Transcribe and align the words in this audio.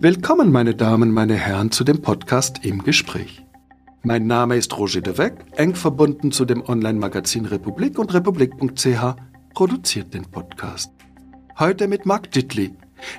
Willkommen, 0.00 0.52
meine 0.52 0.76
Damen, 0.76 1.10
meine 1.10 1.34
Herren, 1.34 1.72
zu 1.72 1.82
dem 1.82 2.00
Podcast 2.00 2.64
im 2.64 2.84
Gespräch. 2.84 3.44
Mein 4.04 4.28
Name 4.28 4.56
ist 4.56 4.78
Roger 4.78 5.00
de 5.00 5.18
Weck, 5.18 5.44
eng 5.56 5.74
verbunden 5.74 6.30
zu 6.30 6.44
dem 6.44 6.62
Online-Magazin 6.62 7.46
Republik 7.46 7.98
und 7.98 8.14
republik.ch 8.14 9.16
produziert 9.54 10.14
den 10.14 10.22
Podcast. 10.22 10.92
Heute 11.58 11.88
mit 11.88 12.06
Mark 12.06 12.30
Dittli, 12.30 12.76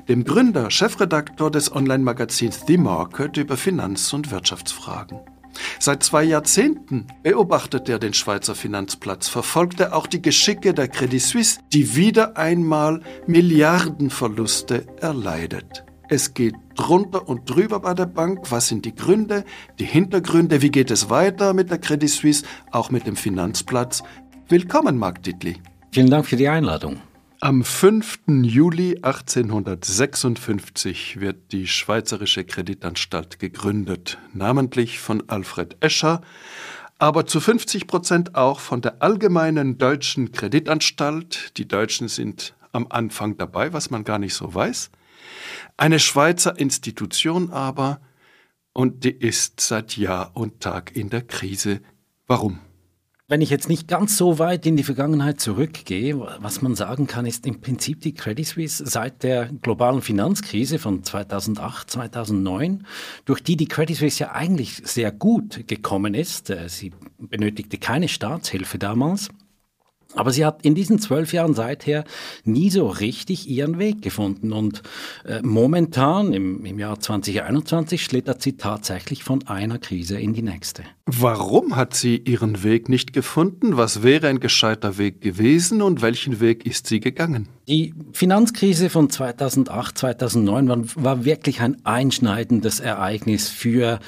dem 0.07 0.23
Gründer, 0.23 0.71
Chefredaktor 0.71 1.51
des 1.51 1.69
Online-Magazins 1.75 2.63
The 2.65 2.77
Market 2.77 3.35
über 3.35 3.57
Finanz- 3.57 4.13
und 4.13 4.31
Wirtschaftsfragen. 4.31 5.19
Seit 5.79 6.01
zwei 6.03 6.23
Jahrzehnten 6.23 7.07
beobachtet 7.23 7.89
er 7.89 7.99
den 7.99 8.13
Schweizer 8.13 8.55
Finanzplatz, 8.55 9.27
verfolgt 9.27 9.81
er 9.81 9.93
auch 9.93 10.07
die 10.07 10.21
Geschicke 10.21 10.73
der 10.73 10.87
Credit 10.87 11.21
Suisse, 11.21 11.59
die 11.73 11.97
wieder 11.97 12.37
einmal 12.37 13.01
Milliardenverluste 13.27 14.87
erleidet. 15.01 15.83
Es 16.11 16.33
geht 16.33 16.55
drunter 16.73 17.29
und 17.29 17.47
drüber 17.47 17.81
bei 17.81 17.93
der 17.93 18.07
Bank. 18.07 18.49
Was 18.49 18.67
sind 18.67 18.83
die 18.83 18.95
Gründe, 18.95 19.45
die 19.77 19.85
Hintergründe? 19.85 20.63
Wie 20.63 20.71
geht 20.71 20.89
es 20.89 21.11
weiter 21.11 21.53
mit 21.53 21.69
der 21.69 21.77
Credit 21.77 22.09
Suisse, 22.09 22.43
auch 22.71 22.89
mit 22.89 23.05
dem 23.05 23.15
Finanzplatz? 23.15 24.01
Willkommen, 24.47 24.97
Marc 24.97 25.21
Dittli. 25.21 25.57
Vielen 25.91 26.09
Dank 26.09 26.25
für 26.25 26.35
die 26.35 26.47
Einladung. 26.47 26.99
Am 27.41 27.63
5. 27.63 28.21
Juli 28.41 28.97
1856 29.03 31.19
wird 31.19 31.51
die 31.51 31.67
Schweizerische 31.67 32.43
Kreditanstalt 32.43 33.37
gegründet, 33.37 34.17
namentlich 34.33 34.97
von 34.97 35.29
Alfred 35.29 35.77
Escher, 35.79 36.21
aber 36.97 37.27
zu 37.27 37.39
50 37.39 37.85
Prozent 37.85 38.33
auch 38.33 38.59
von 38.59 38.81
der 38.81 39.03
Allgemeinen 39.03 39.77
Deutschen 39.77 40.31
Kreditanstalt. 40.31 41.55
Die 41.57 41.67
Deutschen 41.67 42.07
sind 42.07 42.55
am 42.71 42.87
Anfang 42.89 43.37
dabei, 43.37 43.73
was 43.73 43.91
man 43.91 44.03
gar 44.03 44.17
nicht 44.17 44.33
so 44.33 44.55
weiß. 44.55 44.89
Eine 45.77 45.99
Schweizer 45.99 46.57
Institution 46.59 47.51
aber, 47.51 48.01
und 48.73 49.03
die 49.03 49.11
ist 49.11 49.59
seit 49.59 49.97
Jahr 49.97 50.31
und 50.35 50.61
Tag 50.61 50.95
in 50.95 51.09
der 51.09 51.21
Krise. 51.21 51.81
Warum? 52.27 52.59
Wenn 53.27 53.41
ich 53.41 53.51
jetzt 53.51 53.69
nicht 53.69 53.87
ganz 53.87 54.17
so 54.17 54.39
weit 54.39 54.65
in 54.65 54.75
die 54.75 54.83
Vergangenheit 54.83 55.39
zurückgehe, 55.39 56.19
was 56.39 56.63
man 56.63 56.75
sagen 56.75 57.05
kann, 57.05 57.27
ist 57.27 57.45
im 57.45 57.61
Prinzip 57.61 58.01
die 58.01 58.15
Credit 58.15 58.47
Suisse 58.47 58.83
seit 58.87 59.21
der 59.21 59.51
globalen 59.61 60.01
Finanzkrise 60.01 60.79
von 60.79 61.03
2008, 61.03 61.91
2009, 61.91 62.87
durch 63.25 63.43
die 63.43 63.55
die 63.55 63.67
Credit 63.67 63.95
Suisse 63.95 64.21
ja 64.23 64.31
eigentlich 64.31 64.81
sehr 64.83 65.11
gut 65.11 65.67
gekommen 65.67 66.15
ist. 66.15 66.49
Äh, 66.49 66.69
sie 66.69 66.91
benötigte 67.19 67.77
keine 67.77 68.07
Staatshilfe 68.07 68.79
damals. 68.79 69.29
Aber 70.15 70.31
sie 70.31 70.43
hat 70.43 70.65
in 70.65 70.73
diesen 70.73 70.97
zwölf 70.97 71.33
Jahren 71.33 71.53
seither 71.53 72.03
nie 72.43 72.71
so 72.71 72.87
richtig 72.87 73.47
ihren 73.47 73.77
Weg 73.77 74.01
gefunden. 74.01 74.51
Und 74.53 74.81
äh, 75.23 75.39
momentan, 75.43 76.33
im, 76.33 76.65
im 76.65 76.79
Jahr 76.79 76.99
2021, 76.99 78.03
schlittert 78.03 78.41
sie 78.41 78.57
tatsächlich 78.57 79.23
von 79.23 79.45
einer 79.47 79.77
Krise 79.77 80.19
in 80.19 80.33
die 80.33 80.41
nächste. 80.41 80.83
Warum 81.05 81.75
hat 81.75 81.93
sie 81.93 82.17
ihren 82.17 82.63
Weg 82.63 82.89
nicht 82.89 83.13
gefunden? 83.13 83.77
Was 83.77 84.01
wäre 84.01 84.27
ein 84.27 84.39
gescheiter 84.39 84.97
Weg 84.97 85.21
gewesen 85.21 85.83
und 85.83 86.01
welchen 86.01 86.39
Weg 86.39 86.65
ist 86.65 86.87
sie 86.87 86.99
gegangen? 86.99 87.47
Die 87.67 87.93
Finanzkrise 88.11 88.89
von 88.89 89.11
2008, 89.11 89.95
2009 89.95 90.67
war, 90.67 90.79
war 90.95 91.25
wirklich 91.25 91.61
ein 91.61 91.77
einschneidendes 91.85 92.79
Ereignis 92.79 93.49
für 93.49 93.99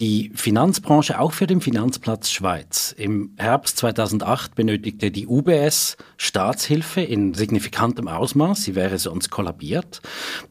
die 0.00 0.30
Finanzbranche, 0.34 1.18
auch 1.18 1.32
für 1.32 1.46
den 1.46 1.60
Finanzplatz 1.60 2.30
Schweiz. 2.30 2.94
Im 2.96 3.34
Herbst 3.36 3.78
2008 3.78 4.54
benötigte 4.54 5.10
die 5.10 5.26
UBS 5.26 5.96
Staatshilfe 6.16 7.00
in 7.00 7.34
signifikantem 7.34 8.06
Ausmaß. 8.06 8.62
Sie 8.62 8.74
wäre 8.74 8.98
sonst 8.98 9.30
kollabiert. 9.30 10.00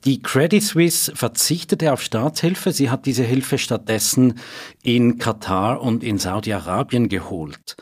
Die 0.06 0.22
Credit 0.22 0.62
Suisse 0.62 1.16
verzichtete 1.16 1.94
auf 1.94 2.02
Staatshilfe. 2.02 2.72
Sie 2.72 2.89
hat 2.89 3.06
diese 3.06 3.23
Hilfe 3.23 3.58
stattdessen 3.58 4.39
in 4.83 5.17
Katar 5.17 5.82
und 5.82 6.04
in 6.04 6.17
Saudi-Arabien 6.17 7.08
geholt. 7.08 7.77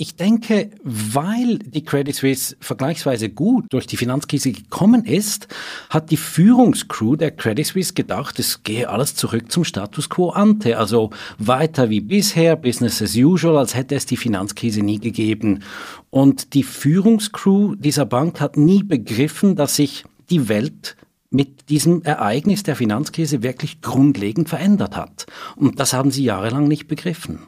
Ich 0.00 0.14
denke, 0.14 0.70
weil 0.84 1.58
die 1.58 1.82
Credit 1.82 2.14
Suisse 2.14 2.56
vergleichsweise 2.60 3.30
gut 3.30 3.64
durch 3.70 3.88
die 3.88 3.96
Finanzkrise 3.96 4.52
gekommen 4.52 5.04
ist, 5.04 5.48
hat 5.90 6.12
die 6.12 6.16
Führungscrew 6.16 7.16
der 7.16 7.32
Credit 7.32 7.66
Suisse 7.66 7.94
gedacht, 7.94 8.38
es 8.38 8.62
gehe 8.62 8.88
alles 8.88 9.16
zurück 9.16 9.50
zum 9.50 9.64
Status 9.64 10.08
quo 10.08 10.30
ante, 10.30 10.78
also 10.78 11.10
weiter 11.38 11.90
wie 11.90 12.00
bisher, 12.00 12.54
Business 12.54 13.02
as 13.02 13.16
usual, 13.16 13.58
als 13.58 13.74
hätte 13.74 13.96
es 13.96 14.06
die 14.06 14.16
Finanzkrise 14.16 14.82
nie 14.82 15.00
gegeben. 15.00 15.64
Und 16.10 16.54
die 16.54 16.62
Führungscrew 16.62 17.74
dieser 17.74 18.06
Bank 18.06 18.40
hat 18.40 18.56
nie 18.56 18.84
begriffen, 18.84 19.56
dass 19.56 19.74
sich 19.74 20.04
die 20.30 20.48
Welt 20.48 20.96
mit 21.30 21.70
diesem 21.70 22.02
Ereignis 22.02 22.62
der 22.62 22.76
Finanzkrise 22.76 23.42
wirklich 23.42 23.80
grundlegend 23.80 24.48
verändert 24.48 24.96
hat. 24.96 25.26
Und 25.56 25.80
das 25.80 25.92
haben 25.92 26.12
sie 26.12 26.22
jahrelang 26.22 26.68
nicht 26.68 26.86
begriffen. 26.86 27.40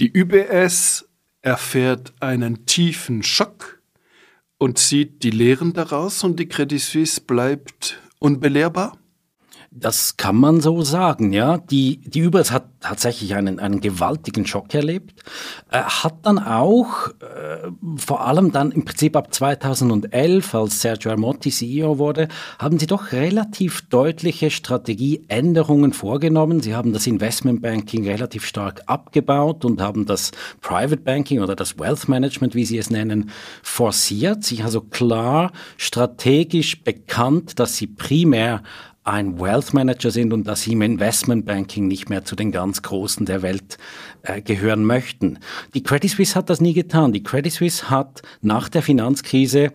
Die 0.00 0.20
UBS 0.20 1.06
erfährt 1.42 2.12
einen 2.20 2.66
tiefen 2.66 3.22
Schock 3.22 3.82
und 4.58 4.78
zieht 4.78 5.24
die 5.24 5.30
Lehren 5.30 5.72
daraus 5.72 6.22
und 6.24 6.38
die 6.38 6.48
Credit 6.48 6.80
Suisse 6.80 7.20
bleibt 7.20 8.00
unbelehrbar? 8.20 8.96
Das 9.74 10.18
kann 10.18 10.36
man 10.36 10.60
so 10.60 10.82
sagen, 10.82 11.32
ja. 11.32 11.56
Die, 11.56 11.98
die 11.98 12.20
Übers 12.20 12.50
hat 12.50 12.64
tatsächlich 12.80 13.34
einen, 13.34 13.58
einen 13.58 13.80
gewaltigen 13.80 14.44
Schock 14.44 14.74
erlebt, 14.74 15.22
äh, 15.70 15.80
hat 15.80 16.26
dann 16.26 16.38
auch, 16.38 17.08
äh, 17.08 17.70
vor 17.96 18.26
allem 18.26 18.52
dann 18.52 18.70
im 18.70 18.84
Prinzip 18.84 19.16
ab 19.16 19.32
2011, 19.32 20.54
als 20.54 20.82
Sergio 20.82 21.10
Armotti 21.12 21.50
CEO 21.50 21.98
wurde, 21.98 22.28
haben 22.58 22.78
sie 22.78 22.86
doch 22.86 23.12
relativ 23.12 23.82
deutliche 23.88 24.50
Strategieänderungen 24.50 25.94
vorgenommen. 25.94 26.60
Sie 26.60 26.74
haben 26.74 26.92
das 26.92 27.06
Investmentbanking 27.06 28.06
relativ 28.06 28.44
stark 28.44 28.82
abgebaut 28.86 29.64
und 29.64 29.80
haben 29.80 30.04
das 30.04 30.32
Private 30.60 30.98
Banking 31.00 31.40
oder 31.40 31.56
das 31.56 31.78
Wealth 31.78 32.08
Management, 32.08 32.54
wie 32.54 32.66
sie 32.66 32.76
es 32.76 32.90
nennen, 32.90 33.30
forciert. 33.62 34.44
Sich 34.44 34.64
also 34.64 34.82
klar 34.82 35.52
strategisch 35.78 36.84
bekannt, 36.84 37.58
dass 37.58 37.76
sie 37.76 37.86
primär 37.86 38.62
ein 39.04 39.40
Wealth 39.40 39.74
Manager 39.74 40.10
sind 40.10 40.32
und 40.32 40.46
dass 40.46 40.62
sie 40.62 40.72
im 40.72 40.82
Investment 40.82 41.44
Banking 41.44 41.88
nicht 41.88 42.08
mehr 42.08 42.24
zu 42.24 42.36
den 42.36 42.52
ganz 42.52 42.82
Großen 42.82 43.26
der 43.26 43.42
Welt 43.42 43.78
äh, 44.22 44.40
gehören 44.40 44.84
möchten. 44.84 45.38
Die 45.74 45.82
Credit 45.82 46.10
Suisse 46.10 46.34
hat 46.34 46.50
das 46.50 46.60
nie 46.60 46.72
getan. 46.72 47.12
Die 47.12 47.22
Credit 47.22 47.52
Suisse 47.52 47.90
hat 47.90 48.22
nach 48.40 48.68
der 48.68 48.82
Finanzkrise 48.82 49.72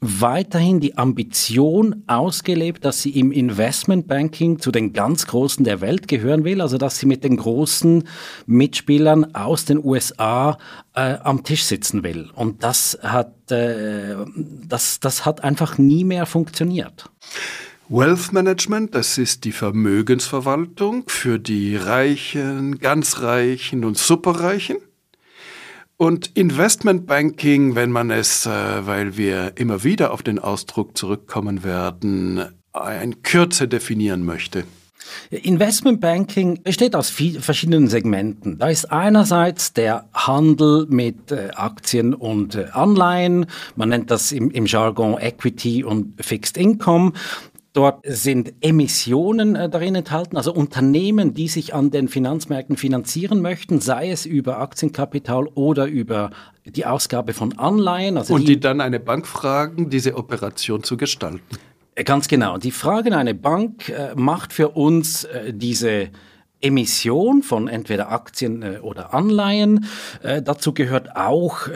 weiterhin 0.00 0.80
die 0.80 0.96
Ambition 0.96 2.02
ausgelebt, 2.06 2.84
dass 2.84 3.02
sie 3.02 3.10
im 3.10 3.32
Investmentbanking 3.32 4.58
zu 4.58 4.70
den 4.70 4.92
ganz 4.92 5.26
Großen 5.26 5.64
der 5.64 5.80
Welt 5.80 6.08
gehören 6.08 6.44
will, 6.44 6.60
also 6.60 6.78
dass 6.78 6.98
sie 6.98 7.06
mit 7.06 7.24
den 7.24 7.36
großen 7.36 8.04
Mitspielern 8.46 9.34
aus 9.34 9.64
den 9.64 9.82
USA 9.82 10.58
äh, 10.94 11.16
am 11.22 11.42
Tisch 11.42 11.64
sitzen 11.64 12.02
will. 12.02 12.30
Und 12.34 12.62
das 12.62 12.98
hat, 13.02 13.50
äh, 13.50 14.16
das, 14.68 15.00
das 15.00 15.24
hat 15.24 15.42
einfach 15.42 15.78
nie 15.78 16.04
mehr 16.04 16.26
funktioniert. 16.26 17.10
Wealth 17.90 18.34
Management, 18.34 18.94
das 18.94 19.16
ist 19.16 19.44
die 19.44 19.52
Vermögensverwaltung 19.52 21.04
für 21.06 21.38
die 21.38 21.74
Reichen, 21.74 22.78
ganz 22.80 23.22
Reichen 23.22 23.82
und 23.82 23.96
Superreichen. 23.96 24.76
Und 25.96 26.36
Investment 26.36 27.06
Banking, 27.06 27.76
wenn 27.76 27.90
man 27.90 28.10
es, 28.10 28.44
äh, 28.44 28.50
weil 28.50 29.16
wir 29.16 29.52
immer 29.56 29.84
wieder 29.84 30.12
auf 30.12 30.22
den 30.22 30.38
Ausdruck 30.38 30.98
zurückkommen 30.98 31.64
werden, 31.64 32.44
in 33.02 33.22
Kürze 33.22 33.68
definieren 33.68 34.22
möchte. 34.22 34.64
Investment 35.30 36.00
Banking 36.00 36.62
besteht 36.62 36.94
aus 36.94 37.10
verschiedenen 37.10 37.88
Segmenten. 37.88 38.58
Da 38.58 38.68
ist 38.68 38.90
einerseits 38.90 39.72
der 39.72 40.08
Handel 40.12 40.86
mit 40.88 41.32
äh, 41.32 41.50
Aktien 41.54 42.14
und 42.14 42.54
äh, 42.54 42.66
Anleihen. 42.72 43.46
Man 43.76 43.90
nennt 43.90 44.10
das 44.10 44.32
im, 44.32 44.50
im 44.50 44.66
Jargon 44.66 45.18
Equity 45.18 45.84
und 45.84 46.14
Fixed 46.24 46.56
Income. 46.56 47.12
Dort 47.78 48.00
sind 48.04 48.54
Emissionen 48.60 49.54
äh, 49.54 49.68
darin 49.68 49.94
enthalten, 49.94 50.36
also 50.36 50.52
Unternehmen, 50.52 51.32
die 51.32 51.46
sich 51.46 51.74
an 51.74 51.92
den 51.92 52.08
Finanzmärkten 52.08 52.76
finanzieren 52.76 53.40
möchten, 53.40 53.78
sei 53.78 54.10
es 54.10 54.26
über 54.26 54.58
Aktienkapital 54.58 55.46
oder 55.54 55.86
über 55.86 56.30
die 56.64 56.86
Ausgabe 56.86 57.34
von 57.34 57.56
Anleihen. 57.56 58.18
Also 58.18 58.34
Und 58.34 58.48
die, 58.48 58.54
die 58.54 58.60
dann 58.60 58.80
eine 58.80 58.98
Bank 58.98 59.28
fragen, 59.28 59.90
diese 59.90 60.16
Operation 60.16 60.82
zu 60.82 60.96
gestalten. 60.96 61.40
Äh, 61.94 62.02
ganz 62.02 62.26
genau. 62.26 62.58
Die 62.58 62.72
Frage 62.72 63.16
eine 63.16 63.36
Bank 63.36 63.90
äh, 63.90 64.12
macht 64.16 64.52
für 64.52 64.70
uns 64.70 65.22
äh, 65.22 65.52
diese 65.54 66.08
Emission 66.60 67.44
von 67.44 67.68
entweder 67.68 68.10
Aktien 68.10 68.62
äh, 68.62 68.78
oder 68.82 69.14
Anleihen. 69.14 69.86
Äh, 70.24 70.42
dazu 70.42 70.74
gehört 70.74 71.14
auch 71.14 71.68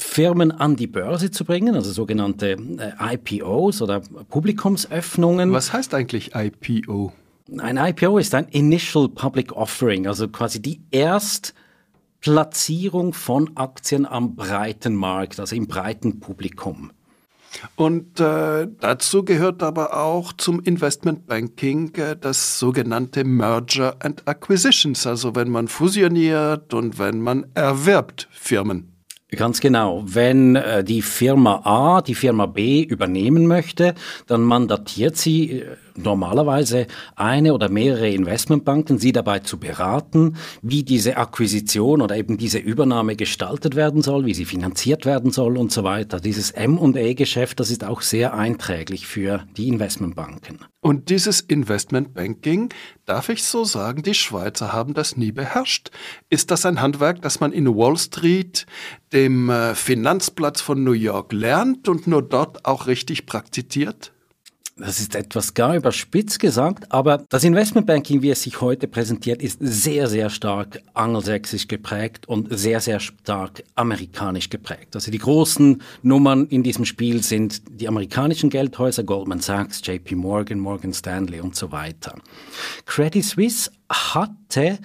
Firmen 0.00 0.50
an 0.50 0.76
die 0.76 0.86
Börse 0.86 1.30
zu 1.30 1.44
bringen, 1.44 1.74
also 1.74 1.92
sogenannte 1.92 2.52
äh, 2.52 3.14
IPOs 3.14 3.82
oder 3.82 4.00
Publikumsöffnungen. 4.28 5.52
Was 5.52 5.70
heißt 5.72 5.94
eigentlich 5.94 6.32
IPO? 6.34 7.12
Ein 7.58 7.76
IPO 7.76 8.18
ist 8.18 8.34
ein 8.34 8.46
Initial 8.48 9.08
Public 9.08 9.52
Offering, 9.52 10.06
also 10.06 10.28
quasi 10.28 10.62
die 10.62 10.80
Erstplatzierung 10.90 13.12
von 13.12 13.50
Aktien 13.56 14.06
am 14.06 14.36
breiten 14.36 14.94
Markt, 14.94 15.40
also 15.40 15.56
im 15.56 15.66
breiten 15.66 16.20
Publikum. 16.20 16.92
Und 17.74 18.20
äh, 18.20 18.68
dazu 18.78 19.24
gehört 19.24 19.64
aber 19.64 20.00
auch 20.00 20.32
zum 20.32 20.60
Investmentbanking 20.60 21.92
äh, 21.96 22.16
das 22.16 22.60
sogenannte 22.60 23.24
Merger 23.24 23.96
and 23.98 24.28
Acquisitions, 24.28 25.04
also 25.06 25.34
wenn 25.34 25.50
man 25.50 25.66
fusioniert 25.66 26.72
und 26.72 26.98
wenn 26.98 27.20
man 27.20 27.46
erwirbt 27.54 28.28
Firmen. 28.30 28.90
Ganz 29.36 29.60
genau. 29.60 30.02
Wenn 30.04 30.56
äh, 30.56 30.82
die 30.82 31.02
Firma 31.02 31.60
A 31.64 32.02
die 32.02 32.14
Firma 32.16 32.46
B 32.46 32.82
übernehmen 32.82 33.46
möchte, 33.46 33.94
dann 34.26 34.42
mandatiert 34.42 35.16
sie 35.16 35.60
äh, 35.60 35.76
normalerweise 35.96 36.86
eine 37.16 37.54
oder 37.54 37.68
mehrere 37.68 38.08
Investmentbanken, 38.08 38.98
sie 38.98 39.12
dabei 39.12 39.40
zu 39.40 39.58
beraten, 39.58 40.36
wie 40.62 40.82
diese 40.82 41.16
Akquisition 41.16 42.02
oder 42.02 42.16
eben 42.16 42.38
diese 42.38 42.58
Übernahme 42.58 43.16
gestaltet 43.16 43.76
werden 43.76 44.02
soll, 44.02 44.26
wie 44.26 44.34
sie 44.34 44.44
finanziert 44.44 45.06
werden 45.06 45.30
soll 45.30 45.56
und 45.56 45.72
so 45.72 45.84
weiter. 45.84 46.20
Dieses 46.20 46.50
M&A-Geschäft, 46.50 47.60
das 47.60 47.70
ist 47.70 47.84
auch 47.84 48.02
sehr 48.02 48.34
einträglich 48.34 49.06
für 49.06 49.44
die 49.56 49.68
Investmentbanken. 49.68 50.58
Und 50.82 51.10
dieses 51.10 51.40
Investmentbanking, 51.40 52.70
darf 53.04 53.28
ich 53.28 53.44
so 53.44 53.64
sagen, 53.64 54.02
die 54.02 54.14
Schweizer 54.14 54.72
haben 54.72 54.94
das 54.94 55.16
nie 55.16 55.30
beherrscht. 55.30 55.90
Ist 56.30 56.50
das 56.50 56.64
ein 56.64 56.80
Handwerk, 56.80 57.20
das 57.20 57.40
man 57.40 57.52
in 57.52 57.66
Wall 57.66 57.98
Street, 57.98 58.64
dem 59.12 59.50
äh, 59.50 59.74
Finanzplatz 59.74 60.62
von 60.62 60.82
New 60.82 60.92
York, 60.92 61.32
lernt 61.32 61.88
und 61.88 62.06
nur 62.06 62.22
dort 62.22 62.64
auch 62.64 62.86
richtig 62.86 63.26
praktiziert? 63.26 64.12
Das 64.80 64.98
ist 64.98 65.14
etwas 65.14 65.52
gar 65.52 65.76
überspitzt 65.76 66.40
gesagt, 66.40 66.90
aber 66.90 67.24
das 67.28 67.44
Investmentbanking, 67.44 68.22
wie 68.22 68.30
es 68.30 68.42
sich 68.42 68.60
heute 68.62 68.88
präsentiert, 68.88 69.42
ist 69.42 69.58
sehr, 69.60 70.08
sehr 70.08 70.30
stark 70.30 70.82
angelsächsisch 70.94 71.68
geprägt 71.68 72.26
und 72.28 72.48
sehr, 72.50 72.80
sehr 72.80 72.98
stark 72.98 73.62
amerikanisch 73.74 74.48
geprägt. 74.48 74.94
Also 74.94 75.10
die 75.10 75.18
großen 75.18 75.82
Nummern 76.02 76.46
in 76.46 76.62
diesem 76.62 76.86
Spiel 76.86 77.22
sind 77.22 77.62
die 77.68 77.88
amerikanischen 77.88 78.48
Geldhäuser, 78.48 79.04
Goldman 79.04 79.40
Sachs, 79.40 79.82
JP 79.84 80.14
Morgan, 80.14 80.58
Morgan 80.58 80.94
Stanley 80.94 81.40
und 81.40 81.54
so 81.54 81.70
weiter. 81.72 82.14
Credit 82.86 83.24
Suisse 83.24 83.70
hatte 83.90 84.78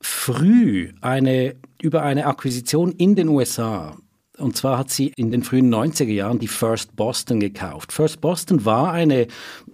früh 0.00 0.92
eine, 1.02 1.56
über 1.82 2.02
eine 2.02 2.26
Akquisition 2.26 2.92
in 2.92 3.14
den 3.14 3.28
USA 3.28 3.94
und 4.38 4.56
zwar 4.56 4.78
hat 4.78 4.90
sie 4.90 5.12
in 5.16 5.30
den 5.30 5.42
frühen 5.42 5.72
90er 5.72 6.04
Jahren 6.04 6.38
die 6.38 6.48
First 6.48 6.96
Boston 6.96 7.40
gekauft. 7.40 7.92
First 7.92 8.20
Boston 8.20 8.64
war 8.64 8.92
eine 8.92 9.26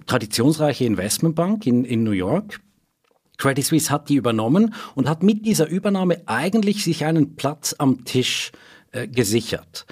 traditionsreiche 0.07 0.85
Investmentbank 0.85 1.67
in, 1.67 1.85
in 1.85 2.03
New 2.03 2.11
York. 2.11 2.61
Credit 3.37 3.65
Suisse 3.65 3.91
hat 3.91 4.09
die 4.09 4.17
übernommen 4.17 4.75
und 4.97 5.09
hat 5.09 5.23
mit 5.23 5.47
dieser 5.47 5.69
Übernahme 5.69 6.23
eigentlich 6.27 6.83
sich 6.83 7.05
einen 7.05 7.37
Platz 7.37 7.75
am 7.79 8.05
Tisch 8.05 8.51
äh, 8.91 9.07
gesichert. 9.07 9.87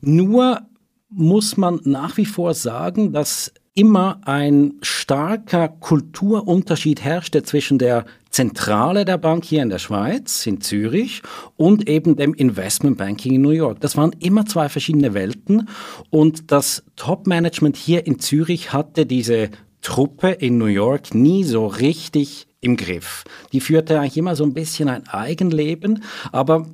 Nur 0.00 0.62
muss 1.08 1.56
man 1.56 1.80
nach 1.84 2.16
wie 2.16 2.26
vor 2.26 2.54
sagen, 2.54 3.12
dass 3.12 3.52
immer 3.74 4.20
ein 4.24 4.74
starker 4.82 5.68
Kulturunterschied 5.68 7.04
herrschte 7.04 7.44
zwischen 7.44 7.78
der 7.78 8.04
Zentrale 8.38 9.04
der 9.04 9.18
Bank 9.18 9.44
hier 9.44 9.64
in 9.64 9.68
der 9.68 9.80
Schweiz, 9.80 10.46
in 10.46 10.60
Zürich, 10.60 11.22
und 11.56 11.88
eben 11.88 12.14
dem 12.14 12.34
Investmentbanking 12.34 13.34
in 13.34 13.42
New 13.42 13.50
York. 13.50 13.80
Das 13.80 13.96
waren 13.96 14.12
immer 14.20 14.46
zwei 14.46 14.68
verschiedene 14.68 15.12
Welten 15.12 15.68
und 16.10 16.52
das 16.52 16.84
Top-Management 16.94 17.76
hier 17.76 18.06
in 18.06 18.20
Zürich 18.20 18.72
hatte 18.72 19.06
diese 19.06 19.50
Truppe 19.82 20.28
in 20.30 20.56
New 20.56 20.66
York 20.66 21.16
nie 21.16 21.42
so 21.42 21.66
richtig 21.66 22.46
im 22.60 22.76
Griff. 22.76 23.24
Die 23.52 23.58
führte 23.58 23.98
eigentlich 23.98 24.16
immer 24.16 24.36
so 24.36 24.44
ein 24.44 24.54
bisschen 24.54 24.88
ein 24.88 25.08
Eigenleben, 25.08 26.04
aber 26.30 26.64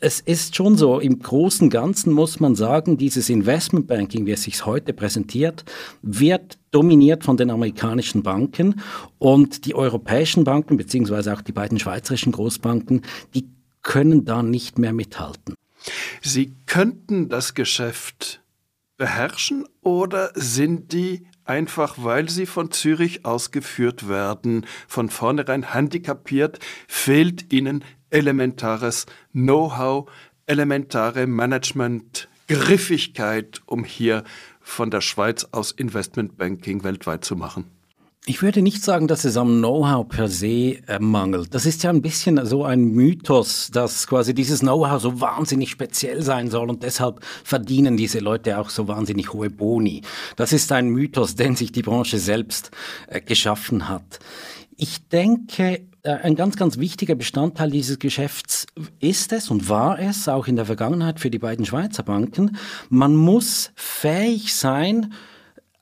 es 0.00 0.20
ist 0.20 0.56
schon 0.56 0.76
so, 0.76 1.00
im 1.00 1.18
Großen 1.18 1.70
Ganzen 1.70 2.12
muss 2.12 2.40
man 2.40 2.54
sagen, 2.54 2.96
dieses 2.96 3.28
Investmentbanking, 3.28 4.26
wie 4.26 4.32
es 4.32 4.42
sich 4.42 4.64
heute 4.66 4.92
präsentiert, 4.92 5.64
wird 6.02 6.58
dominiert 6.70 7.24
von 7.24 7.36
den 7.36 7.50
amerikanischen 7.50 8.22
Banken 8.22 8.80
und 9.18 9.64
die 9.64 9.74
europäischen 9.74 10.44
Banken, 10.44 10.76
beziehungsweise 10.76 11.32
auch 11.32 11.40
die 11.40 11.52
beiden 11.52 11.78
schweizerischen 11.78 12.32
Großbanken, 12.32 13.02
die 13.34 13.48
können 13.82 14.24
da 14.24 14.42
nicht 14.42 14.78
mehr 14.78 14.92
mithalten. 14.92 15.54
Sie 16.20 16.54
könnten 16.66 17.28
das 17.28 17.54
Geschäft 17.54 18.42
beherrschen 18.96 19.66
oder 19.82 20.30
sind 20.34 20.92
die 20.92 21.26
einfach 21.44 21.94
weil 21.98 22.28
sie 22.28 22.46
von 22.46 22.72
Zürich 22.72 23.24
ausgeführt 23.24 24.08
werden, 24.08 24.66
von 24.88 25.10
vornherein 25.10 25.72
handicapiert, 25.72 26.58
fehlt 26.88 27.52
ihnen 27.52 27.84
elementares 28.16 29.06
Know-how, 29.32 30.08
elementare 30.46 31.26
Management-Griffigkeit, 31.26 33.60
um 33.66 33.84
hier 33.84 34.24
von 34.62 34.90
der 34.90 35.02
Schweiz 35.02 35.46
aus 35.52 35.70
Investmentbanking 35.70 36.82
weltweit 36.82 37.26
zu 37.26 37.36
machen. 37.36 37.66
Ich 38.28 38.42
würde 38.42 38.60
nicht 38.62 38.82
sagen, 38.82 39.06
dass 39.06 39.24
es 39.24 39.36
am 39.36 39.58
Know-how 39.58 40.08
per 40.08 40.26
se 40.28 40.78
äh, 40.88 40.98
mangelt. 40.98 41.54
Das 41.54 41.64
ist 41.66 41.84
ja 41.84 41.90
ein 41.90 42.02
bisschen 42.02 42.44
so 42.46 42.64
ein 42.64 42.86
Mythos, 42.86 43.70
dass 43.70 44.06
quasi 44.06 44.32
dieses 44.34 44.60
Know-how 44.60 44.98
so 45.00 45.20
wahnsinnig 45.20 45.70
speziell 45.70 46.22
sein 46.22 46.50
soll 46.50 46.70
und 46.70 46.82
deshalb 46.82 47.20
verdienen 47.44 47.98
diese 47.98 48.20
Leute 48.20 48.58
auch 48.58 48.70
so 48.70 48.88
wahnsinnig 48.88 49.32
hohe 49.32 49.50
Boni. 49.50 50.00
Das 50.36 50.52
ist 50.52 50.72
ein 50.72 50.88
Mythos, 50.88 51.36
den 51.36 51.54
sich 51.54 51.70
die 51.70 51.82
Branche 51.82 52.18
selbst 52.18 52.70
äh, 53.08 53.20
geschaffen 53.20 53.90
hat. 53.90 54.20
Ich 54.76 55.08
denke, 55.08 55.86
äh, 56.02 56.10
ein 56.10 56.36
ganz, 56.36 56.56
ganz 56.56 56.78
wichtiger 56.78 57.14
Bestandteil 57.14 57.70
dieses 57.70 57.98
Geschäfts 57.98 58.66
ist 59.00 59.32
es 59.32 59.50
und 59.50 59.68
war 59.68 59.98
es 59.98 60.28
auch 60.28 60.46
in 60.46 60.56
der 60.56 60.66
Vergangenheit 60.66 61.18
für 61.18 61.30
die 61.30 61.38
beiden 61.38 61.64
Schweizer 61.64 62.02
Banken. 62.02 62.56
Man 62.90 63.16
muss 63.16 63.72
fähig 63.74 64.54
sein, 64.54 65.14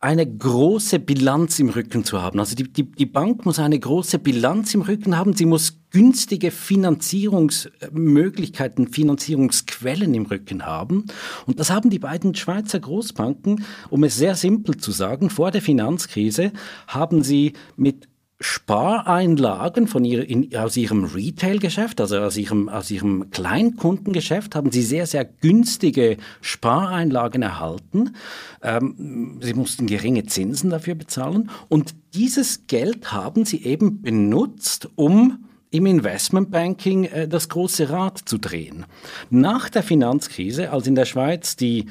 eine 0.04 0.26
große 0.26 0.98
Bilanz 0.98 1.58
im 1.58 1.70
Rücken 1.70 2.04
zu 2.04 2.20
haben. 2.20 2.38
Also 2.38 2.54
die, 2.54 2.70
die, 2.70 2.92
die 2.92 3.06
Bank 3.06 3.46
muss 3.46 3.58
eine 3.58 3.78
große 3.78 4.18
Bilanz 4.18 4.74
im 4.74 4.82
Rücken 4.82 5.16
haben. 5.16 5.34
Sie 5.34 5.46
muss 5.46 5.78
günstige 5.90 6.50
Finanzierungsmöglichkeiten, 6.50 8.88
Finanzierungsquellen 8.88 10.12
im 10.12 10.26
Rücken 10.26 10.66
haben. 10.66 11.06
Und 11.46 11.58
das 11.58 11.70
haben 11.70 11.88
die 11.88 11.98
beiden 11.98 12.34
Schweizer 12.34 12.80
Großbanken, 12.80 13.64
um 13.88 14.04
es 14.04 14.18
sehr 14.18 14.34
simpel 14.34 14.76
zu 14.76 14.92
sagen, 14.92 15.30
vor 15.30 15.50
der 15.50 15.62
Finanzkrise 15.62 16.52
haben 16.86 17.22
sie 17.22 17.54
mit 17.76 18.06
Spareinlagen 18.40 19.86
von 19.86 20.04
ihr, 20.04 20.28
in, 20.28 20.54
aus 20.56 20.76
ihrem 20.76 21.04
Retail-Geschäft, 21.04 22.00
also 22.00 22.18
aus 22.18 22.36
ihrem, 22.36 22.68
aus 22.68 22.90
ihrem 22.90 23.30
Kleinkundengeschäft, 23.30 24.54
haben 24.56 24.72
sie 24.72 24.82
sehr, 24.82 25.06
sehr 25.06 25.24
günstige 25.24 26.16
Spareinlagen 26.40 27.42
erhalten. 27.42 28.16
Ähm, 28.62 29.38
sie 29.40 29.54
mussten 29.54 29.86
geringe 29.86 30.26
Zinsen 30.26 30.70
dafür 30.70 30.96
bezahlen. 30.96 31.50
Und 31.68 31.94
dieses 32.14 32.66
Geld 32.66 33.12
haben 33.12 33.44
sie 33.44 33.64
eben 33.64 34.02
benutzt, 34.02 34.88
um 34.96 35.44
im 35.70 35.86
Investmentbanking 35.86 37.04
äh, 37.04 37.28
das 37.28 37.48
große 37.48 37.90
Rad 37.90 38.18
zu 38.18 38.38
drehen. 38.38 38.86
Nach 39.30 39.68
der 39.68 39.82
Finanzkrise, 39.82 40.70
als 40.70 40.86
in 40.86 40.96
der 40.96 41.04
Schweiz 41.04 41.56
die 41.56 41.86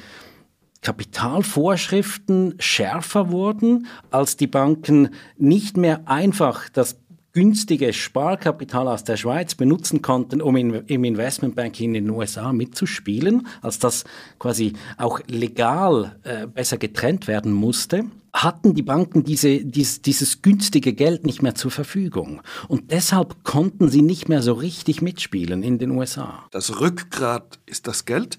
Kapitalvorschriften 0.84 2.56
schärfer 2.60 3.32
wurden, 3.32 3.88
als 4.12 4.38
die 4.38 4.48
Banken 4.48 5.10
nicht 5.38 5.78
mehr 5.78 6.08
einfach 6.08 6.70
das 6.70 6.98
günstige 7.32 7.94
Sparkapital 7.94 8.88
aus 8.88 9.04
der 9.04 9.18
Schweiz 9.18 9.56
benutzen 9.56 10.04
konnten, 10.04 10.40
um 10.40 10.56
in, 10.56 10.74
im 10.86 11.04
Investmentbanking 11.04 11.96
in 11.96 12.06
den 12.06 12.10
USA 12.12 12.54
mitzuspielen, 12.54 13.48
als 13.62 13.80
das 13.80 14.04
quasi 14.38 14.74
auch 14.98 15.20
legal 15.28 16.20
äh, 16.24 16.46
besser 16.46 16.78
getrennt 16.78 17.28
werden 17.28 17.52
musste, 17.52 18.06
hatten 18.34 18.74
die 18.74 18.82
Banken 18.82 19.24
diese, 19.24 19.64
dies, 19.64 20.02
dieses 20.02 20.42
günstige 20.42 20.94
Geld 20.94 21.26
nicht 21.26 21.44
mehr 21.44 21.54
zur 21.56 21.72
Verfügung. 21.72 22.42
Und 22.68 22.92
deshalb 22.92 23.44
konnten 23.44 23.90
sie 23.90 24.02
nicht 24.02 24.28
mehr 24.28 24.42
so 24.42 24.54
richtig 24.54 25.02
mitspielen 25.02 25.62
in 25.62 25.78
den 25.78 25.92
USA. 25.92 26.46
Das 26.52 26.80
Rückgrat 26.80 27.60
ist 27.68 27.88
das 27.88 28.06
Geld. 28.06 28.38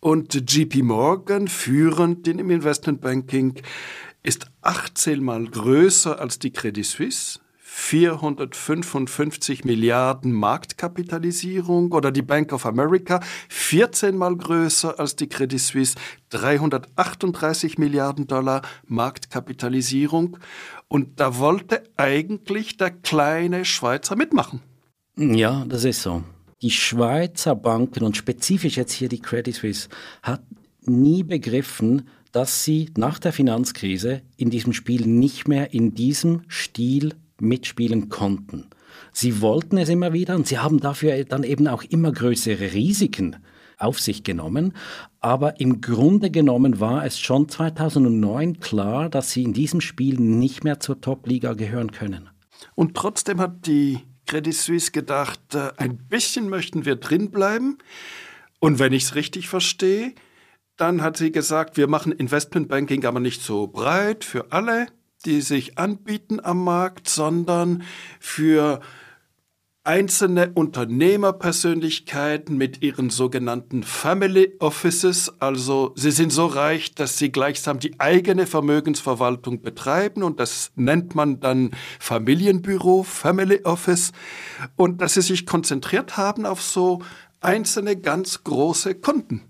Und 0.00 0.34
JP 0.50 0.82
Morgan, 0.82 1.46
führend 1.46 2.26
im 2.26 2.50
Investmentbanking, 2.50 3.60
ist 4.22 4.46
18 4.62 5.22
mal 5.22 5.44
größer 5.44 6.18
als 6.18 6.38
die 6.38 6.50
Credit 6.50 6.84
Suisse 6.84 7.38
455 7.72 9.64
Milliarden 9.64 10.32
Marktkapitalisierung 10.32 11.92
oder 11.92 12.10
die 12.10 12.22
Bank 12.22 12.52
of 12.52 12.66
America 12.66 13.20
14 13.48 14.16
mal 14.16 14.36
größer 14.36 14.98
als 14.98 15.14
die 15.16 15.28
Credit 15.28 15.60
Suisse, 15.60 15.94
338 16.30 17.78
Milliarden 17.78 18.26
Dollar 18.26 18.62
Marktkapitalisierung. 18.86 20.38
Und 20.88 21.20
da 21.20 21.38
wollte 21.38 21.84
eigentlich 21.96 22.76
der 22.76 22.90
kleine 22.90 23.64
Schweizer 23.64 24.16
mitmachen. 24.16 24.60
Ja, 25.16 25.64
das 25.66 25.84
ist 25.84 26.02
so. 26.02 26.24
Die 26.62 26.70
Schweizer 26.70 27.54
Banken 27.54 28.04
und 28.04 28.16
spezifisch 28.16 28.76
jetzt 28.76 28.92
hier 28.92 29.08
die 29.08 29.20
Credit 29.20 29.54
Suisse 29.54 29.88
hat 30.22 30.42
nie 30.82 31.22
begriffen, 31.22 32.08
dass 32.32 32.64
sie 32.64 32.90
nach 32.96 33.18
der 33.18 33.32
Finanzkrise 33.32 34.22
in 34.36 34.50
diesem 34.50 34.72
Spiel 34.72 35.06
nicht 35.06 35.48
mehr 35.48 35.72
in 35.72 35.94
diesem 35.94 36.42
Stil 36.48 37.14
mitspielen 37.40 38.08
konnten. 38.08 38.66
Sie 39.12 39.40
wollten 39.40 39.78
es 39.78 39.88
immer 39.88 40.12
wieder 40.12 40.36
und 40.36 40.46
sie 40.46 40.58
haben 40.58 40.80
dafür 40.80 41.24
dann 41.24 41.44
eben 41.44 41.66
auch 41.66 41.82
immer 41.82 42.12
größere 42.12 42.72
Risiken 42.72 43.36
auf 43.78 43.98
sich 43.98 44.22
genommen. 44.22 44.74
Aber 45.20 45.60
im 45.60 45.80
Grunde 45.80 46.30
genommen 46.30 46.78
war 46.78 47.04
es 47.04 47.18
schon 47.18 47.48
2009 47.48 48.60
klar, 48.60 49.08
dass 49.08 49.32
sie 49.32 49.44
in 49.44 49.54
diesem 49.54 49.80
Spiel 49.80 50.20
nicht 50.20 50.62
mehr 50.62 50.78
zur 50.78 51.00
Top-Liga 51.00 51.54
gehören 51.54 51.90
können. 51.90 52.28
Und 52.74 52.94
trotzdem 52.94 53.40
hat 53.40 53.66
die 53.66 54.00
Credit 54.30 54.54
Suisse 54.54 54.92
gedacht, 54.92 55.56
äh, 55.56 55.72
ein 55.76 55.96
bisschen 55.96 56.48
möchten 56.48 56.84
wir 56.84 56.94
drinbleiben. 56.94 57.78
Und 58.60 58.78
wenn 58.78 58.92
ich 58.92 59.02
es 59.02 59.14
richtig 59.16 59.48
verstehe, 59.48 60.14
dann 60.76 61.02
hat 61.02 61.16
sie 61.16 61.32
gesagt, 61.32 61.76
wir 61.76 61.88
machen 61.88 62.12
Investmentbanking 62.12 63.04
aber 63.06 63.18
nicht 63.18 63.42
so 63.42 63.66
breit 63.66 64.24
für 64.24 64.52
alle, 64.52 64.86
die 65.24 65.40
sich 65.40 65.78
anbieten 65.78 66.38
am 66.38 66.62
Markt, 66.62 67.08
sondern 67.08 67.82
für 68.20 68.80
einzelne 69.90 70.52
Unternehmerpersönlichkeiten 70.54 72.56
mit 72.56 72.80
ihren 72.80 73.10
sogenannten 73.10 73.82
Family 73.82 74.54
Offices, 74.60 75.34
also 75.40 75.92
sie 75.96 76.12
sind 76.12 76.32
so 76.32 76.46
reich, 76.46 76.94
dass 76.94 77.18
sie 77.18 77.32
gleichsam 77.32 77.80
die 77.80 77.98
eigene 77.98 78.46
Vermögensverwaltung 78.46 79.62
betreiben 79.62 80.22
und 80.22 80.38
das 80.38 80.70
nennt 80.76 81.16
man 81.16 81.40
dann 81.40 81.72
Familienbüro, 81.98 83.02
Family 83.02 83.62
Office 83.64 84.12
und 84.76 85.00
dass 85.00 85.14
sie 85.14 85.22
sich 85.22 85.44
konzentriert 85.44 86.16
haben 86.16 86.46
auf 86.46 86.62
so 86.62 87.02
einzelne 87.40 87.96
ganz 87.96 88.44
große 88.44 88.94
Kunden. 88.94 89.42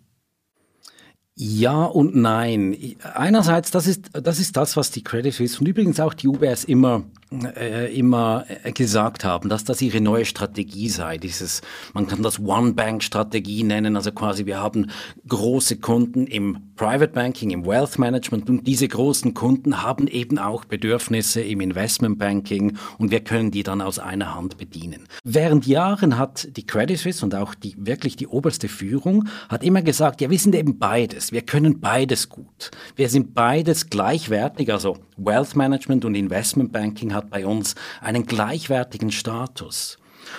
Ja 1.34 1.84
und 1.84 2.16
nein. 2.16 2.96
Einerseits, 3.12 3.70
das 3.70 3.86
ist, 3.86 4.08
das 4.14 4.40
ist 4.40 4.56
das, 4.56 4.78
was 4.78 4.90
die 4.90 5.04
Credit 5.04 5.34
Suisse 5.34 5.60
und 5.60 5.66
übrigens 5.66 6.00
auch 6.00 6.14
die 6.14 6.28
UBS 6.28 6.64
immer 6.64 7.04
äh, 7.32 7.96
immer 7.96 8.44
äh, 8.64 8.72
gesagt 8.72 9.24
haben, 9.24 9.48
dass 9.48 9.62
das 9.62 9.80
ihre 9.82 10.00
neue 10.00 10.24
Strategie 10.24 10.88
sei. 10.88 11.16
Dieses, 11.16 11.62
man 11.94 12.08
kann 12.08 12.22
das 12.22 12.40
One-Bank-Strategie 12.40 13.62
nennen, 13.62 13.94
also 13.94 14.10
quasi 14.10 14.46
wir 14.46 14.60
haben 14.60 14.90
große 15.28 15.76
Kunden 15.76 16.26
im 16.26 16.58
Private 16.74 17.12
Banking, 17.12 17.50
im 17.50 17.66
Wealth 17.66 17.98
Management 17.98 18.50
und 18.50 18.66
diese 18.66 18.88
großen 18.88 19.34
Kunden 19.34 19.82
haben 19.82 20.08
eben 20.08 20.38
auch 20.38 20.64
Bedürfnisse 20.64 21.40
im 21.40 21.60
Investment 21.60 22.18
Banking 22.18 22.76
und 22.98 23.10
wir 23.12 23.20
können 23.20 23.50
die 23.50 23.62
dann 23.62 23.80
aus 23.80 23.98
einer 24.00 24.34
Hand 24.34 24.58
bedienen. 24.58 25.06
Während 25.22 25.66
Jahren 25.66 26.18
hat 26.18 26.48
die 26.56 26.66
Credit 26.66 26.98
Suisse 26.98 27.24
und 27.24 27.34
auch 27.34 27.54
die 27.54 27.76
wirklich 27.78 28.16
die 28.16 28.26
oberste 28.26 28.68
Führung 28.68 29.28
hat 29.48 29.62
immer 29.62 29.82
gesagt, 29.82 30.20
ja, 30.20 30.30
wir 30.30 30.38
sind 30.38 30.54
eben 30.56 30.78
beides, 30.78 31.30
wir 31.30 31.42
können 31.42 31.80
beides 31.80 32.28
gut. 32.28 32.70
Wir 32.96 33.08
sind 33.08 33.34
beides 33.34 33.88
gleichwertig, 33.88 34.72
also 34.72 34.96
Wealth 35.16 35.54
Management 35.54 36.04
und 36.04 36.14
Investment 36.14 36.72
Banking 36.72 37.12
hat 37.12 37.19
bei 37.28 37.46
uns 37.46 37.74
einen 38.00 38.26
gleichwertigen 38.26 39.10
Status. 39.10 39.98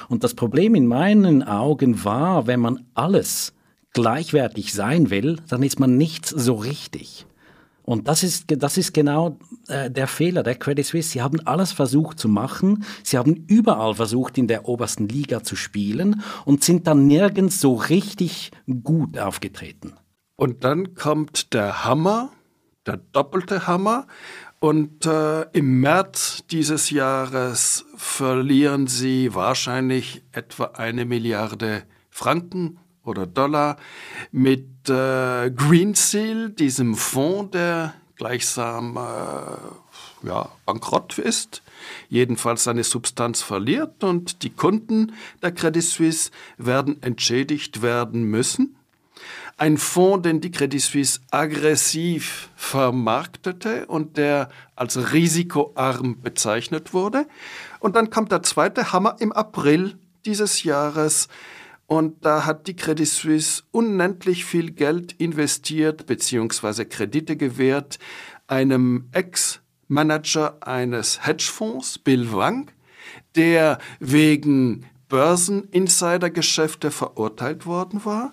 Und 0.10 0.24
das 0.24 0.34
Problem 0.34 0.76
in 0.76 0.88
meinen 0.88 1.44
Augen 1.44 2.04
war, 2.04 2.48
wenn 2.48 2.60
man 2.60 2.86
alles 2.94 3.54
gleichwertig 3.94 4.74
sein 4.74 5.10
will, 5.10 5.38
dann 5.50 5.64
ist 5.64 5.80
man 5.80 5.98
nichts 5.98 6.30
so 6.30 6.56
richtig. 6.56 7.26
Und 7.84 8.08
das 8.08 8.24
ist, 8.24 8.46
das 8.48 8.78
ist 8.78 8.94
genau 8.94 9.38
äh, 9.68 9.90
der 9.90 10.08
Fehler 10.08 10.44
der 10.44 10.56
Credit 10.56 10.86
Suisse. 10.86 11.10
Sie 11.10 11.22
haben 11.22 11.40
alles 11.46 11.72
versucht 11.72 12.20
zu 12.20 12.30
machen. 12.30 12.86
Sie 13.04 13.18
haben 13.18 13.46
überall 13.48 13.96
versucht, 13.96 14.38
in 14.38 14.48
der 14.48 14.68
obersten 14.68 15.08
Liga 15.08 15.44
zu 15.44 15.56
spielen 15.56 16.22
und 16.46 16.64
sind 16.64 16.88
dann 16.88 17.08
nirgends 17.08 17.60
so 17.60 17.74
richtig 17.74 18.52
gut 18.84 19.18
aufgetreten. 19.18 19.94
Und 20.36 20.64
dann 20.64 20.96
kommt 20.96 21.54
der 21.54 21.84
Hammer, 21.84 22.32
der 22.86 22.98
doppelte 22.98 23.68
Hammer. 23.68 24.08
Und 24.62 25.08
äh, 25.08 25.42
im 25.54 25.80
März 25.80 26.44
dieses 26.52 26.92
Jahres 26.92 27.84
verlieren 27.96 28.86
sie 28.86 29.34
wahrscheinlich 29.34 30.22
etwa 30.34 30.66
eine 30.76 31.06
Milliarde 31.06 31.82
Franken 32.12 32.78
oder 33.04 33.26
Dollar 33.26 33.78
mit 34.32 34.88
äh, 34.88 35.50
Green 35.50 35.96
Seal, 35.96 36.52
diesem 36.52 36.94
Fonds, 36.94 37.50
der 37.54 37.96
gleichsam 38.18 38.98
äh, 38.98 40.28
ja, 40.28 40.48
bankrott 40.68 41.18
ist, 41.18 41.64
jedenfalls 42.08 42.64
seine 42.64 42.84
Substanz 42.84 43.42
verliert 43.42 44.04
und 44.04 44.44
die 44.44 44.52
Kunden 44.52 45.14
der 45.42 45.54
Credit 45.54 45.84
Suisse 45.84 46.30
werden 46.60 47.02
entschädigt 47.02 47.82
werden 47.82 48.26
müssen 48.26 48.76
ein 49.62 49.78
Fonds, 49.78 50.24
den 50.24 50.42
die 50.42 50.50
Credit 50.50 50.82
Suisse 50.82 51.20
aggressiv 51.30 52.50
vermarktete 52.56 53.86
und 53.86 54.18
der 54.18 54.50
als 54.76 55.14
risikoarm 55.14 56.20
bezeichnet 56.20 56.96
wurde. 56.96 57.28
Und 57.80 57.96
dann 57.96 58.10
kommt 58.10 58.32
der 58.32 58.42
zweite 58.42 58.92
Hammer 58.92 59.18
im 59.20 59.32
April 59.32 60.00
dieses 60.26 60.64
Jahres. 60.64 61.28
Und 61.86 62.26
da 62.26 62.48
hat 62.48 62.66
die 62.66 62.76
Credit 62.76 63.08
Suisse 63.08 63.62
unendlich 63.70 64.46
viel 64.46 64.72
Geld 64.72 65.14
investiert 65.20 66.08
bzw. 66.08 66.86
Kredite 66.86 67.38
gewährt 67.38 68.00
einem 68.48 69.10
Ex-Manager 69.12 70.58
eines 70.62 71.28
Hedgefonds, 71.28 72.00
Bill 72.00 72.32
Wang, 72.32 72.72
der 73.36 73.78
wegen 74.00 74.88
Börseninsidergeschäfte 75.08 76.90
verurteilt 76.90 77.68
worden 77.68 78.04
war 78.06 78.32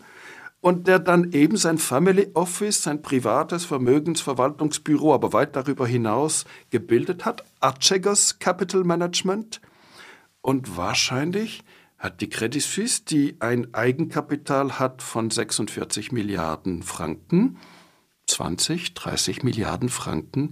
und 0.60 0.88
der 0.88 0.98
dann 0.98 1.32
eben 1.32 1.56
sein 1.56 1.78
Family 1.78 2.30
Office, 2.34 2.82
sein 2.82 3.02
privates 3.02 3.64
Vermögensverwaltungsbüro, 3.64 5.14
aber 5.14 5.32
weit 5.32 5.54
darüber 5.54 5.86
hinaus 5.86 6.44
gebildet 6.70 7.24
hat, 7.24 7.44
Archegos 7.60 8.38
Capital 8.38 8.84
Management. 8.84 9.60
Und 10.40 10.76
wahrscheinlich 10.76 11.62
hat 11.98 12.20
die 12.20 12.28
Credit 12.28 12.62
Suisse, 12.62 13.02
die 13.04 13.36
ein 13.40 13.72
Eigenkapital 13.74 14.78
hat 14.78 15.02
von 15.02 15.30
46 15.30 16.12
Milliarden 16.12 16.82
Franken, 16.82 17.58
20, 18.26 18.94
30 18.94 19.42
Milliarden 19.42 19.88
Franken, 19.88 20.50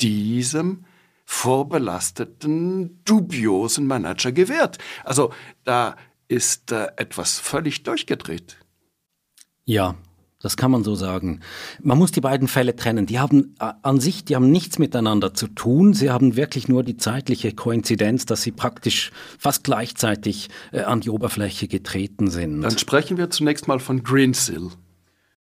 diesem 0.00 0.84
vorbelasteten, 1.24 3.02
dubiosen 3.04 3.86
Manager 3.86 4.32
gewährt. 4.32 4.78
Also 5.04 5.32
da 5.64 5.96
ist 6.28 6.72
äh, 6.72 6.88
etwas 6.96 7.38
völlig 7.38 7.82
durchgedreht. 7.82 8.56
Ja, 9.68 9.96
das 10.40 10.56
kann 10.56 10.70
man 10.70 10.82
so 10.82 10.94
sagen. 10.94 11.40
Man 11.82 11.98
muss 11.98 12.10
die 12.10 12.22
beiden 12.22 12.48
Fälle 12.48 12.74
trennen. 12.74 13.04
Die 13.04 13.18
haben 13.18 13.54
äh, 13.60 13.72
an 13.82 14.00
sich, 14.00 14.24
die 14.24 14.34
haben 14.34 14.50
nichts 14.50 14.78
miteinander 14.78 15.34
zu 15.34 15.46
tun. 15.46 15.92
Sie 15.92 16.08
haben 16.08 16.36
wirklich 16.36 16.68
nur 16.68 16.82
die 16.82 16.96
zeitliche 16.96 17.52
Koinzidenz, 17.52 18.24
dass 18.24 18.40
sie 18.40 18.50
praktisch 18.50 19.10
fast 19.38 19.64
gleichzeitig 19.64 20.48
äh, 20.72 20.80
an 20.80 21.02
die 21.02 21.10
Oberfläche 21.10 21.68
getreten 21.68 22.30
sind. 22.30 22.62
Dann 22.62 22.78
sprechen 22.78 23.18
wir 23.18 23.28
zunächst 23.28 23.68
mal 23.68 23.78
von 23.78 24.02
Greensill. 24.02 24.70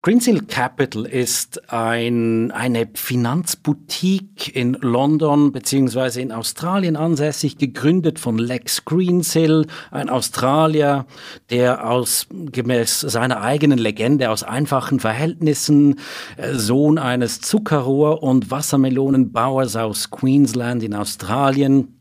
Greensill 0.04 0.42
Capital 0.46 1.06
ist 1.06 1.72
ein, 1.74 2.52
eine 2.52 2.88
Finanzboutique 2.94 4.56
in 4.56 4.78
London 4.80 5.52
beziehungsweise 5.52 6.22
in 6.22 6.32
Australien 6.32 6.96
ansässig, 6.96 7.58
gegründet 7.58 8.20
von 8.20 8.38
Lex 8.38 8.86
Greensill, 8.86 9.66
ein 9.90 10.10
Australier, 10.10 11.08
der 11.50 11.90
aus 11.90 12.28
gemäß 12.30 13.02
seiner 13.02 13.42
eigenen 13.42 13.80
Legende 13.80 14.30
aus 14.30 14.44
einfachen 14.44 15.00
Verhältnissen 15.00 15.96
äh, 16.38 16.54
Sohn 16.54 17.00
eines 17.00 17.42
Zuckerrohr- 17.42 18.22
und 18.22 18.52
Wassermelonenbauers 18.52 19.76
aus 19.76 20.12
Queensland 20.12 20.84
in 20.84 20.94
Australien 20.94 21.97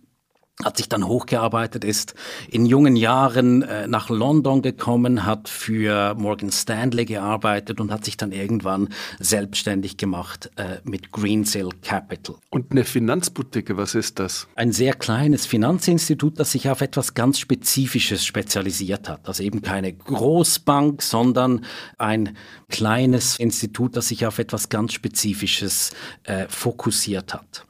hat 0.65 0.79
sich 0.79 0.89
dann 0.89 1.07
hochgearbeitet, 1.07 1.85
ist 1.85 2.15
in 2.51 2.65
jungen 2.65 2.97
Jahren 2.97 3.61
äh, 3.61 3.87
nach 3.87 4.09
London 4.09 4.63
gekommen, 4.63 5.27
hat 5.27 5.51
für 5.51 6.15
Morgan 6.15 6.51
Stanley 6.51 7.05
gearbeitet 7.05 7.79
und 7.79 7.93
hat 7.93 8.07
sich 8.07 8.17
dann 8.17 8.33
irgendwann 8.33 8.89
selbstständig 9.19 9.99
gemacht 9.99 10.51
äh, 10.57 10.79
mit 10.85 11.13
Greensill 11.13 11.69
Capital. 11.83 12.37
Und 12.49 12.73
eine 12.73 12.85
Finanzboutique, 12.85 13.77
was 13.77 13.95
ist 13.95 14.19
das? 14.19 14.49
Ein 14.55 14.73
sehr 14.73 14.95
kleines 14.95 15.45
Finanzinstitut, 15.45 16.41
das 16.41 16.53
sich 16.53 16.71
auf 16.71 16.81
etwas 16.81 17.13
ganz 17.13 17.39
Spezifisches 17.39 18.25
spezialisiert 18.25 19.11
hat. 19.11 19.29
Also 19.29 19.43
eben 19.43 19.61
keine 19.61 19.93
Großbank, 19.93 21.03
sondern 21.03 21.67
ein 21.99 22.35
kleines 22.71 23.39
Institut, 23.39 23.95
das 23.95 24.09
sich 24.09 24.25
auf 24.25 24.39
etwas 24.39 24.71
ganz 24.71 24.95
Spezifisches 24.95 25.91
äh, 26.25 26.47
fokussiert 26.49 27.35
hat. 27.35 27.67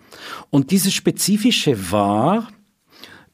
Und 0.50 0.70
dieses 0.70 0.94
Spezifische 0.94 1.90
war, 1.90 2.48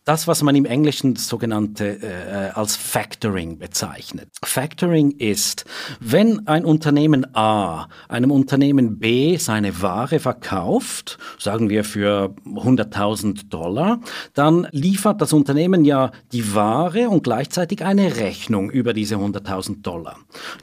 das, 0.05 0.27
was 0.27 0.43
man 0.43 0.57
im 0.57 0.65
Englischen 0.65 1.15
sogenannte 1.15 2.03
äh, 2.03 2.51
als 2.55 2.75
Factoring 2.75 3.59
bezeichnet. 3.59 4.29
Factoring 4.45 5.13
ist, 5.13 5.65
wenn 6.01 6.47
ein 6.49 6.65
Unternehmen 6.65 7.37
A 7.37 7.89
einem 8.09 8.33
Unternehmen 8.33 8.99
B 8.99 9.37
seine 9.37 9.81
Ware 9.81 10.19
verkauft, 10.19 11.19
sagen 11.39 11.71
wir 11.71 11.85
für 11.85 12.35
100.000 12.47 13.49
Dollar, 13.49 14.01
dann 14.35 14.67
liefert 14.73 15.21
das 15.21 15.33
Unternehmen 15.33 15.85
ja 15.85 16.11
die 16.33 16.53
Ware 16.53 17.09
und 17.09 17.23
gleichzeitig 17.23 17.85
eine 17.85 18.17
Rechnung 18.17 18.71
über 18.71 18.95
diese 18.95 19.17
100.000 19.17 19.83
Dollar. 19.83 20.17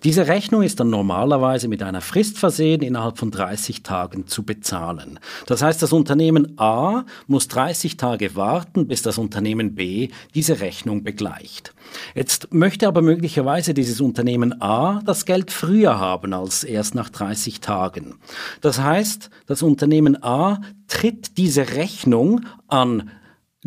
Diese 0.03 0.27
Rechnung 0.27 0.63
ist 0.63 0.81
dann 0.81 0.89
normalerweise 0.89 1.69
mit 1.69 1.81
einer 1.81 2.01
Frist 2.01 2.38
versehen, 2.38 2.81
innerhalb 2.81 3.17
von 3.17 3.31
30 3.31 3.84
Tagen 3.84 4.27
zu 4.27 4.43
bezahlen. 4.43 5.19
Das 5.46 5.62
heißt, 5.62 5.81
das 5.81 5.93
Unternehmen 5.93 6.60
A 6.60 7.05
muss 7.27 7.48
30 7.48 7.96
Tage 7.96 8.36
warten, 8.36 8.88
bis 8.88 9.01
das 9.01 9.17
Unternehmen 9.17 9.28
B 9.29 10.09
diese 10.36 10.59
Rechnung 10.59 11.03
begleicht. 11.03 11.74
Jetzt 12.15 12.53
möchte 12.53 12.88
aber 12.88 13.01
möglicherweise 13.01 13.74
dieses 13.74 14.01
Unternehmen 14.01 14.62
A 14.62 15.01
das 15.05 15.25
Geld 15.25 15.51
früher 15.51 16.00
haben 16.00 16.33
als 16.33 16.63
erst 16.63 16.95
nach 16.95 17.09
30 17.09 17.62
Tagen. 17.62 18.15
Das 18.62 18.79
heißt, 18.79 19.29
das 19.45 19.63
Unternehmen 19.63 20.24
A 20.24 20.62
tritt 20.88 21.38
diese 21.38 21.75
Rechnung 21.75 22.41
an 22.67 23.12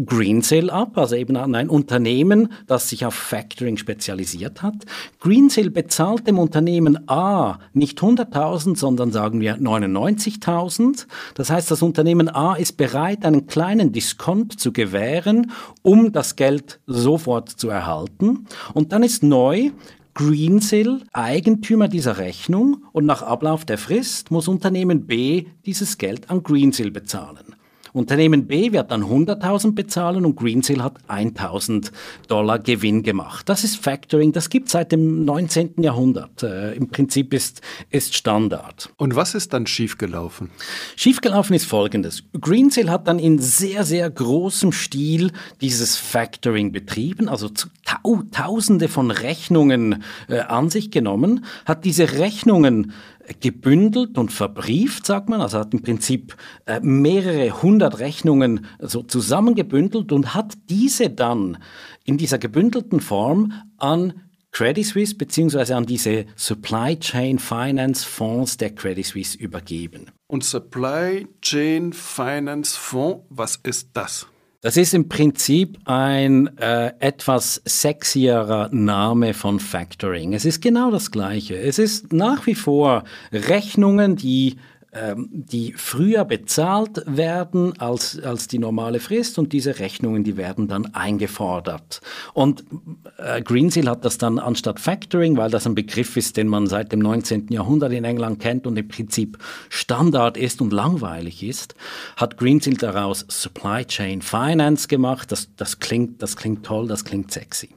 Greensill 0.03 0.71
ab, 0.71 0.97
also 0.97 1.17
eben 1.17 1.37
an 1.37 1.55
ein 1.55 1.69
Unternehmen, 1.69 2.51
das 2.67 2.89
sich 2.89 3.05
auf 3.05 3.13
Factoring 3.13 3.77
spezialisiert 3.77 4.63
hat. 4.63 4.87
Greensill 5.21 5.69
bezahlt 5.69 6.27
dem 6.27 6.39
Unternehmen 6.39 7.07
A 7.11 7.59
nicht 7.75 7.99
100.000, 8.01 8.79
sondern 8.79 9.13
sagen 9.13 9.43
wir 9.43 9.59
99.000. 9.59 11.07
Das 11.35 11.51
heißt, 11.51 11.71
das 11.71 11.83
Unternehmen 11.83 12.31
A 12.31 12.55
ist 12.55 12.79
bereit, 12.79 13.27
einen 13.27 13.47
kleinen 13.47 13.93
Diskont 13.93 14.59
zu 14.59 14.73
gewähren, 14.73 15.51
um 15.83 16.11
das 16.11 16.37
Geld 16.37 16.81
sofort 16.87 17.51
zu 17.51 17.69
erhalten. 17.69 18.47
Und 18.73 18.93
dann 18.93 19.03
ist 19.03 19.23
neu, 19.23 19.73
Greensill 20.15 21.03
Eigentümer 21.13 21.89
dieser 21.89 22.17
Rechnung 22.17 22.85
und 22.93 23.05
nach 23.05 23.21
Ablauf 23.21 23.67
der 23.67 23.77
Frist 23.77 24.31
muss 24.31 24.49
Unternehmen 24.49 25.07
B 25.07 25.47
dieses 25.67 25.99
Geld 25.99 26.31
an 26.31 26.43
Greensill 26.43 26.91
bezahlen. 26.91 27.57
Unternehmen 27.93 28.47
B 28.47 28.73
wird 28.73 28.91
dann 28.91 29.05
100.000 29.05 29.75
bezahlen 29.75 30.25
und 30.25 30.37
Greensill 30.37 30.83
hat 30.83 30.95
1.000 31.09 31.93
Dollar 32.27 32.59
Gewinn 32.59 33.03
gemacht. 33.03 33.49
Das 33.49 33.65
ist 33.65 33.77
Factoring, 33.77 34.33
das 34.33 34.49
gibt 34.49 34.69
seit 34.71 34.93
dem 34.93 35.25
19. 35.25 35.75
Jahrhundert. 35.79 36.43
Äh, 36.43 36.75
Im 36.75 36.89
Prinzip 36.89 37.35
ist, 37.35 37.61
ist 37.91 38.15
Standard. 38.15 38.91
Und 38.97 39.15
was 39.15 39.35
ist 39.35 39.53
dann 39.53 39.67
schiefgelaufen? 39.67 40.51
Schiefgelaufen 40.97 41.55
ist 41.55 41.67
folgendes. 41.67 42.25
Greensill 42.41 42.91
hat 42.91 43.09
dann 43.09 43.19
in 43.19 43.39
sehr, 43.39 43.85
sehr 43.85 44.09
großem 44.09 44.73
Stil 44.73 45.33
dieses 45.61 45.97
Factoring 45.97 46.73
betrieben, 46.73 47.29
also 47.29 47.51
Tausende 48.33 48.89
von 48.89 49.11
Rechnungen 49.11 50.03
äh, 50.29 50.41
an 50.41 50.71
sich 50.71 50.91
genommen, 50.91 51.45
hat 51.67 51.85
diese 51.85 52.15
Rechnungen 52.15 52.93
gebündelt 53.41 54.19
und 54.19 54.33
verbrieft, 54.33 55.07
sagt 55.07 55.29
man. 55.29 55.41
Also 55.41 55.59
hat 55.59 55.73
im 55.73 55.83
Prinzip 55.83 56.37
äh, 56.67 56.81
mehrere 56.81 57.63
hundert 57.63 57.99
Rechnungen 57.99 58.67
so 58.81 59.03
zusammengebündelt 59.03 60.13
und 60.13 60.35
hat 60.35 60.55
diese 60.69 61.11
dann 61.11 61.59
in 62.05 62.19
dieser 62.19 62.39
gebündelten 62.39 63.01
Form 63.01 63.53
an 63.79 64.15
Credit 64.53 64.85
Suisse 64.85 65.15
beziehungsweise 65.15 65.75
an 65.77 65.87
diese 65.87 66.27
Supply 66.37 66.99
Chain 66.99 67.39
Finance 67.39 68.07
Fonds 68.07 68.59
der 68.59 68.75
Credit 68.75 69.05
Suisse 69.05 69.39
übergeben. 69.39 70.11
Und 70.27 70.45
Supply 70.45 71.27
Chain 71.41 71.93
Finance 71.95 72.77
Fonds, 72.79 73.25
was 73.31 73.57
ist 73.57 73.91
das? 73.95 74.27
Das 74.65 74.77
ist 74.77 74.95
im 74.95 75.09
Prinzip 75.09 75.77
ein 75.87 76.57
äh, 76.59 76.93
etwas 77.01 77.61
sexierer 77.65 78.69
Name 78.71 79.35
von 79.35 79.59
Factoring. 79.59 80.35
Es 80.35 80.45
ist 80.45 80.63
genau 80.63 80.93
das 80.93 81.11
Gleiche. 81.11 81.59
Es 81.59 81.81
ist 81.81 82.13
nach 82.13 82.47
wie 82.47 82.55
vor 82.55 83.03
Rechnungen, 83.33 84.15
die 84.15 84.59
ähm, 84.95 85.29
die 85.33 85.73
früher 85.75 86.27
bezahlt 86.27 87.03
werden 87.07 87.79
als, 87.79 88.21
als 88.21 88.47
die 88.47 88.59
normale 88.59 89.01
Frist 89.01 89.39
und 89.39 89.55
diese 89.55 89.79
Rechnungen, 89.79 90.23
die 90.23 90.37
werden 90.37 90.69
dann 90.69 90.95
eingefordert. 90.95 92.03
Und 92.35 92.65
äh, 93.17 93.41
Greensill 93.41 93.89
hat 93.89 94.05
das 94.05 94.19
dann 94.19 94.39
anstatt 94.39 94.81
Factoring, 94.81 95.39
weil 95.39 95.51
das 95.51 95.67
ein 95.67 95.75
Begriff 95.75 96.19
ist, 96.19 96.37
den 96.37 96.47
man 96.47 96.67
seit 96.67 96.93
dem 96.93 97.01
19. 97.01 97.49
Jahrhundert 97.49 97.93
in 97.93 98.05
England 98.05 98.41
kennt 98.41 98.67
und 98.67 98.77
im 98.77 98.87
Prinzip 98.87 99.39
Standard 99.71 100.37
ist 100.37 100.61
und 100.61 100.75
langweilig 100.75 101.43
ist, 101.43 101.75
hat 102.17 102.37
Greensill 102.37 102.77
daraus 102.77 103.25
Supply 103.29 103.87
Chain 103.87 104.21
Finance 104.21 104.89
gemacht. 104.89 105.33
Das, 105.33 105.49
das, 105.57 105.79
klingt, 105.79 106.23
das 106.23 106.37
klingt 106.37 106.67
toll, 106.67 106.87
das 106.87 107.07
klingt 107.07 107.31
sexy. 107.33 107.71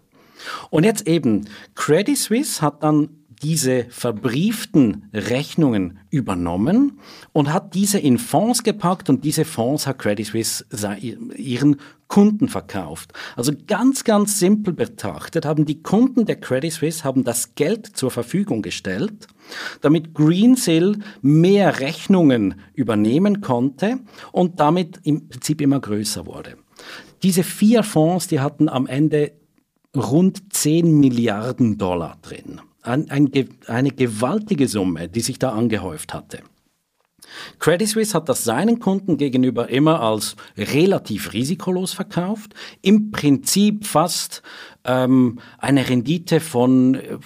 Und 0.70 0.84
jetzt 0.84 1.08
eben, 1.08 1.48
Credit 1.76 2.18
Suisse 2.18 2.62
hat 2.62 2.84
dann 2.84 3.10
diese 3.42 3.86
verbrieften 3.90 5.10
Rechnungen 5.14 6.00
übernommen 6.10 7.00
und 7.34 7.52
hat 7.52 7.74
diese 7.74 8.00
in 8.00 8.18
Fonds 8.18 8.64
gepackt 8.64 9.10
und 9.10 9.24
diese 9.24 9.46
Fonds 9.46 9.88
hat 9.88 10.00
Credit 10.00 10.26
Suisse 10.26 10.66
ihren 11.36 11.78
Kunden 12.08 12.50
verkauft. 12.50 13.14
Also 13.36 13.52
ganz, 13.68 14.04
ganz 14.04 14.40
simpel 14.40 14.74
betrachtet 14.74 15.46
haben 15.46 15.66
die 15.66 15.82
Kunden 15.82 16.26
der 16.26 16.40
Credit 16.40 16.72
Suisse 16.72 17.04
haben 17.04 17.24
das 17.24 17.56
Geld 17.56 17.98
zur 17.98 18.12
Verfügung 18.12 18.62
gestellt, 18.62 19.28
damit 19.82 20.14
Greensill 20.14 21.00
mehr 21.22 21.80
Rechnungen 21.80 22.56
übernehmen 22.74 23.42
konnte 23.42 24.00
und 24.32 24.60
damit 24.60 25.00
im 25.04 25.28
Prinzip 25.28 25.62
immer 25.62 25.80
größer 25.80 26.26
wurde. 26.26 26.58
Diese 27.24 27.44
vier 27.44 27.84
Fonds, 27.84 28.28
die 28.28 28.40
hatten 28.40 28.70
am 28.70 28.86
Ende 28.86 29.32
rund 29.96 30.54
10 30.54 31.00
Milliarden 31.00 31.78
Dollar 31.78 32.18
drin 32.22 32.62
ein, 32.86 33.10
ein, 33.10 33.32
eine 33.68 33.92
gewaltige 33.92 34.68
Summe, 34.68 35.08
die 35.10 35.22
sich 35.22 35.40
da 35.40 35.50
angehäuft 35.52 36.14
hatte. 36.14 36.40
Credit 37.60 37.88
Suisse 37.88 38.14
hat 38.14 38.30
das 38.30 38.44
seinen 38.44 38.80
Kunden 38.80 39.18
gegenüber 39.18 39.70
immer 39.70 40.02
als 40.02 40.36
relativ 40.58 41.34
risikolos 41.34 41.94
verkauft, 41.94 42.54
im 42.82 43.12
Prinzip 43.12 43.86
fast 43.86 44.42
ähm, 44.86 45.40
eine 45.58 45.90
Rendite 45.90 46.40
von 46.40 46.96
äh, 46.96 47.18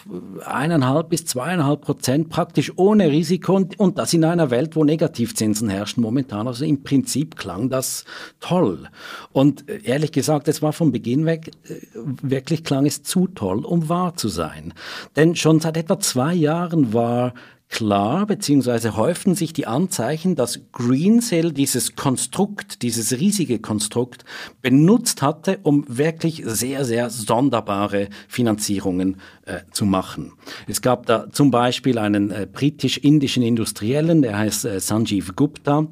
eineinhalb 0.46 1.10
bis 1.10 1.26
zweieinhalb 1.26 1.82
Prozent 1.82 2.30
praktisch 2.30 2.72
ohne 2.78 3.12
Risiko 3.12 3.56
und, 3.56 3.80
und 3.80 3.98
das 3.98 4.14
in 4.14 4.24
einer 4.24 4.50
Welt, 4.50 4.76
wo 4.76 4.84
Negativzinsen 4.84 5.70
herrschen 5.70 6.02
momentan. 6.02 6.48
Also 6.48 6.66
im 6.66 6.84
Prinzip 6.84 7.36
klang 7.36 7.70
das 7.70 8.06
toll. 8.40 8.88
Und 9.34 9.70
äh, 9.70 9.82
ehrlich 9.84 10.12
gesagt, 10.12 10.48
es 10.48 10.62
war 10.62 10.74
von 10.74 10.92
Beginn 10.92 11.26
weg, 11.26 11.52
äh, 11.66 11.76
wirklich 11.94 12.64
klang 12.64 12.86
es 12.86 13.04
zu 13.04 13.28
toll, 13.28 13.66
um 13.66 13.90
wahr 13.90 14.16
zu 14.16 14.30
sein. 14.30 14.74
Denn 15.16 15.36
schon 15.36 15.60
seit 15.60 15.76
etwa 15.76 16.00
zwei 16.00 16.34
Jahren 16.34 16.94
war 16.94 17.34
klar, 17.70 18.26
beziehungsweise 18.26 18.98
häuften 18.98 19.36
sich 19.36 19.54
die 19.54 19.68
Anzeichen, 19.68 20.36
dass 20.36 20.60
Greensill 20.72 21.54
dieses 21.54 21.96
Konstrukt, 21.96 22.82
dieses 22.82 23.20
riesige 23.20 23.60
Konstrukt 23.60 24.26
benutzt 24.62 25.22
hatte, 25.22 25.60
um 25.64 25.86
wirklich 25.88 26.44
sehr, 26.46 26.84
sehr 26.84 27.10
sonderbare 27.10 28.10
Finanzierungen 28.28 29.18
äh, 29.46 29.60
zu 29.72 29.86
machen. 29.86 30.34
Es 30.68 30.82
gab 30.82 31.06
da 31.06 31.30
zum 31.32 31.52
Beispiel 31.52 32.00
einen 32.00 32.32
äh, 32.32 32.48
britisch-indischen 32.52 33.44
Industriellen, 33.44 34.24
der 34.24 34.38
heißt 34.38 34.66
äh, 34.66 34.80
Sanjeev 34.80 35.36
Gupta, 35.36 35.88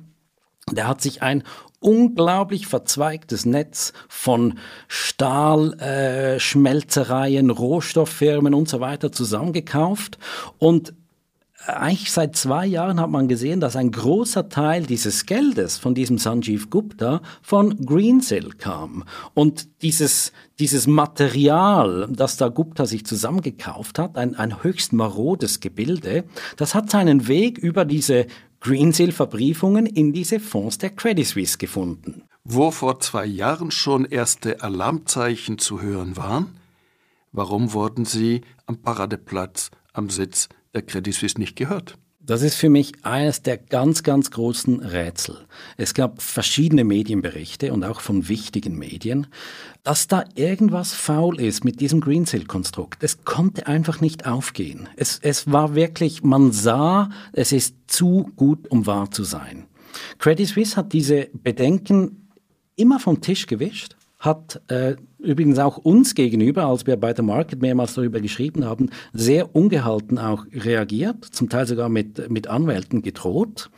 der 0.71 0.87
hat 0.87 1.01
sich 1.01 1.21
ein 1.21 1.43
unglaublich 1.79 2.67
verzweigtes 2.67 3.45
Netz 3.45 3.93
von 4.09 4.59
Stahlschmelzereien, 4.87 7.49
äh, 7.49 7.53
Rohstofffirmen 7.53 8.53
und 8.53 8.67
so 8.67 8.79
weiter 8.79 9.11
zusammengekauft 9.11 10.17
und 10.57 10.93
eigentlich 11.67 12.11
seit 12.11 12.35
zwei 12.35 12.65
Jahren 12.65 12.99
hat 12.99 13.09
man 13.09 13.27
gesehen, 13.27 13.59
dass 13.59 13.75
ein 13.75 13.91
großer 13.91 14.49
Teil 14.49 14.85
dieses 14.85 15.25
Geldes 15.25 15.77
von 15.77 15.93
diesem 15.93 16.17
Sanjeev 16.17 16.69
Gupta 16.69 17.21
von 17.41 17.85
Greensill 17.85 18.51
kam. 18.57 19.03
Und 19.33 19.81
dieses, 19.81 20.31
dieses 20.59 20.87
Material, 20.87 22.07
das 22.09 22.37
da 22.37 22.47
Gupta 22.47 22.85
sich 22.85 23.05
zusammengekauft 23.05 23.99
hat, 23.99 24.17
ein, 24.17 24.35
ein 24.35 24.63
höchst 24.63 24.93
marodes 24.93 25.59
Gebilde, 25.59 26.23
das 26.55 26.73
hat 26.73 26.89
seinen 26.89 27.27
Weg 27.27 27.57
über 27.57 27.85
diese 27.85 28.27
Greensill-Verbriefungen 28.61 29.85
in 29.85 30.13
diese 30.13 30.39
Fonds 30.39 30.77
der 30.77 30.91
Credit 30.91 31.27
Suisse 31.27 31.57
gefunden. 31.57 32.23
Wo 32.43 32.71
vor 32.71 32.99
zwei 33.01 33.25
Jahren 33.25 33.71
schon 33.71 34.05
erste 34.05 34.61
Alarmzeichen 34.63 35.57
zu 35.57 35.81
hören 35.81 36.17
waren, 36.17 36.55
warum 37.31 37.73
wurden 37.73 38.05
sie 38.05 38.41
am 38.65 38.77
Paradeplatz 38.77 39.69
am 39.93 40.09
Sitz 40.09 40.47
der 40.73 40.81
Credit 40.81 41.13
Suisse 41.13 41.39
nicht 41.39 41.55
gehört. 41.55 41.97
Das 42.27 42.41
ist 42.41 42.55
für 42.55 42.69
mich 42.69 42.91
eines 43.03 43.41
der 43.41 43.57
ganz, 43.57 44.03
ganz 44.03 44.31
großen 44.31 44.81
Rätsel. 44.81 45.37
Es 45.77 45.93
gab 45.93 46.21
verschiedene 46.21 46.83
Medienberichte 46.83 47.71
und 47.71 47.85
auch 47.85 48.01
von 48.01 48.27
wichtigen 48.27 48.77
Medien, 48.77 49.27
dass 49.83 50.09
da 50.09 50.25
irgendwas 50.35 50.93
faul 50.93 51.39
ist 51.39 51.63
mit 51.63 51.79
diesem 51.79 52.01
Greensill-Konstrukt. 52.01 53.01
Es 53.01 53.23
konnte 53.23 53.67
einfach 53.67 54.01
nicht 54.01 54.27
aufgehen. 54.27 54.89
Es, 54.97 55.19
es 55.21 55.49
war 55.49 55.73
wirklich, 55.73 56.21
man 56.21 56.51
sah, 56.51 57.11
es 57.31 57.53
ist 57.53 57.75
zu 57.87 58.29
gut, 58.35 58.69
um 58.69 58.85
wahr 58.85 59.09
zu 59.09 59.23
sein. 59.23 59.65
Credit 60.19 60.49
Suisse 60.49 60.75
hat 60.75 60.91
diese 60.91 61.29
Bedenken 61.31 62.27
immer 62.75 62.99
vom 62.99 63.21
Tisch 63.21 63.47
gewischt 63.47 63.96
hat 64.19 64.61
äh, 64.67 64.95
übrigens 65.19 65.59
auch 65.59 65.77
uns 65.77 66.15
gegenüber, 66.15 66.65
als 66.65 66.87
wir 66.87 66.97
bei 66.97 67.13
der 67.13 67.23
Market 67.23 67.61
mehrmals 67.61 67.93
darüber 67.93 68.19
geschrieben 68.19 68.65
haben, 68.65 68.89
sehr 69.13 69.55
ungehalten 69.55 70.17
auch 70.17 70.45
reagiert, 70.51 71.23
zum 71.25 71.49
Teil 71.49 71.67
sogar 71.67 71.89
mit, 71.89 72.29
mit 72.29 72.47
Anwälten 72.47 73.01
gedroht. 73.01 73.69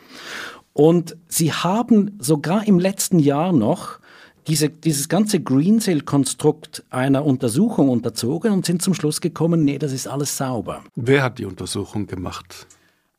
Und 0.73 1.17
sie 1.28 1.52
haben 1.52 2.17
sogar 2.19 2.65
im 2.67 2.80
letzten 2.80 3.19
Jahr 3.19 3.52
noch 3.52 3.99
diese, 4.47 4.69
dieses 4.69 5.10
ganze 5.10 5.41
Greensill-Konstrukt 5.41 6.84
einer 6.89 7.25
Untersuchung 7.25 7.89
unterzogen 7.89 8.52
und 8.52 8.65
sind 8.65 8.82
zum 8.82 8.93
Schluss 8.93 9.21
gekommen, 9.21 9.63
nee, 9.63 9.78
das 9.78 9.91
ist 9.91 10.08
alles 10.08 10.38
sauber. 10.38 10.84
Wer 10.95 11.23
hat 11.23 11.38
die 11.38 11.45
Untersuchung 11.45 12.08
gemacht? 12.08 12.67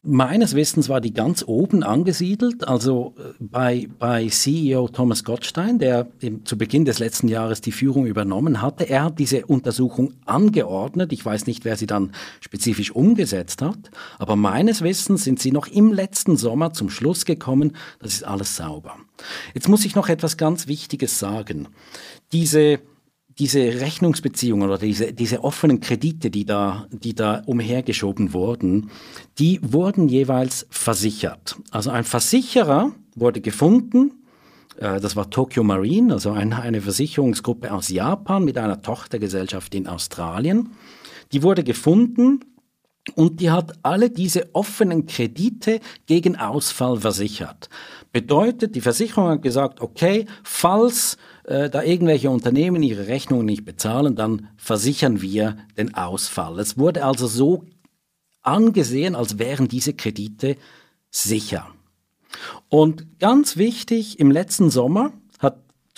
Meines 0.03 0.55
Wissens 0.55 0.89
war 0.89 1.03
die 1.03 1.13
ganz 1.13 1.45
oben 1.47 1.83
angesiedelt, 1.83 2.67
also 2.67 3.15
äh, 3.19 3.35
bei, 3.39 3.87
bei 3.99 4.29
CEO 4.29 4.89
Thomas 4.89 5.25
Gottstein, 5.25 5.79
der 5.79 6.09
im, 6.21 6.47
zu 6.47 6.57
Beginn 6.57 6.87
des 6.87 7.01
letzten 7.01 7.29
Jahres 7.29 7.61
die 7.61 7.71
Führung 7.71 8.07
übernommen 8.07 8.63
hatte. 8.63 8.89
Er 8.89 9.05
hat 9.05 9.19
diese 9.19 9.45
Untersuchung 9.45 10.15
angeordnet. 10.25 11.13
Ich 11.13 11.23
weiß 11.23 11.47
nicht, 11.47 11.67
wer 11.67 11.77
sie 11.77 11.87
dann 11.87 12.13
spezifisch 12.41 12.93
umgesetzt 12.93 13.61
hat, 13.61 13.91
aber 14.19 14.37
meines 14.37 14.81
Wissens 14.81 15.25
sind 15.25 15.39
sie 15.39 15.53
noch 15.53 15.67
im 15.67 15.93
letzten 15.93 16.39
Sommer 16.39 16.73
zum 16.73 16.89
Schluss 16.89 17.27
gekommen, 17.27 17.77
das 17.99 18.15
ist 18.15 18.25
alles 18.25 18.57
sauber. 18.57 18.97
Jetzt 19.53 19.69
muss 19.69 19.85
ich 19.85 19.97
noch 19.97 20.09
etwas 20.09 20.39
ganz 20.39 20.67
Wichtiges 20.67 21.19
sagen. 21.19 21.69
Diese 22.33 22.81
diese 23.40 23.81
Rechnungsbeziehungen 23.81 24.68
oder 24.68 24.79
diese, 24.79 25.14
diese 25.14 25.42
offenen 25.42 25.81
Kredite, 25.81 26.31
die 26.31 26.44
da, 26.44 26.87
die 26.90 27.14
da 27.14 27.42
umhergeschoben 27.46 28.35
wurden, 28.35 28.90
die 29.38 29.59
wurden 29.62 30.09
jeweils 30.09 30.66
versichert. 30.68 31.57
Also 31.70 31.90
ein 31.90 32.05
Versicherer 32.05 32.92
wurde 33.16 33.40
gefunden, 33.40 34.12
äh, 34.76 35.00
das 35.00 35.16
war 35.16 35.31
Tokyo 35.31 35.64
Marine, 35.64 36.12
also 36.12 36.33
eine, 36.33 36.61
eine 36.61 36.83
Versicherungsgruppe 36.83 37.72
aus 37.72 37.88
Japan 37.88 38.44
mit 38.44 38.59
einer 38.59 38.83
Tochtergesellschaft 38.83 39.74
in 39.74 39.87
Australien. 39.87 40.70
Die 41.33 41.42
wurde 41.42 41.64
gefunden 41.64 42.40
und 43.14 43.40
die 43.40 43.50
hat 43.50 43.72
alle 43.83 44.11
diese 44.11 44.55
offenen 44.55 45.07
Kredite 45.07 45.81
gegen 46.05 46.37
Ausfall 46.37 46.98
versichert. 46.98 47.70
Bedeutet, 48.12 48.75
die 48.75 48.81
Versicherung 48.81 49.29
hat 49.29 49.42
gesagt, 49.42 49.81
okay, 49.81 50.27
falls 50.42 51.16
äh, 51.44 51.70
da 51.70 51.83
irgendwelche 51.83 52.31
Unternehmen 52.31 52.83
ihre 52.83 53.07
Rechnungen 53.07 53.46
nicht 53.46 53.64
bezahlen, 53.64 54.16
dann 54.16 54.49
versichern 54.57 55.23
wir 55.23 55.57
den 55.77 55.94
Ausfall. 55.94 56.59
Es 56.59 56.77
wurde 56.77 57.05
also 57.05 57.29
so 57.29 57.64
angesehen, 58.42 59.14
als 59.14 59.38
wären 59.38 59.68
diese 59.68 59.94
Kredite 59.94 60.57
sicher. 61.11 61.68
Und 62.68 63.18
ganz 63.18 63.57
wichtig, 63.57 64.18
im 64.18 64.31
letzten 64.31 64.70
Sommer 64.70 65.12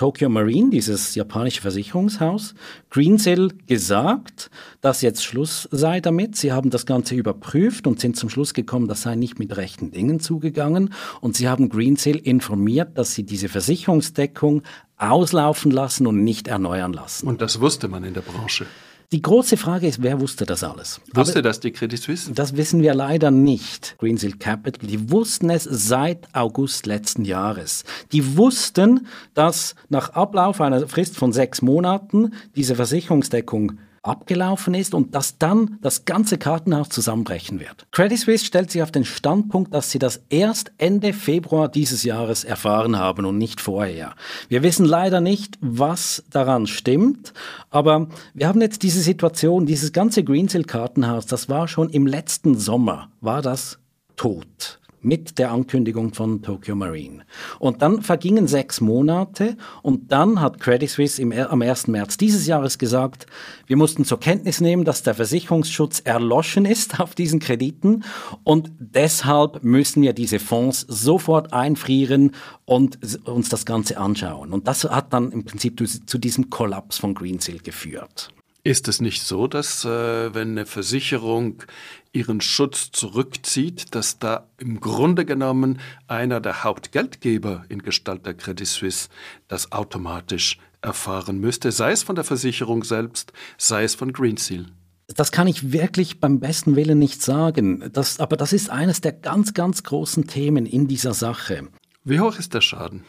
Tokyo 0.03 0.29
Marine, 0.29 0.71
dieses 0.71 1.15
japanische 1.15 1.61
Versicherungshaus, 1.61 2.57
Greensill 2.91 3.53
gesagt, 3.69 4.51
dass 4.81 5.01
jetzt 5.01 5.23
Schluss 5.23 5.69
sei 5.71 6.01
damit. 6.01 6.35
Sie 6.35 6.51
haben 6.51 6.71
das 6.71 6.87
Ganze 6.87 7.15
überprüft 7.15 7.87
und 7.87 8.01
sind 8.01 8.17
zum 8.17 8.29
Schluss 8.29 8.53
gekommen, 8.53 8.89
das 8.89 9.03
sei 9.03 9.15
nicht 9.15 9.39
mit 9.39 9.57
rechten 9.57 9.93
Dingen 9.93 10.19
zugegangen. 10.19 10.93
Und 11.21 11.37
sie 11.37 11.49
haben 11.49 11.69
Greensill 11.69 12.17
informiert, 12.17 12.99
dass 12.99 13.15
sie 13.15 13.23
diese 13.23 13.49
Versicherungsdeckung 13.49 14.65
auslaufen 14.97 15.71
lassen 15.71 16.09
und 16.09 16.25
nicht 16.25 16.49
erneuern 16.49 16.93
lassen. 16.93 17.29
Und 17.29 17.41
das 17.41 17.61
wusste 17.61 17.87
man 17.87 18.03
in 18.03 18.15
der 18.15 18.23
Branche. 18.23 18.67
Die 19.13 19.21
große 19.21 19.59
Frage 19.59 19.87
ist, 19.87 20.03
wer 20.03 20.23
wusste 20.23 20.47
das 20.47 20.65
alles? 20.65 20.99
Wusste 21.13 21.43
das 21.43 21.61
die 21.61 21.71
Credit 21.71 22.01
Suisse? 22.01 22.33
Das 22.33 22.57
wissen 22.57 22.81
wir 22.81 22.95
leider 22.95 23.31
nicht. 23.31 23.95
Greensill 23.99 24.39
Capital, 24.39 24.89
die 24.89 25.11
wussten 25.11 25.51
es 25.51 25.65
seit 25.65 26.35
August 26.35 26.87
letzten 26.87 27.27
Jahres. 27.27 27.85
Die 28.13 28.39
wussten, 28.39 29.07
dass 29.35 29.75
nach 29.91 30.15
Ablauf 30.15 30.63
einer 30.63 30.89
Frist 30.89 31.19
von 31.19 31.31
sechs 31.35 31.61
Monaten 31.61 32.33
diese 32.57 32.75
Versicherungsdeckung 32.75 33.73
abgelaufen 34.03 34.75
ist 34.75 34.95
und 34.95 35.15
dass 35.15 35.39
dann 35.39 35.79
das 35.81 36.05
ganze 36.05 36.37
Kartenhaus 36.37 36.89
zusammenbrechen 36.89 37.61
wird. 37.61 37.87
Credit 37.93 38.19
Suisse 38.19 38.45
stellt 38.45 38.71
sich 38.71 38.83
auf 38.83 38.91
den 38.91 39.05
Standpunkt, 39.05 39.73
dass 39.73 39.91
sie 39.91 39.99
das 39.99 40.25
erst 40.29 40.73
Ende 40.79 41.13
Februar 41.13 41.69
dieses 41.69 42.03
Jahres 42.03 42.43
erfahren 42.43 42.99
haben 42.99 43.25
und 43.25 43.39
nicht 43.39 43.61
vorher. 43.61 44.15
Wir 44.49 44.63
wissen 44.63 44.87
leider 44.87 45.21
nicht, 45.21 45.57
was 45.61 46.25
daran 46.31 46.67
stimmt, 46.67 47.33
aber 47.71 48.09
wir 48.35 48.49
haben 48.49 48.61
jetzt 48.61 48.83
diese 48.83 49.01
Situation, 49.01 49.67
dieses 49.67 49.93
ganze 49.93 50.25
Greensill 50.25 50.65
Kartenhaus, 50.65 51.27
das 51.27 51.49
war 51.49 51.69
schon 51.69 51.89
im 51.91 52.07
letzten 52.07 52.59
Sommer, 52.59 53.11
war 53.21 53.41
das 53.41 53.79
tot 54.17 54.82
mit 55.03 55.39
der 55.39 55.53
Ankündigung 55.53 56.15
von 56.15 56.43
Tokyo 56.43 56.75
Marine. 56.75 57.25
Und 57.59 57.83
dann 57.83 58.03
vergingen 58.03 58.47
sechs 58.47 58.81
Monate 58.81 59.57
und 59.83 60.13
dann 60.13 60.41
hat 60.41 60.61
Credit 60.61 60.89
Suisse 60.89 61.21
im, 61.21 61.33
am 61.33 61.63
1. 61.63 61.89
März 61.89 62.17
dieses 62.17 62.47
Jahres 62.47 62.79
gesagt, 62.79 63.27
wir 63.67 63.77
mussten 63.77 64.05
zur 64.05 64.21
Kenntnis 64.21 64.61
nehmen, 64.61 64.85
dass 64.85 65.03
der 65.03 65.15
Versicherungsschutz 65.15 66.01
erloschen 66.01 66.65
ist 66.65 67.01
auf 67.01 67.15
diesen 67.15 67.41
Krediten 67.41 68.05
und 68.45 68.73
deshalb 68.79 69.63
müssen 69.63 70.03
wir 70.03 70.13
diese 70.13 70.39
Fonds 70.39 70.87
sofort 70.89 71.53
einfrieren 71.53 72.33
und 72.65 72.99
uns 73.27 73.49
das 73.49 73.67
Ganze 73.67 73.99
anschauen. 73.99 74.53
Und 74.53 74.69
das 74.69 74.85
hat 74.85 75.13
dann 75.13 75.33
im 75.33 75.45
Prinzip 75.45 75.83
zu 76.07 76.19
diesem 76.19 76.51
Kollaps 76.51 76.99
von 76.99 77.15
Greensill 77.15 77.59
geführt. 77.59 78.33
Ist 78.65 78.87
es 78.87 79.01
nicht 79.01 79.23
so, 79.23 79.49
dass 79.49 79.85
äh, 79.85 80.35
wenn 80.35 80.53
eine 80.53 80.67
Versicherung 80.67 81.65
ihren 82.13 82.41
Schutz 82.41 82.93
zurückzieht, 82.93 83.93
dass 83.95 84.21
da 84.21 84.47
im 84.59 84.79
Grunde 84.79 85.25
genommen 85.25 85.81
einer 86.07 86.41
der 86.41 86.63
Hauptgeldgeber 86.63 87.65
in 87.69 87.83
Gestalt 87.83 88.25
der 88.25 88.35
Credit 88.35 88.67
Suisse 88.67 89.09
das 89.49 89.73
automatisch 89.73 90.59
erfahren 90.81 91.39
müsste, 91.39 91.73
sei 91.73 91.91
es 91.91 92.05
von 92.05 92.15
der 92.15 92.25
Versicherung 92.25 92.85
selbst, 92.85 93.33
sei 93.59 93.83
es 93.83 93.97
von 93.97 94.13
Greensill? 94.13 94.67
Das 95.09 95.33
kann 95.33 95.49
ich 95.49 95.73
wirklich 95.73 96.21
beim 96.21 96.39
besten 96.39 96.77
Willen 96.77 97.01
nicht 97.01 97.21
sagen. 97.21 97.91
Das, 97.93 98.21
aber 98.21 98.37
das 98.37 98.53
ist 98.53 98.71
eines 98.71 99.01
der 99.01 99.13
ganz, 99.13 99.55
ganz 99.55 99.83
großen 99.83 100.29
Themen 100.29 100.67
in 100.67 100.87
dieser 100.87 101.15
Sache. 101.15 101.69
Wie 102.05 102.21
hoch 102.21 102.39
ist 102.39 102.55
der 102.55 102.61
Schaden? 102.61 103.03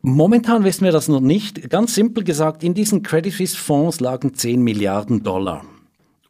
Momentan 0.00 0.64
wissen 0.64 0.84
wir 0.84 0.92
das 0.92 1.08
noch 1.08 1.20
nicht. 1.20 1.70
Ganz 1.70 1.94
simpel 1.94 2.22
gesagt, 2.22 2.62
in 2.62 2.74
diesen 2.74 3.02
Credit 3.02 3.32
Suisse 3.32 3.56
Fonds 3.56 3.98
lagen 4.00 4.34
10 4.34 4.62
Milliarden 4.62 5.24
Dollar. 5.24 5.64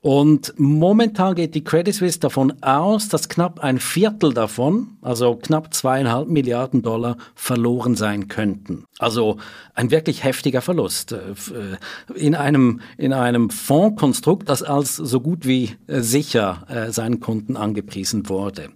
Und 0.00 0.54
momentan 0.56 1.34
geht 1.34 1.56
die 1.56 1.64
Credit 1.64 1.92
Suisse 1.92 2.20
davon 2.20 2.62
aus, 2.62 3.08
dass 3.08 3.28
knapp 3.28 3.60
ein 3.60 3.80
Viertel 3.80 4.32
davon, 4.32 4.96
also 5.02 5.34
knapp 5.34 5.74
zweieinhalb 5.74 6.28
Milliarden 6.28 6.82
Dollar, 6.82 7.16
verloren 7.34 7.96
sein 7.96 8.28
könnten. 8.28 8.84
Also 9.00 9.38
ein 9.74 9.90
wirklich 9.90 10.22
heftiger 10.22 10.62
Verlust 10.62 11.12
äh, 11.12 11.16
äh, 11.32 11.76
in 12.14 12.36
einem, 12.36 12.80
in 12.96 13.12
einem 13.12 13.50
Fondskonstrukt, 13.50 14.48
das 14.48 14.62
als 14.62 14.94
so 14.96 15.20
gut 15.20 15.46
wie 15.46 15.72
äh, 15.88 16.00
sicher 16.00 16.88
seinen 16.90 17.20
Kunden 17.20 17.56
angepriesen 17.56 18.28
wurde. 18.28 18.68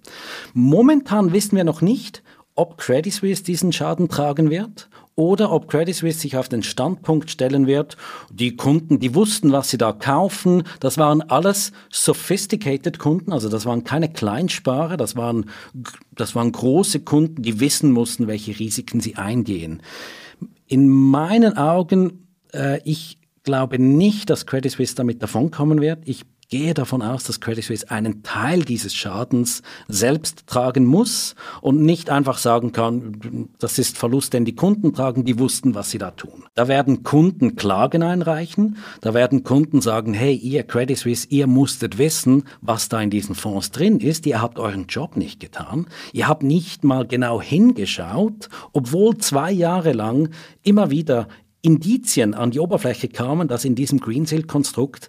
Momentan 0.54 1.32
wissen 1.32 1.56
wir 1.56 1.64
noch 1.64 1.82
nicht, 1.82 2.21
ob 2.54 2.78
Credit 2.78 3.12
Suisse 3.12 3.42
diesen 3.42 3.72
Schaden 3.72 4.08
tragen 4.08 4.50
wird 4.50 4.88
oder 5.14 5.52
ob 5.52 5.68
Credit 5.68 5.94
Suisse 5.94 6.20
sich 6.20 6.36
auf 6.36 6.48
den 6.48 6.62
Standpunkt 6.62 7.30
stellen 7.30 7.66
wird, 7.66 7.96
die 8.30 8.56
Kunden, 8.56 8.98
die 8.98 9.14
wussten, 9.14 9.52
was 9.52 9.70
sie 9.70 9.78
da 9.78 9.92
kaufen, 9.92 10.62
das 10.80 10.98
waren 10.98 11.22
alles 11.22 11.72
sophisticated 11.90 12.98
Kunden, 12.98 13.32
also 13.32 13.48
das 13.48 13.66
waren 13.66 13.84
keine 13.84 14.10
Kleinsparer, 14.10 14.96
das 14.96 15.16
waren, 15.16 15.50
das 16.12 16.34
waren 16.34 16.52
große 16.52 17.00
Kunden, 17.00 17.42
die 17.42 17.60
wissen 17.60 17.92
mussten, 17.92 18.26
welche 18.26 18.58
Risiken 18.58 19.00
sie 19.00 19.16
eingehen. 19.16 19.82
In 20.66 20.88
meinen 20.88 21.56
Augen, 21.56 22.26
äh, 22.54 22.80
ich 22.84 23.18
glaube 23.42 23.78
nicht, 23.78 24.30
dass 24.30 24.46
Credit 24.46 24.70
Suisse 24.70 24.94
damit 24.94 25.22
davonkommen 25.22 25.80
wird. 25.80 26.00
Ich 26.06 26.24
gehe 26.52 26.74
davon 26.74 27.00
aus, 27.00 27.24
dass 27.24 27.40
Credit 27.40 27.64
Suisse 27.64 27.90
einen 27.90 28.22
Teil 28.22 28.62
dieses 28.62 28.94
Schadens 28.94 29.62
selbst 29.88 30.46
tragen 30.46 30.84
muss 30.84 31.34
und 31.62 31.80
nicht 31.80 32.10
einfach 32.10 32.36
sagen 32.36 32.72
kann, 32.72 33.48
das 33.58 33.78
ist 33.78 33.96
Verlust, 33.96 34.34
den 34.34 34.44
die 34.44 34.54
Kunden 34.54 34.92
tragen, 34.92 35.24
die 35.24 35.38
wussten, 35.38 35.74
was 35.74 35.90
sie 35.90 35.96
da 35.96 36.10
tun. 36.10 36.44
Da 36.54 36.68
werden 36.68 37.04
Kunden 37.04 37.56
Klagen 37.56 38.02
einreichen, 38.02 38.76
da 39.00 39.14
werden 39.14 39.44
Kunden 39.44 39.80
sagen, 39.80 40.12
hey, 40.12 40.34
ihr 40.34 40.64
Credit 40.64 40.98
Suisse, 40.98 41.26
ihr 41.30 41.46
musstet 41.46 41.96
wissen, 41.96 42.44
was 42.60 42.90
da 42.90 43.00
in 43.00 43.08
diesen 43.08 43.34
Fonds 43.34 43.70
drin 43.70 43.98
ist, 44.00 44.26
ihr 44.26 44.42
habt 44.42 44.58
euren 44.58 44.88
Job 44.88 45.16
nicht 45.16 45.40
getan, 45.40 45.86
ihr 46.12 46.28
habt 46.28 46.42
nicht 46.42 46.84
mal 46.84 47.06
genau 47.06 47.40
hingeschaut, 47.40 48.50
obwohl 48.74 49.16
zwei 49.16 49.50
Jahre 49.50 49.94
lang 49.94 50.28
immer 50.62 50.90
wieder 50.90 51.28
Indizien 51.62 52.34
an 52.34 52.50
die 52.50 52.60
Oberfläche 52.60 53.08
kamen, 53.08 53.48
dass 53.48 53.64
in 53.64 53.74
diesem 53.74 54.00
Greensill-Konstrukt 54.00 55.08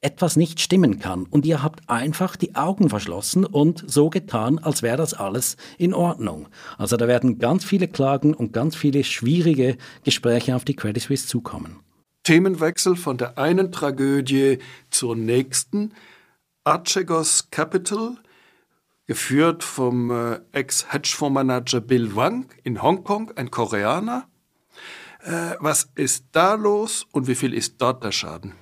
etwas 0.00 0.36
nicht 0.36 0.60
stimmen 0.60 1.00
kann. 1.00 1.24
Und 1.24 1.44
ihr 1.44 1.62
habt 1.62 1.88
einfach 1.88 2.36
die 2.36 2.54
Augen 2.54 2.88
verschlossen 2.88 3.44
und 3.44 3.82
so 3.86 4.10
getan, 4.10 4.58
als 4.58 4.82
wäre 4.82 4.96
das 4.96 5.14
alles 5.14 5.56
in 5.76 5.92
Ordnung. 5.92 6.48
Also 6.76 6.96
da 6.96 7.08
werden 7.08 7.38
ganz 7.38 7.64
viele 7.64 7.88
Klagen 7.88 8.34
und 8.34 8.52
ganz 8.52 8.76
viele 8.76 9.02
schwierige 9.04 9.76
Gespräche 10.04 10.54
auf 10.54 10.64
die 10.64 10.76
Credit 10.76 11.02
Suisse 11.02 11.26
zukommen. 11.26 11.80
Themenwechsel 12.22 12.94
von 12.96 13.16
der 13.16 13.38
einen 13.38 13.72
Tragödie 13.72 14.58
zur 14.90 15.16
nächsten. 15.16 15.94
Archegos 16.62 17.50
Capital, 17.50 18.16
geführt 19.06 19.64
vom 19.64 20.10
äh, 20.10 20.40
Ex-Hedgefondsmanager 20.52 21.80
Bill 21.80 22.14
Wang 22.14 22.46
in 22.62 22.82
Hongkong, 22.82 23.32
ein 23.36 23.50
Koreaner. 23.50 24.28
Äh, 25.24 25.56
was 25.60 25.88
ist 25.94 26.26
da 26.32 26.54
los 26.54 27.06
und 27.10 27.26
wie 27.26 27.34
viel 27.34 27.54
ist 27.54 27.80
dort 27.80 28.04
der 28.04 28.12
Schaden? 28.12 28.52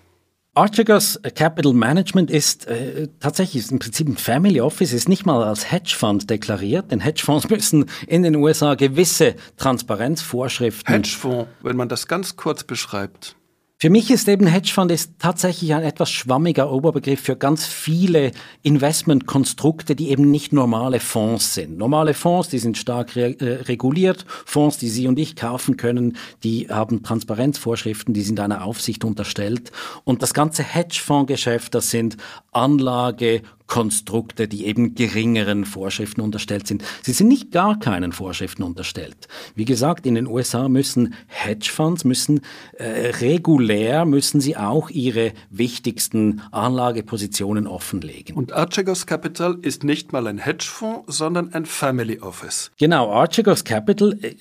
Archegos 0.56 1.20
Capital 1.34 1.74
Management 1.74 2.30
ist 2.30 2.66
äh, 2.66 3.08
tatsächlich 3.20 3.64
ist 3.64 3.72
im 3.72 3.78
Prinzip 3.78 4.08
ein 4.08 4.16
Family 4.16 4.62
Office, 4.62 4.94
ist 4.94 5.06
nicht 5.06 5.26
mal 5.26 5.44
als 5.44 5.70
Hedgefonds 5.70 6.26
deklariert, 6.26 6.90
denn 6.90 7.00
Hedgefonds 7.00 7.48
müssen 7.50 7.90
in 8.06 8.22
den 8.22 8.34
USA 8.36 8.74
gewisse 8.74 9.34
Transparenzvorschriften. 9.58 10.94
Hedgefonds, 10.94 11.50
wenn 11.62 11.76
man 11.76 11.90
das 11.90 12.08
ganz 12.08 12.36
kurz 12.36 12.64
beschreibt. 12.64 13.36
Für 13.78 13.90
mich 13.90 14.10
ist 14.10 14.26
eben 14.26 14.46
Hedgefonds 14.46 14.94
ist 14.94 15.12
tatsächlich 15.18 15.74
ein 15.74 15.82
etwas 15.82 16.10
schwammiger 16.10 16.72
Oberbegriff 16.72 17.20
für 17.20 17.36
ganz 17.36 17.66
viele 17.66 18.30
Investmentkonstrukte, 18.62 19.94
die 19.94 20.08
eben 20.08 20.30
nicht 20.30 20.54
normale 20.54 20.98
Fonds 20.98 21.52
sind. 21.52 21.76
Normale 21.76 22.14
Fonds, 22.14 22.48
die 22.48 22.58
sind 22.58 22.78
stark 22.78 23.14
re 23.16 23.36
äh, 23.38 23.64
reguliert. 23.64 24.24
Fonds, 24.46 24.78
die 24.78 24.88
Sie 24.88 25.06
und 25.06 25.18
ich 25.18 25.36
kaufen 25.36 25.76
können, 25.76 26.16
die 26.42 26.68
haben 26.70 27.02
Transparenzvorschriften, 27.02 28.14
die 28.14 28.22
sind 28.22 28.40
einer 28.40 28.64
Aufsicht 28.64 29.04
unterstellt. 29.04 29.72
Und 30.04 30.22
das 30.22 30.32
ganze 30.32 30.62
Hedgefondsgeschäft, 30.62 31.74
das 31.74 31.90
sind 31.90 32.16
Anlage, 32.52 33.42
Konstrukte, 33.66 34.48
die 34.48 34.66
eben 34.66 34.94
geringeren 34.94 35.64
Vorschriften 35.64 36.20
unterstellt 36.20 36.66
sind. 36.66 36.84
Sie 37.02 37.12
sind 37.12 37.28
nicht 37.28 37.50
gar 37.50 37.78
keinen 37.78 38.12
Vorschriften 38.12 38.62
unterstellt. 38.62 39.28
Wie 39.54 39.64
gesagt, 39.64 40.06
in 40.06 40.14
den 40.14 40.26
USA 40.26 40.68
müssen 40.68 41.14
Hedgefonds, 41.26 42.04
müssen 42.04 42.40
äh, 42.74 43.12
regulär, 43.20 44.04
müssen 44.04 44.40
sie 44.40 44.56
auch 44.56 44.90
ihre 44.90 45.32
wichtigsten 45.50 46.42
Anlagepositionen 46.52 47.66
offenlegen. 47.66 48.36
Und 48.36 48.52
Archegos 48.52 49.06
Capital 49.06 49.58
ist 49.62 49.84
nicht 49.84 50.12
mal 50.12 50.26
ein 50.26 50.38
Hedgefonds, 50.38 51.16
sondern 51.16 51.52
ein 51.52 51.66
Family 51.66 52.20
Office. 52.20 52.70
Genau, 52.78 53.10
Archegos 53.10 53.64
Capital, 53.64 54.18
äh, 54.22 54.36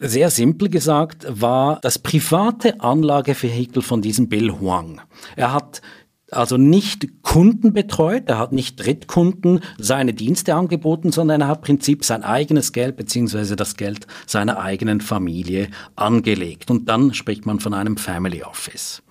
sehr 0.00 0.30
simpel 0.30 0.68
gesagt, 0.68 1.26
war 1.28 1.80
das 1.82 1.98
private 1.98 2.80
Anlagevehikel 2.80 3.82
von 3.82 4.02
diesem 4.02 4.28
Bill 4.28 4.52
Huang. 4.60 5.00
Er 5.36 5.52
hat 5.52 5.82
also 6.30 6.56
nicht 6.56 7.22
Kunden 7.22 7.72
betreut, 7.72 8.28
er 8.28 8.38
hat 8.38 8.52
nicht 8.52 8.76
Drittkunden 8.76 9.60
seine 9.78 10.14
Dienste 10.14 10.54
angeboten, 10.54 11.12
sondern 11.12 11.40
er 11.40 11.48
hat 11.48 11.58
im 11.58 11.64
Prinzip 11.64 12.04
sein 12.04 12.22
eigenes 12.22 12.72
Geld 12.72 12.96
beziehungsweise 12.96 13.56
das 13.56 13.76
Geld 13.76 14.06
seiner 14.26 14.58
eigenen 14.58 15.00
Familie 15.00 15.68
angelegt. 15.96 16.70
Und 16.70 16.88
dann 16.88 17.14
spricht 17.14 17.46
man 17.46 17.60
von 17.60 17.74
einem 17.74 17.96
Family 17.96 18.42
Office. 18.42 19.02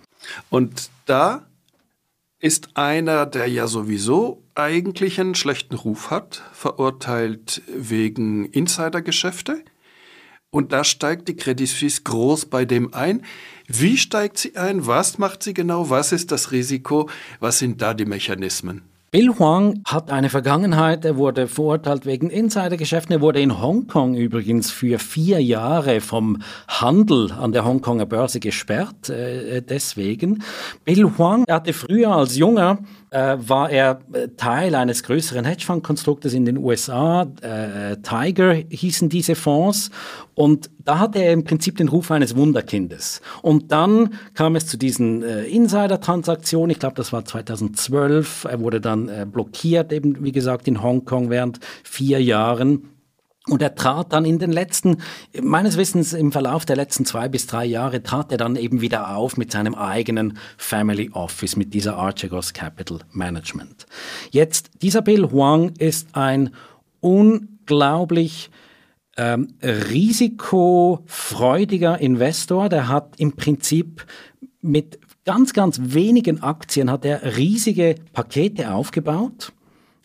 Und 0.50 0.90
da 1.06 1.48
ist 2.40 2.78
einer, 2.78 3.26
der 3.26 3.48
ja 3.48 3.68
sowieso 3.68 4.44
eigentlich 4.54 5.20
einen 5.20 5.36
schlechten 5.36 5.76
Ruf 5.76 6.12
hat, 6.12 6.44
verurteilt 6.54 7.62
wegen 7.68 8.46
Insidergeschäfte. 8.46 9.64
Und 10.50 10.72
da 10.72 10.84
steigt 10.84 11.28
die 11.28 11.36
Credit 11.36 11.68
Suisse 11.68 12.02
groß 12.04 12.46
bei 12.46 12.66
dem 12.66 12.94
ein. 12.94 13.24
Wie 13.68 13.98
steigt 13.98 14.38
sie 14.38 14.56
ein? 14.56 14.88
Was 14.88 15.18
macht 15.18 15.44
sie 15.44 15.54
genau? 15.54 15.90
Was 15.90 16.14
ist 16.14 16.32
das 16.32 16.54
Risiko? 16.54 17.10
Was 17.42 17.60
sind 17.60 17.82
da 17.82 17.94
die 17.94 18.06
Mechanismen? 18.06 18.84
Bill 19.12 19.30
Huang 19.40 19.82
hat 19.86 20.10
eine 20.10 20.30
Vergangenheit, 20.30 21.04
er 21.04 21.18
wurde 21.18 21.48
verurteilt 21.48 22.06
wegen 22.06 22.30
Insidergeschäften, 22.30 23.16
er 23.16 23.22
wurde 23.22 23.42
in 23.42 23.62
Hongkong 23.62 24.16
übrigens 24.16 24.70
für 24.70 25.00
vier 25.00 25.42
Jahre 25.42 26.02
vom 26.02 26.42
Handel 26.68 27.32
an 27.32 27.54
der 27.54 27.64
Hongkonger 27.64 28.06
Börse 28.06 28.40
gesperrt, 28.40 29.10
äh, 29.10 29.62
deswegen. 29.62 30.44
Bill 30.84 31.06
Huang 31.18 31.46
hatte 31.50 31.72
früher 31.72 32.12
als 32.12 32.38
Junger 32.38 32.80
äh, 33.10 33.38
war 33.40 33.70
er 33.70 34.02
äh, 34.14 34.28
Teil 34.36 34.76
eines 34.76 35.04
größeren 35.04 35.46
Hedgefonds-Konstruktes 35.46 36.34
in 36.34 36.46
den 36.46 36.58
USA. 36.58 37.28
Äh, 37.42 37.98
Tiger 37.98 38.54
hießen 38.54 39.10
diese 39.10 39.36
Fonds. 39.36 39.92
Und 40.34 40.70
da 40.84 41.00
hatte 41.00 41.20
er 41.20 41.34
im 41.34 41.44
Prinzip 41.44 41.78
den 41.78 41.88
Ruf 41.88 42.12
eines 42.12 42.36
Wunderkindes. 42.36 43.22
Und 43.42 43.72
dann 43.72 44.14
kam 44.34 44.56
es 44.56 44.68
zu 44.68 44.78
diesen 44.78 45.24
äh, 45.24 45.46
Insider-Transaktionen. 45.46 46.70
Ich 46.70 46.80
glaube, 46.80 46.96
das 46.96 47.14
war 47.14 47.26
2012. 47.26 48.46
Er 48.46 48.60
wurde 48.60 48.82
dann 48.82 49.10
äh, 49.10 49.26
blockiert, 49.26 49.94
eben 49.94 50.24
wie 50.24 50.32
gesagt, 50.32 50.68
in 50.68 50.84
Hongkong 50.84 51.30
während 51.30 51.60
vier 51.84 52.22
Jahren. 52.22 52.97
Und 53.48 53.62
er 53.62 53.76
trat 53.76 54.12
dann 54.12 54.26
in 54.26 54.40
den 54.40 54.52
letzten, 54.52 54.98
meines 55.42 55.78
Wissens 55.78 56.12
im 56.14 56.32
Verlauf 56.32 56.66
der 56.66 56.76
letzten 56.76 57.06
zwei 57.06 57.30
bis 57.30 57.46
drei 57.48 57.66
Jahre, 57.66 58.04
trat 58.04 58.32
er 58.32 58.38
dann 58.38 58.58
eben 58.58 58.82
wieder 58.82 59.16
auf 59.16 59.38
mit 59.38 59.52
seinem 59.52 59.74
eigenen 59.76 60.38
Family 60.58 61.12
Office, 61.14 61.56
mit 61.56 61.74
dieser 61.74 61.96
Archegos 61.96 62.52
Capital 62.54 63.00
Management. 63.12 63.86
Jetzt, 64.32 64.70
dieser 64.82 65.02
Bill 65.02 65.32
Huang 65.32 65.72
ist 65.78 66.10
ein 66.14 66.50
unglaublich 67.00 68.50
ähm, 69.16 69.54
risikofreudiger 69.64 72.00
Investor. 72.00 72.68
Der 72.70 72.90
hat 72.90 73.14
im 73.18 73.34
Prinzip 73.34 74.06
mit 74.62 75.00
ganz, 75.26 75.54
ganz 75.54 75.80
wenigen 75.82 76.44
Aktien 76.44 76.90
hat 76.90 77.06
er 77.06 77.38
riesige 77.38 77.96
Pakete 78.14 78.72
aufgebaut 78.72 79.52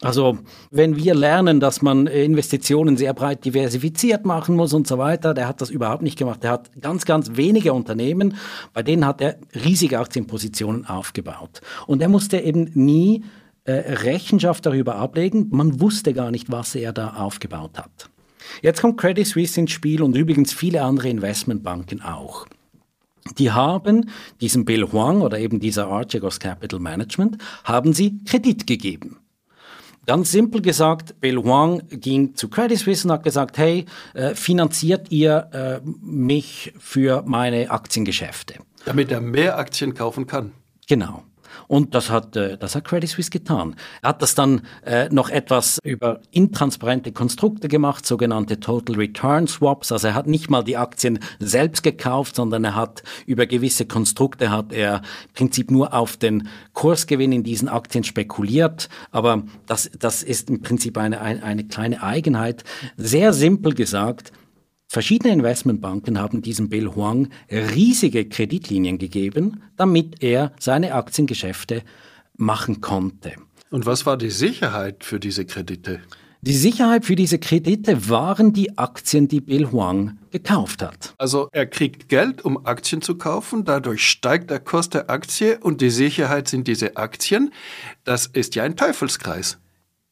also 0.02 0.38
wenn 0.70 0.96
wir 0.96 1.14
lernen, 1.14 1.60
dass 1.60 1.80
man 1.80 2.06
Investitionen 2.06 2.96
sehr 2.96 3.14
breit 3.14 3.44
diversifiziert 3.44 4.26
machen 4.26 4.56
muss 4.56 4.72
und 4.72 4.86
so 4.86 4.98
weiter, 4.98 5.32
der 5.32 5.46
hat 5.48 5.60
das 5.60 5.70
überhaupt 5.70 6.02
nicht 6.02 6.18
gemacht. 6.18 6.42
Der 6.42 6.50
hat 6.50 6.70
ganz, 6.80 7.04
ganz 7.04 7.36
wenige 7.36 7.72
Unternehmen, 7.72 8.36
bei 8.72 8.82
denen 8.82 9.06
hat 9.06 9.20
er 9.20 9.36
riesige 9.64 9.98
Aktienpositionen 9.98 10.86
aufgebaut. 10.86 11.60
Und 11.86 12.02
er 12.02 12.08
musste 12.08 12.38
eben 12.38 12.70
nie 12.74 13.24
äh, 13.64 13.72
Rechenschaft 13.72 14.66
darüber 14.66 14.96
ablegen. 14.96 15.48
Man 15.50 15.80
wusste 15.80 16.12
gar 16.12 16.30
nicht, 16.30 16.50
was 16.50 16.74
er 16.74 16.92
da 16.92 17.14
aufgebaut 17.14 17.78
hat. 17.78 18.10
Jetzt 18.60 18.80
kommt 18.80 18.98
Credit 18.98 19.26
Suisse 19.26 19.60
ins 19.60 19.70
Spiel 19.70 20.02
und 20.02 20.16
übrigens 20.16 20.52
viele 20.52 20.82
andere 20.82 21.08
Investmentbanken 21.08 22.02
auch. 22.02 22.46
Die 23.38 23.52
haben 23.52 24.10
diesem 24.40 24.64
Bill 24.64 24.90
Huang 24.90 25.20
oder 25.20 25.38
eben 25.38 25.60
dieser 25.60 25.86
Archegos 25.86 26.40
Capital 26.40 26.80
Management, 26.80 27.38
haben 27.62 27.92
sie 27.92 28.18
Kredit 28.24 28.66
gegeben. 28.66 29.21
Ganz 30.06 30.32
simpel 30.32 30.62
gesagt, 30.62 31.20
Bill 31.20 31.36
Huang 31.38 31.82
ging 31.88 32.34
zu 32.34 32.48
Credit 32.48 32.78
Suisse 32.78 33.06
und 33.06 33.12
hat 33.12 33.22
gesagt, 33.22 33.56
hey, 33.56 33.86
äh, 34.14 34.34
finanziert 34.34 35.12
ihr 35.12 35.48
äh, 35.52 35.80
mich 36.02 36.72
für 36.78 37.22
meine 37.24 37.70
Aktiengeschäfte? 37.70 38.54
Damit 38.84 39.12
er 39.12 39.20
mehr 39.20 39.58
Aktien 39.58 39.94
kaufen 39.94 40.26
kann. 40.26 40.52
Genau. 40.88 41.22
Und 41.68 41.94
das 41.94 42.10
hat, 42.10 42.36
äh, 42.36 42.56
das 42.58 42.74
hat 42.74 42.84
Credit 42.84 43.08
Suisse 43.08 43.30
getan. 43.30 43.76
Er 44.02 44.10
hat 44.10 44.22
das 44.22 44.34
dann 44.34 44.62
äh, 44.84 45.08
noch 45.10 45.30
etwas 45.30 45.78
über 45.82 46.20
intransparente 46.30 47.12
Konstrukte 47.12 47.68
gemacht, 47.68 48.06
sogenannte 48.06 48.60
Total 48.60 48.96
Return 48.96 49.46
Swaps. 49.46 49.92
Also 49.92 50.08
er 50.08 50.14
hat 50.14 50.26
nicht 50.26 50.50
mal 50.50 50.62
die 50.62 50.76
Aktien 50.76 51.18
selbst 51.38 51.82
gekauft, 51.82 52.36
sondern 52.36 52.64
er 52.64 52.74
hat 52.74 53.02
über 53.26 53.46
gewisse 53.46 53.86
Konstrukte 53.86 54.50
hat 54.50 54.72
er 54.72 54.96
im 54.96 55.34
Prinzip 55.34 55.70
nur 55.70 55.94
auf 55.94 56.16
den 56.16 56.48
Kursgewinn 56.72 57.32
in 57.32 57.42
diesen 57.42 57.68
Aktien 57.68 58.04
spekuliert. 58.04 58.88
Aber 59.10 59.42
das, 59.66 59.90
das 59.98 60.22
ist 60.22 60.50
im 60.50 60.62
Prinzip 60.62 60.98
eine, 60.98 61.20
eine, 61.20 61.42
eine 61.42 61.64
kleine 61.64 62.02
Eigenheit. 62.02 62.64
Sehr 62.96 63.32
simpel 63.32 63.74
gesagt, 63.74 64.32
Verschiedene 64.92 65.32
Investmentbanken 65.32 66.20
haben 66.20 66.42
diesem 66.42 66.68
Bill 66.68 66.94
Huang 66.94 67.30
riesige 67.50 68.28
Kreditlinien 68.28 68.98
gegeben, 68.98 69.62
damit 69.78 70.22
er 70.22 70.52
seine 70.60 70.92
Aktiengeschäfte 70.92 71.82
machen 72.36 72.82
konnte. 72.82 73.32
Und 73.70 73.86
was 73.86 74.04
war 74.04 74.18
die 74.18 74.28
Sicherheit 74.28 75.02
für 75.02 75.18
diese 75.18 75.46
Kredite? 75.46 76.00
Die 76.42 76.52
Sicherheit 76.52 77.06
für 77.06 77.16
diese 77.16 77.38
Kredite 77.38 78.10
waren 78.10 78.52
die 78.52 78.76
Aktien, 78.76 79.28
die 79.28 79.40
Bill 79.40 79.72
Huang 79.72 80.18
gekauft 80.30 80.82
hat. 80.82 81.14
Also 81.16 81.48
er 81.52 81.64
kriegt 81.64 82.10
Geld, 82.10 82.44
um 82.44 82.66
Aktien 82.66 83.00
zu 83.00 83.16
kaufen, 83.16 83.64
dadurch 83.64 84.06
steigt 84.06 84.50
der 84.50 84.60
Kurs 84.60 84.90
der 84.90 85.08
Aktie 85.08 85.58
und 85.58 85.80
die 85.80 85.88
Sicherheit 85.88 86.48
sind 86.48 86.68
diese 86.68 86.98
Aktien. 86.98 87.50
Das 88.04 88.26
ist 88.26 88.56
ja 88.56 88.64
ein 88.64 88.76
Teufelskreis. 88.76 89.56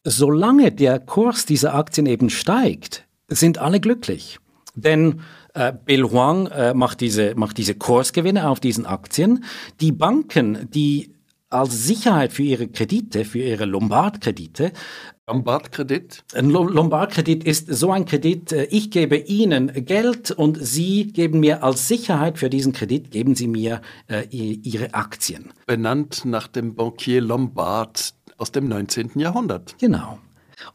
Solange 0.05 0.73
der 0.73 1.01
Kurs 1.01 1.45
dieser 1.45 1.75
Aktien 1.75 2.07
eben 2.07 2.31
steigt, 2.31 3.07
sind 3.29 3.59
alle 3.59 3.79
glücklich. 3.79 4.41
Denn 4.81 5.21
äh, 5.55 5.73
Bill 5.85 6.05
Huang 6.05 6.47
äh, 6.49 6.75
macht, 6.75 7.01
diese, 7.01 7.35
macht 7.35 7.59
diese 7.59 7.75
Kursgewinne 7.75 8.49
auf 8.49 8.61
diesen 8.61 8.87
Aktien. 8.87 9.45
Die 9.81 9.93
Banken, 9.93 10.69
die 10.71 11.15
als 11.51 11.85
Sicherheit 11.87 12.33
für 12.33 12.45
ihre 12.45 12.69
Kredite, 12.69 13.25
für 13.25 13.41
ihre 13.41 13.65
Lombardkredite. 13.65 14.73
Lombardkredit? 15.27 16.25
Ein 16.35 16.51
Lombardkredit 16.51 17.45
ist 17.45 17.73
so 17.73 17.93
ein 17.93 18.05
Kredit, 18.05 18.53
äh, 18.53 18.65
ich 18.65 18.91
gebe 18.91 19.17
Ihnen 19.17 19.73
Geld 19.85 20.31
und 20.31 20.59
Sie 20.61 21.09
geben 21.09 21.41
mir 21.41 21.63
als 21.63 21.89
Sicherheit 21.89 22.39
für 22.39 22.51
diesen 22.51 22.73
Kredit, 22.73 23.11
geben 23.11 23.35
Sie 23.35 23.49
mir 23.49 23.81
äh, 24.09 24.25
Ihre 24.31 24.95
Aktien. 24.95 25.53
Benannt 25.67 26.25
nach 26.25 26.49
dem 26.49 26.75
Bankier 26.75 27.21
Lombard 27.21 28.15
aus 28.39 28.53
dem 28.53 28.69
19. 28.69 29.13
Jahrhundert. 29.17 29.77
Genau. 29.79 30.19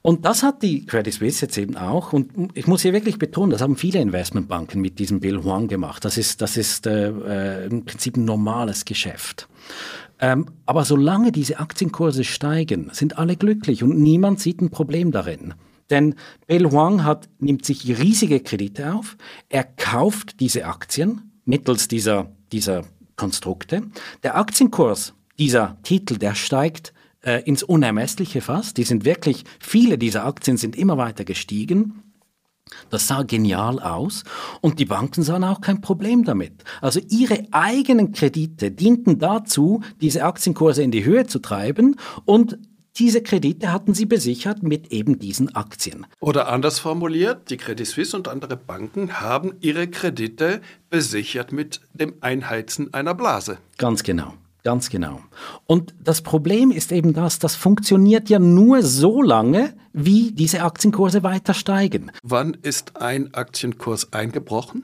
Und 0.01 0.25
das 0.25 0.43
hat 0.43 0.63
die 0.63 0.85
Credit 0.85 1.13
Suisse 1.13 1.45
jetzt 1.45 1.57
eben 1.57 1.77
auch. 1.77 2.13
Und 2.13 2.31
ich 2.53 2.67
muss 2.67 2.81
hier 2.81 2.93
wirklich 2.93 3.19
betonen, 3.19 3.51
das 3.51 3.61
haben 3.61 3.77
viele 3.77 3.99
Investmentbanken 3.99 4.81
mit 4.81 4.99
diesem 4.99 5.19
Bill 5.19 5.43
Huang 5.43 5.67
gemacht. 5.67 6.05
Das 6.05 6.17
ist, 6.17 6.41
das 6.41 6.57
ist 6.57 6.87
äh, 6.87 7.65
im 7.65 7.85
Prinzip 7.85 8.17
ein 8.17 8.25
normales 8.25 8.85
Geschäft. 8.85 9.47
Ähm, 10.19 10.47
aber 10.65 10.85
solange 10.85 11.31
diese 11.31 11.59
Aktienkurse 11.59 12.23
steigen, 12.23 12.89
sind 12.93 13.17
alle 13.17 13.35
glücklich 13.35 13.83
und 13.83 13.99
niemand 13.99 14.39
sieht 14.39 14.61
ein 14.61 14.69
Problem 14.69 15.11
darin. 15.11 15.53
Denn 15.89 16.15
Bill 16.47 16.71
Huang 16.71 17.03
hat, 17.03 17.29
nimmt 17.39 17.65
sich 17.65 17.99
riesige 17.99 18.39
Kredite 18.39 18.93
auf, 18.93 19.17
er 19.49 19.63
kauft 19.63 20.39
diese 20.39 20.65
Aktien 20.65 21.31
mittels 21.45 21.87
dieser, 21.87 22.31
dieser 22.51 22.83
Konstrukte. 23.15 23.83
Der 24.23 24.35
Aktienkurs 24.35 25.13
dieser 25.37 25.77
Titel, 25.83 26.17
der 26.17 26.33
steigt 26.33 26.93
äh, 27.25 27.41
ins 27.43 27.63
Unermessliche 27.63 28.41
fast. 28.41 28.77
Die 28.77 28.83
sind 28.83 29.03
wirklich, 29.03 29.43
viele 29.59 29.97
dieser 29.97 30.25
Aktien 30.25 30.57
sind 30.57 30.75
immer 30.75 30.97
weiter 30.97 31.25
gestiegen. 31.25 32.01
Das 32.89 33.07
sah 33.07 33.23
genial 33.23 33.79
aus 33.79 34.23
und 34.61 34.79
die 34.79 34.85
Banken 34.85 35.21
sahen 35.21 35.43
auch 35.43 35.61
kein 35.61 35.81
Problem 35.81 36.23
damit. 36.23 36.63
Also 36.81 36.99
ihre 37.09 37.47
eigenen 37.51 38.11
Kredite 38.11 38.71
dienten 38.71 39.19
dazu, 39.19 39.81
diese 40.01 40.23
Aktienkurse 40.23 40.81
in 40.81 40.91
die 40.91 41.05
Höhe 41.05 41.27
zu 41.27 41.39
treiben 41.39 41.95
und 42.25 42.57
diese 42.97 43.21
Kredite 43.21 43.73
hatten 43.73 43.93
sie 43.93 44.05
besichert 44.05 44.63
mit 44.63 44.91
eben 44.93 45.19
diesen 45.19 45.53
Aktien. 45.53 46.07
Oder 46.21 46.47
anders 46.47 46.79
formuliert, 46.79 47.49
die 47.49 47.57
Credit 47.57 47.85
Suisse 47.85 48.15
und 48.15 48.29
andere 48.29 48.55
Banken 48.55 49.19
haben 49.19 49.55
ihre 49.59 49.87
Kredite 49.87 50.61
besichert 50.89 51.51
mit 51.51 51.81
dem 51.93 52.15
Einheizen 52.21 52.93
einer 52.93 53.13
Blase. 53.13 53.57
Ganz 53.77 54.03
genau. 54.03 54.33
Ganz 54.65 54.89
genau. 54.89 55.19
Und 55.67 55.93
das 56.03 56.23
Problem 56.23 56.71
ist 56.71 56.91
eben 56.91 57.13
das, 57.13 57.37
das 57.37 57.55
funktioniert 57.55 58.29
ja 58.29 58.39
nur 58.39 58.81
so 58.81 59.21
lange, 59.21 59.75
wie 59.93 60.31
diese 60.31 60.63
Aktienkurse 60.63 61.21
weiter 61.21 61.53
steigen. 61.53 62.11
Wann 62.23 62.57
ist 62.63 62.99
ein 62.99 63.31
Aktienkurs 63.35 64.11
eingebrochen? 64.11 64.83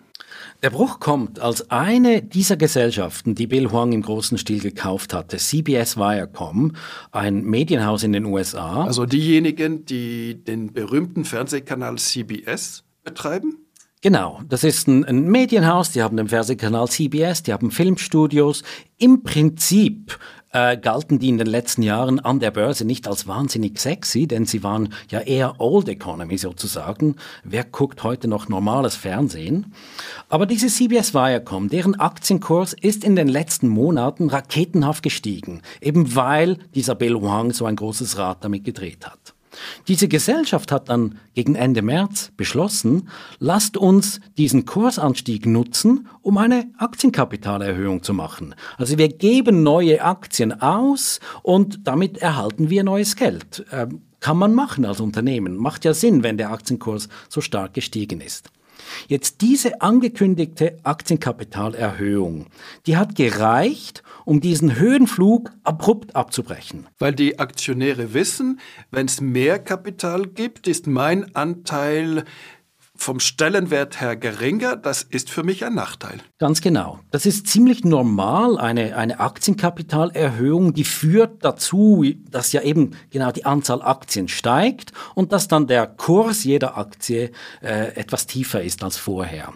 Der 0.62 0.70
Bruch 0.70 1.00
kommt, 1.00 1.40
als 1.40 1.72
eine 1.72 2.22
dieser 2.22 2.58
Gesellschaften, 2.58 3.34
die 3.34 3.48
Bill 3.48 3.72
Huang 3.72 3.92
im 3.92 4.04
großen 4.04 4.38
Stil 4.38 4.60
gekauft 4.60 5.16
hatte, 5.16 5.38
CBS 5.38 5.98
Viacom, 5.98 6.76
ein 7.12 7.44
Medienhaus 7.44 8.04
in 8.04 8.14
den 8.14 8.26
USA. 8.26 8.84
Also 8.84 9.08
diejenigen, 9.08 9.84
die 9.88 10.44
den 10.44 10.74
berühmten 10.74 11.26
Fernsehkanal 11.26 11.98
CBS 11.98 12.84
betreiben? 13.04 13.58
Genau, 14.04 14.40
das 14.50 14.64
ist 14.64 14.88
ein, 14.88 15.06
ein, 15.06 15.28
Medienhaus, 15.28 15.92
die 15.92 16.02
haben 16.02 16.18
den 16.18 16.28
Fernsehkanal 16.28 16.88
CBS, 16.88 17.44
die 17.44 17.54
haben 17.54 17.70
Filmstudios. 17.70 18.64
Im 18.98 19.22
Prinzip 19.22 20.18
äh, 20.54 20.76
galten 20.76 21.20
die 21.20 21.30
in 21.30 21.38
den 21.38 21.46
letzten 21.46 21.84
Jahren 21.84 22.20
an 22.20 22.40
der 22.40 22.50
Börse 22.50 22.84
nicht 22.84 23.08
als 23.08 23.28
wahnsinnig 23.28 23.80
sexy, 23.80 24.26
denn 24.26 24.48
sie 24.48 24.64
waren 24.64 24.92
ja 25.12 25.20
eher 25.20 25.62
Old 25.62 25.88
Economy 25.88 26.40
sozusagen. 26.40 27.16
Wer 27.44 27.64
guckt 27.64 28.02
heute 28.02 28.28
noch 28.28 28.50
normales 28.50 28.96
Fernsehen? 28.96 29.72
Aber 30.30 30.48
diese 30.48 30.68
CBS 30.68 31.14
Viacom, 31.14 31.70
deren 31.70 31.94
Aktienkurs 31.94 32.74
ist 32.74 33.04
in 33.04 33.16
den 33.16 33.28
letzten 33.28 33.68
Monaten 33.68 34.32
raketenhaft 34.32 35.04
gestiegen, 35.04 35.62
eben 35.80 36.16
weil 36.16 36.58
dieser 36.74 36.96
Bill 36.96 37.14
Huang 37.14 37.54
so 37.54 37.66
ein 37.66 37.76
großes 37.76 38.18
Rad 38.18 38.44
damit 38.44 38.64
gedreht 38.64 39.06
hat. 39.06 39.36
Diese 39.88 40.08
Gesellschaft 40.08 40.72
hat 40.72 40.90
dann 40.90 41.20
gegen 41.34 41.56
Ende 41.56 41.82
März 41.82 42.32
beschlossen, 42.38 43.10
lasst 43.40 43.78
uns 43.78 44.20
diesen 44.38 44.66
Kursanstieg 44.66 45.46
nutzen, 45.46 46.08
um 46.22 46.38
eine 46.38 46.72
Aktienkapitalerhöhung 46.78 48.04
zu 48.04 48.14
machen. 48.14 48.56
Also 48.78 48.98
wir 48.98 49.10
geben 49.10 49.64
neue 49.64 50.04
Aktien 50.04 50.62
aus 50.62 51.20
und 51.44 51.88
damit 51.88 52.20
erhalten 52.20 52.70
wir 52.70 52.84
neues 52.84 53.16
Geld. 53.16 53.66
Ähm, 53.72 54.02
kann 54.22 54.38
man 54.38 54.54
machen 54.54 54.86
als 54.86 55.02
Unternehmen. 55.02 55.58
Macht 55.58 55.84
ja 55.84 55.94
Sinn, 55.94 56.24
wenn 56.24 56.38
der 56.38 56.52
Aktienkurs 56.52 57.10
so 57.28 57.42
stark 57.42 57.74
gestiegen 57.74 58.22
ist. 58.22 58.52
Jetzt 59.08 59.42
diese 59.42 59.82
angekündigte 59.82 60.78
Aktienkapitalerhöhung, 60.84 62.48
die 62.86 62.98
hat 62.98 63.16
gereicht, 63.16 64.04
um 64.26 64.42
diesen 64.42 64.76
Höhenflug 64.76 65.52
abrupt 65.64 66.16
abzubrechen. 66.16 66.88
Weil 67.00 67.14
die 67.14 67.40
Aktionäre 67.40 68.14
wissen, 68.14 68.60
wenn 68.92 69.08
es 69.08 69.22
mehr 69.22 69.60
Kapital 69.60 70.28
gibt, 70.28 70.68
ist 70.68 70.88
mein 70.88 71.36
Anteil 71.36 72.26
vom 73.02 73.20
Stellenwert 73.20 74.00
her 74.00 74.16
geringer, 74.16 74.76
das 74.76 75.02
ist 75.02 75.30
für 75.30 75.44
mich 75.44 75.66
ein 75.66 75.74
Nachteil. 75.74 76.20
Ganz 76.38 76.62
genau. 76.62 77.00
Das 77.10 77.26
ist 77.26 77.48
ziemlich 77.48 77.84
normal, 77.84 78.60
eine, 78.60 78.96
eine 78.96 79.20
Aktienkapitalerhöhung, 79.20 80.74
die 80.74 80.84
führt 80.84 81.44
dazu, 81.44 82.06
dass 82.30 82.52
ja 82.52 82.62
eben 82.62 82.92
genau 83.10 83.32
die 83.32 83.46
Anzahl 83.46 83.82
Aktien 83.82 84.28
steigt 84.28 84.92
und 85.16 85.32
dass 85.32 85.48
dann 85.48 85.66
der 85.66 85.88
Kurs 85.88 86.44
jeder 86.44 86.78
Aktie 86.78 87.32
äh, 87.62 87.96
etwas 87.96 88.28
tiefer 88.28 88.62
ist 88.62 88.84
als 88.84 88.98
vorher. 88.98 89.52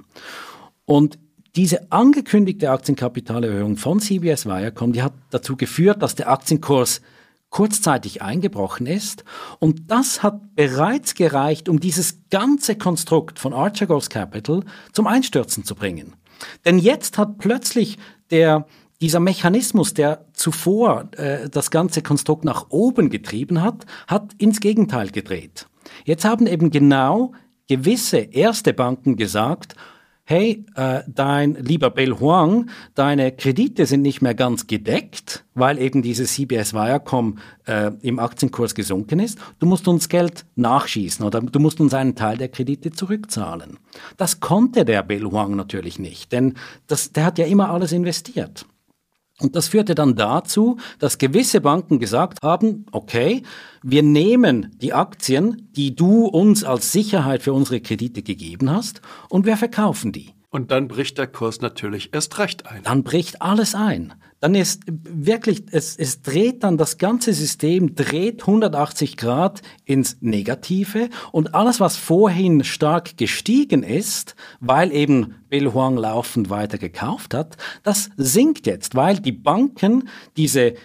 Und 0.86 1.20
diese 1.56 1.92
angekündigte 1.92 2.70
Aktienkapitalerhöhung 2.72 3.78
von 3.78 4.00
CBS 4.00 4.46
Viacom, 4.46 4.92
die 4.92 5.04
hat 5.04 5.14
dazu 5.30 5.56
geführt, 5.56 6.02
dass 6.02 6.16
der 6.16 6.30
Aktienkurs 6.30 7.02
kurzzeitig 7.50 8.22
eingebrochen 8.22 8.86
ist. 8.86 9.24
Und 9.60 9.90
das 9.90 10.24
hat 10.24 10.56
bereits 10.56 11.16
gereicht, 11.16 11.70
um 11.70 11.80
dieses 11.80 12.28
ganze 12.30 12.76
Konstrukt 12.76 13.40
von 13.40 13.54
Archegos 13.54 14.10
Capital 14.10 14.64
zum 14.92 15.08
Einstürzen 15.08 15.64
zu 15.64 15.76
bringen. 15.76 16.16
Denn 16.66 16.78
jetzt 16.80 17.18
hat 17.18 17.38
plötzlich 17.38 17.98
der, 18.30 18.68
dieser 19.00 19.22
Mechanismus, 19.22 19.94
der 19.94 20.26
zuvor 20.34 21.08
äh, 21.16 21.50
das 21.50 21.72
ganze 21.72 22.02
Konstrukt 22.02 22.44
nach 22.44 22.66
oben 22.70 23.10
getrieben 23.10 23.62
hat, 23.62 23.86
hat 24.08 24.34
ins 24.38 24.60
Gegenteil 24.60 25.12
gedreht. 25.12 25.68
Jetzt 26.04 26.26
haben 26.26 26.48
eben 26.48 26.72
genau 26.72 27.32
gewisse 27.70 28.18
erste 28.18 28.74
Banken 28.74 29.16
gesagt, 29.16 29.76
hey, 30.26 30.66
äh, 30.76 31.04
dein 31.08 31.54
lieber 31.54 31.92
Bill 31.92 32.20
Huang, 32.20 32.70
deine 32.96 33.32
Kredite 33.32 33.86
sind 33.86 34.02
nicht 34.02 34.22
mehr 34.22 34.34
ganz 34.34 34.66
gedeckt, 34.66 35.46
weil 35.54 35.80
eben 35.80 36.02
diese 36.02 36.26
CBS 36.26 36.74
Viacom 36.74 37.38
äh, 37.66 37.92
im 38.02 38.18
Aktienkurs 38.18 38.74
gesunken 38.74 39.20
ist. 39.20 39.38
Du 39.60 39.68
musst 39.68 39.88
uns 39.88 40.10
Geld 40.10 40.46
nachschießen 40.56 41.24
oder 41.24 41.42
du 41.42 41.60
musst 41.60 41.80
uns 41.80 41.94
einen 41.94 42.16
Teil 42.16 42.38
der 42.38 42.50
Kredite 42.50 42.92
zurückzahlen. 42.92 43.78
Das 44.18 44.40
konnte 44.40 44.84
der 44.84 45.04
Bill 45.04 45.26
Huang 45.26 45.56
natürlich 45.56 46.00
nicht, 46.00 46.32
denn 46.32 46.56
das, 46.88 47.12
der 47.12 47.26
hat 47.26 47.38
ja 47.38 47.46
immer 47.46 47.70
alles 47.70 47.92
investiert. 47.92 48.66
Und 49.40 49.56
das 49.56 49.68
führte 49.68 49.96
dann 49.96 50.16
dazu, 50.16 50.78
dass 51.00 51.18
gewisse 51.18 51.60
Banken 51.60 52.00
gesagt 52.00 52.40
haben, 52.42 52.86
okay, 52.92 53.44
wir 53.84 54.02
nehmen 54.02 54.76
die 54.82 54.94
Aktien, 54.94 55.70
die 55.76 55.94
du 55.94 56.26
uns 56.26 56.64
als 56.64 56.94
Sicherheit 56.94 57.44
für 57.44 57.52
unsere 57.52 57.82
Kredite 57.82 58.22
gegeben 58.24 58.70
hast, 58.70 59.02
und 59.30 59.46
wir 59.46 59.58
verkaufen 59.58 60.14
die. 60.14 60.32
Und 60.56 60.72
dann 60.72 60.88
bricht 60.88 61.18
der 61.18 61.28
Kurs 61.28 61.60
natürlich 61.60 62.14
erst 62.14 62.40
recht 62.40 62.66
ein. 62.66 62.82
Dann 62.84 63.04
bricht 63.04 63.42
alles 63.42 63.76
ein. 63.76 64.14
Dann 64.40 64.56
ist 64.56 64.84
wirklich, 64.88 65.66
es, 65.72 65.98
es 65.98 66.22
dreht 66.22 66.64
dann 66.64 66.78
das 66.78 66.98
ganze 66.98 67.34
System, 67.34 67.94
dreht 67.94 68.44
180 68.44 69.18
Grad 69.18 69.62
ins 69.84 70.16
Negative 70.22 71.10
und 71.34 71.56
alles, 71.56 71.82
was 71.82 71.98
vorhin 71.98 72.64
stark 72.64 73.18
gestiegen 73.18 73.84
ist, 73.84 74.38
weil 74.62 74.94
eben 74.94 75.36
Bill 75.50 75.74
Huang 75.74 75.98
laufend 75.98 76.50
weiter 76.50 76.78
gekauft 76.78 77.34
hat, 77.34 77.58
das 77.84 78.10
sinkt 78.16 78.66
jetzt, 78.66 78.96
weil 78.96 79.20
die 79.20 79.34
Banken 79.34 80.08
diese 80.38 80.76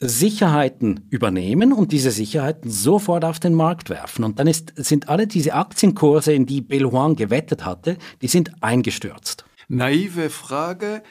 Sicherheiten 0.00 1.06
übernehmen 1.10 1.72
und 1.72 1.90
diese 1.90 2.12
Sicherheiten 2.12 2.70
sofort 2.70 3.24
auf 3.24 3.40
den 3.40 3.54
Markt 3.54 3.90
werfen. 3.90 4.24
Und 4.24 4.38
dann 4.38 4.46
ist, 4.46 4.72
sind 4.76 5.08
alle 5.08 5.26
diese 5.26 5.54
Aktienkurse, 5.54 6.32
in 6.32 6.46
die 6.46 6.60
Bill 6.60 6.84
Huang 6.84 7.16
gewettet 7.16 7.64
hatte, 7.64 7.96
die 8.22 8.28
sind 8.28 8.52
eingestürzt. 8.62 9.44
Naive 9.68 10.30
Frage. 10.30 11.02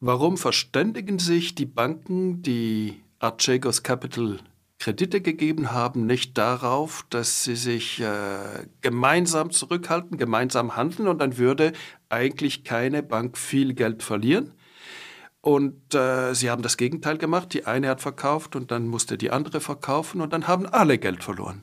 Warum 0.00 0.36
verständigen 0.36 1.18
sich 1.18 1.56
die 1.56 1.66
Banken, 1.66 2.42
die 2.42 3.02
Archegos 3.18 3.82
Capital 3.82 4.38
Kredite 4.78 5.20
gegeben 5.20 5.72
haben, 5.72 6.06
nicht 6.06 6.38
darauf, 6.38 7.04
dass 7.10 7.42
sie 7.42 7.56
sich 7.56 8.00
äh, 8.00 8.66
gemeinsam 8.80 9.50
zurückhalten, 9.50 10.18
gemeinsam 10.18 10.76
handeln 10.76 11.08
und 11.08 11.18
dann 11.18 11.36
würde 11.36 11.72
eigentlich 12.08 12.62
keine 12.62 13.02
Bank 13.02 13.36
viel 13.36 13.74
Geld 13.74 14.04
verlieren? 14.04 14.52
Und 15.40 15.94
äh, 15.94 16.34
sie 16.34 16.50
haben 16.50 16.62
das 16.62 16.76
Gegenteil 16.76 17.18
gemacht. 17.18 17.54
Die 17.54 17.64
eine 17.66 17.88
hat 17.88 18.00
verkauft 18.00 18.56
und 18.56 18.70
dann 18.70 18.88
musste 18.88 19.16
die 19.16 19.30
andere 19.30 19.60
verkaufen 19.60 20.20
und 20.20 20.32
dann 20.32 20.48
haben 20.48 20.66
alle 20.66 20.98
Geld 20.98 21.22
verloren. 21.22 21.62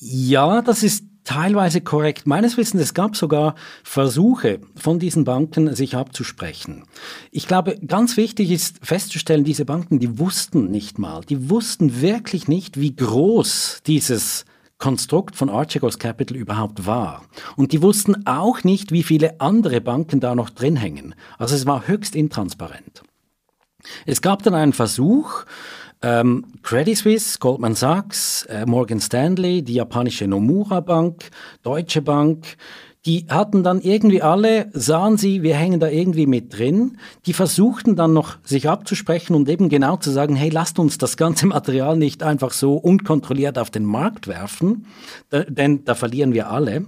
Ja, 0.00 0.62
das 0.62 0.82
ist 0.82 1.04
teilweise 1.24 1.80
korrekt. 1.80 2.26
Meines 2.26 2.56
Wissens, 2.56 2.82
es 2.82 2.94
gab 2.94 3.16
sogar 3.16 3.54
Versuche 3.82 4.60
von 4.76 4.98
diesen 4.98 5.24
Banken, 5.24 5.74
sich 5.74 5.96
abzusprechen. 5.96 6.84
Ich 7.30 7.46
glaube, 7.46 7.78
ganz 7.86 8.16
wichtig 8.16 8.50
ist 8.50 8.84
festzustellen, 8.84 9.44
diese 9.44 9.64
Banken, 9.64 9.98
die 9.98 10.18
wussten 10.18 10.70
nicht 10.70 10.98
mal, 10.98 11.22
die 11.22 11.50
wussten 11.50 12.00
wirklich 12.00 12.48
nicht, 12.48 12.78
wie 12.78 12.94
groß 12.94 13.82
dieses 13.86 14.44
Konstrukt 14.84 15.34
von 15.34 15.48
Archegos 15.48 15.98
Capital 15.98 16.36
überhaupt 16.36 16.84
war. 16.84 17.24
Und 17.56 17.72
die 17.72 17.80
wussten 17.80 18.26
auch 18.26 18.64
nicht, 18.64 18.92
wie 18.92 19.02
viele 19.02 19.40
andere 19.40 19.80
Banken 19.80 20.20
da 20.20 20.34
noch 20.34 20.50
drin 20.50 20.76
hängen. 20.76 21.14
Also 21.38 21.54
es 21.54 21.64
war 21.64 21.88
höchst 21.88 22.14
intransparent. 22.14 23.02
Es 24.04 24.20
gab 24.20 24.42
dann 24.42 24.52
einen 24.52 24.74
Versuch, 24.74 25.46
ähm, 26.02 26.44
Credit 26.62 26.98
Suisse, 26.98 27.38
Goldman 27.38 27.74
Sachs, 27.74 28.44
äh, 28.50 28.66
Morgan 28.66 29.00
Stanley, 29.00 29.62
die 29.62 29.72
japanische 29.72 30.26
Nomura 30.26 30.80
Bank, 30.80 31.30
Deutsche 31.62 32.02
Bank, 32.02 32.58
die 33.06 33.26
hatten 33.28 33.62
dann 33.62 33.80
irgendwie 33.80 34.22
alle, 34.22 34.70
sahen 34.72 35.18
sie, 35.18 35.42
wir 35.42 35.56
hängen 35.56 35.78
da 35.78 35.88
irgendwie 35.88 36.26
mit 36.26 36.56
drin. 36.56 36.96
Die 37.26 37.34
versuchten 37.34 37.96
dann 37.96 38.14
noch 38.14 38.38
sich 38.44 38.68
abzusprechen 38.68 39.34
und 39.34 39.48
eben 39.48 39.68
genau 39.68 39.98
zu 39.98 40.10
sagen, 40.10 40.36
hey, 40.36 40.48
lasst 40.48 40.78
uns 40.78 40.96
das 40.96 41.16
ganze 41.16 41.46
Material 41.48 41.96
nicht 41.96 42.22
einfach 42.22 42.52
so 42.52 42.74
unkontrolliert 42.74 43.58
auf 43.58 43.70
den 43.70 43.84
Markt 43.84 44.26
werfen, 44.26 44.86
denn 45.30 45.84
da 45.84 45.94
verlieren 45.94 46.32
wir 46.32 46.50
alle. 46.50 46.86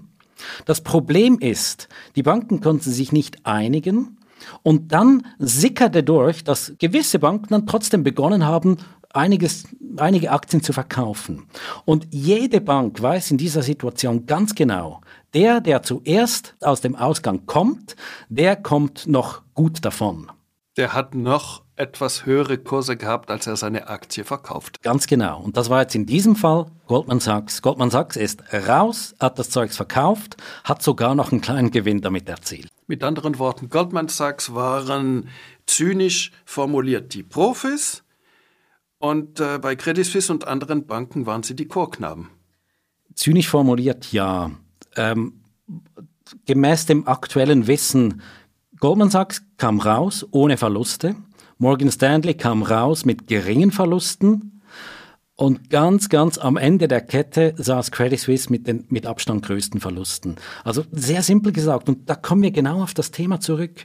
Das 0.64 0.80
Problem 0.80 1.38
ist, 1.38 1.88
die 2.14 2.22
Banken 2.22 2.60
konnten 2.60 2.90
sich 2.90 3.12
nicht 3.12 3.44
einigen 3.44 4.18
und 4.62 4.92
dann 4.92 5.26
sickerte 5.38 6.02
durch, 6.02 6.44
dass 6.44 6.72
gewisse 6.78 7.18
Banken 7.18 7.48
dann 7.50 7.66
trotzdem 7.66 8.04
begonnen 8.04 8.44
haben, 8.44 8.76
einiges, 9.16 9.64
einige 9.96 10.30
Aktien 10.30 10.62
zu 10.62 10.72
verkaufen. 10.72 11.44
Und 11.84 12.06
jede 12.10 12.60
Bank 12.60 13.00
weiß 13.00 13.30
in 13.30 13.38
dieser 13.38 13.62
Situation 13.62 14.26
ganz 14.26 14.54
genau, 14.54 15.00
der, 15.36 15.60
der 15.60 15.82
zuerst 15.82 16.56
aus 16.62 16.80
dem 16.80 16.96
Ausgang 16.96 17.44
kommt, 17.44 17.94
der 18.30 18.56
kommt 18.56 19.06
noch 19.06 19.42
gut 19.52 19.84
davon. 19.84 20.32
Der 20.78 20.94
hat 20.94 21.14
noch 21.14 21.62
etwas 21.76 22.24
höhere 22.24 22.56
Kurse 22.56 22.96
gehabt, 22.96 23.30
als 23.30 23.46
er 23.46 23.56
seine 23.56 23.88
Aktie 23.88 24.24
verkauft. 24.24 24.82
Ganz 24.82 25.06
genau. 25.06 25.42
Und 25.42 25.58
das 25.58 25.68
war 25.68 25.82
jetzt 25.82 25.94
in 25.94 26.06
diesem 26.06 26.36
Fall 26.36 26.66
Goldman 26.86 27.20
Sachs. 27.20 27.60
Goldman 27.60 27.90
Sachs 27.90 28.16
ist 28.16 28.42
raus, 28.50 29.14
hat 29.20 29.38
das 29.38 29.50
Zeugs 29.50 29.76
verkauft, 29.76 30.38
hat 30.64 30.82
sogar 30.82 31.14
noch 31.14 31.32
einen 31.32 31.42
kleinen 31.42 31.70
Gewinn 31.70 32.00
damit 32.00 32.30
erzielt. 32.30 32.68
Mit 32.86 33.04
anderen 33.04 33.38
Worten, 33.38 33.68
Goldman 33.68 34.08
Sachs 34.08 34.54
waren 34.54 35.28
zynisch 35.66 36.32
formuliert 36.46 37.12
die 37.12 37.22
Profis 37.22 38.04
und 38.98 39.38
äh, 39.40 39.58
bei 39.58 39.76
Credit 39.76 40.06
Suisse 40.06 40.32
und 40.32 40.46
anderen 40.46 40.86
Banken 40.86 41.26
waren 41.26 41.42
sie 41.42 41.54
die 41.54 41.68
Chorknaben. 41.68 42.30
Zynisch 43.14 43.48
formuliert, 43.50 44.12
ja. 44.12 44.50
Ähm, 44.96 45.40
gemäß 46.46 46.86
dem 46.86 47.06
aktuellen 47.06 47.66
Wissen, 47.66 48.22
Goldman 48.78 49.10
Sachs 49.10 49.42
kam 49.56 49.80
raus 49.80 50.26
ohne 50.32 50.56
Verluste. 50.56 51.16
Morgan 51.58 51.90
Stanley 51.90 52.34
kam 52.34 52.62
raus 52.62 53.04
mit 53.04 53.26
geringen 53.26 53.72
Verlusten. 53.72 54.62
Und 55.38 55.68
ganz, 55.68 56.08
ganz 56.08 56.38
am 56.38 56.56
Ende 56.56 56.88
der 56.88 57.02
Kette 57.02 57.54
saß 57.58 57.90
Credit 57.90 58.18
Suisse 58.18 58.50
mit 58.50 58.66
den 58.66 58.86
mit 58.88 59.04
Abstand 59.06 59.44
größten 59.44 59.80
Verlusten. 59.80 60.36
Also 60.64 60.84
sehr 60.92 61.22
simpel 61.22 61.52
gesagt. 61.52 61.90
Und 61.90 62.08
da 62.08 62.14
kommen 62.14 62.42
wir 62.42 62.50
genau 62.50 62.82
auf 62.82 62.94
das 62.94 63.10
Thema 63.10 63.38
zurück. 63.38 63.84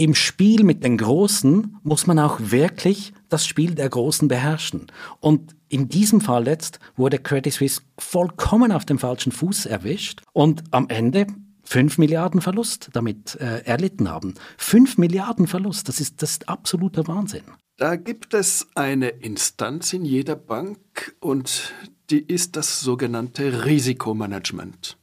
Im 0.00 0.14
Spiel 0.14 0.64
mit 0.64 0.82
den 0.82 0.96
Großen 0.96 1.76
muss 1.82 2.06
man 2.06 2.18
auch 2.18 2.38
wirklich 2.40 3.12
das 3.28 3.46
Spiel 3.46 3.74
der 3.74 3.90
Großen 3.90 4.28
beherrschen. 4.28 4.86
Und 5.20 5.54
in 5.68 5.90
diesem 5.90 6.22
Fall 6.22 6.46
jetzt 6.46 6.78
wurde 6.96 7.18
Credit 7.18 7.52
Suisse 7.52 7.82
vollkommen 7.98 8.72
auf 8.72 8.86
dem 8.86 8.98
falschen 8.98 9.30
Fuß 9.30 9.66
erwischt 9.66 10.22
und 10.32 10.64
am 10.70 10.88
Ende 10.88 11.26
5 11.64 11.98
Milliarden 11.98 12.40
Verlust 12.40 12.88
damit 12.94 13.34
äh, 13.42 13.58
erlitten 13.66 14.08
haben. 14.08 14.36
5 14.56 14.96
Milliarden 14.96 15.46
Verlust, 15.46 15.86
das 15.86 16.00
ist, 16.00 16.22
das 16.22 16.30
ist 16.30 16.48
absoluter 16.48 17.06
Wahnsinn. 17.06 17.44
Da 17.76 17.96
gibt 17.96 18.32
es 18.32 18.68
eine 18.74 19.08
Instanz 19.10 19.92
in 19.92 20.06
jeder 20.06 20.34
Bank 20.34 21.14
und 21.20 21.74
die 22.08 22.22
ist 22.22 22.56
das 22.56 22.80
sogenannte 22.80 23.66
Risikomanagement. 23.66 24.96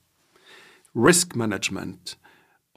Risk 0.95 1.35
Management. 1.35 2.17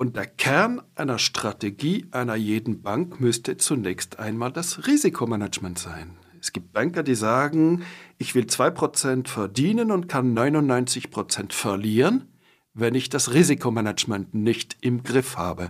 Und 0.01 0.17
der 0.17 0.25
Kern 0.25 0.81
einer 0.95 1.19
Strategie 1.19 2.07
einer 2.11 2.35
jeden 2.35 2.81
Bank 2.81 3.21
müsste 3.21 3.59
zunächst 3.59 4.19
einmal 4.19 4.51
das 4.51 4.87
Risikomanagement 4.87 5.79
sein. 5.79 6.17
Es 6.41 6.55
gibt 6.55 6.73
Banker, 6.73 7.03
die 7.03 7.15
sagen, 7.15 7.83
ich 8.17 8.35
will 8.35 8.45
2% 8.45 9.29
verdienen 9.29 9.91
und 9.91 10.09
kann 10.09 10.35
99% 10.35 11.53
verlieren, 11.53 12.29
wenn 12.73 12.95
ich 12.95 13.11
das 13.11 13.35
Risikomanagement 13.35 14.33
nicht 14.33 14.79
im 14.81 15.03
Griff 15.03 15.37
habe. 15.37 15.69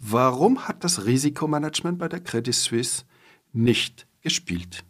Warum 0.00 0.66
hat 0.66 0.82
das 0.82 1.06
Risikomanagement 1.06 2.00
bei 2.00 2.08
der 2.08 2.18
Credit 2.18 2.52
Suisse 2.52 3.04
nicht 3.52 4.08
gespielt? 4.22 4.82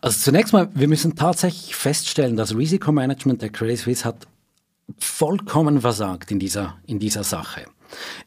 Also 0.00 0.20
zunächst 0.20 0.52
mal, 0.52 0.70
wir 0.76 0.86
müssen 0.86 1.16
tatsächlich 1.16 1.74
feststellen, 1.74 2.36
das 2.36 2.56
Risikomanagement 2.56 3.42
der 3.42 3.50
Credit 3.50 3.80
Suisse 3.80 4.04
hat 4.04 4.28
vollkommen 4.98 5.80
versagt 5.80 6.30
in 6.30 6.38
dieser, 6.38 6.76
in 6.86 6.98
dieser 6.98 7.24
Sache. 7.24 7.66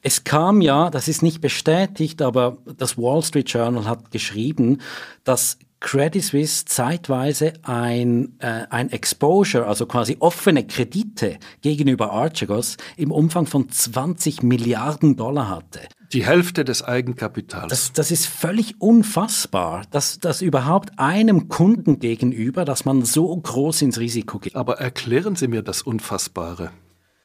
Es 0.02 0.24
kam 0.24 0.62
ja, 0.62 0.90
das 0.90 1.08
ist 1.08 1.22
nicht 1.22 1.42
bestätigt, 1.42 2.22
aber 2.22 2.58
das 2.78 2.98
Wall 2.98 3.22
Street 3.24 3.50
Journal 3.50 3.86
hat 3.86 4.12
geschrieben, 4.12 4.80
dass 5.24 5.60
Credit 5.82 6.24
Suisse 6.24 6.64
zeitweise 6.66 7.54
ein, 7.64 8.40
äh, 8.40 8.66
ein 8.70 8.92
Exposure, 8.92 9.66
also 9.66 9.88
quasi 9.88 10.16
offene 10.20 10.66
Kredite 10.66 11.40
gegenüber 11.62 12.12
Archegos 12.12 12.78
im 12.98 13.12
Umfang 13.12 13.48
von 13.48 13.68
20 13.68 14.44
Milliarden 14.44 15.18
Dollar 15.18 15.50
hatte. 15.50 15.82
Die 16.14 16.26
Hälfte 16.26 16.64
des 16.64 16.84
Eigenkapitals. 16.84 17.70
Das, 17.70 17.94
das 17.94 18.12
ist 18.12 18.28
völlig 18.28 18.80
unfassbar, 18.80 19.84
dass, 19.90 20.20
dass 20.20 20.42
überhaupt 20.42 21.00
einem 21.00 21.50
Kunden 21.50 22.00
gegenüber, 22.00 22.64
dass 22.64 22.86
man 22.86 23.04
so 23.04 23.36
groß 23.36 23.82
ins 23.82 24.00
Risiko 24.00 24.38
geht. 24.40 24.56
Aber 24.56 24.80
erklären 24.80 25.36
Sie 25.36 25.48
mir 25.48 25.64
das 25.64 25.82
Unfassbare. 25.82 26.72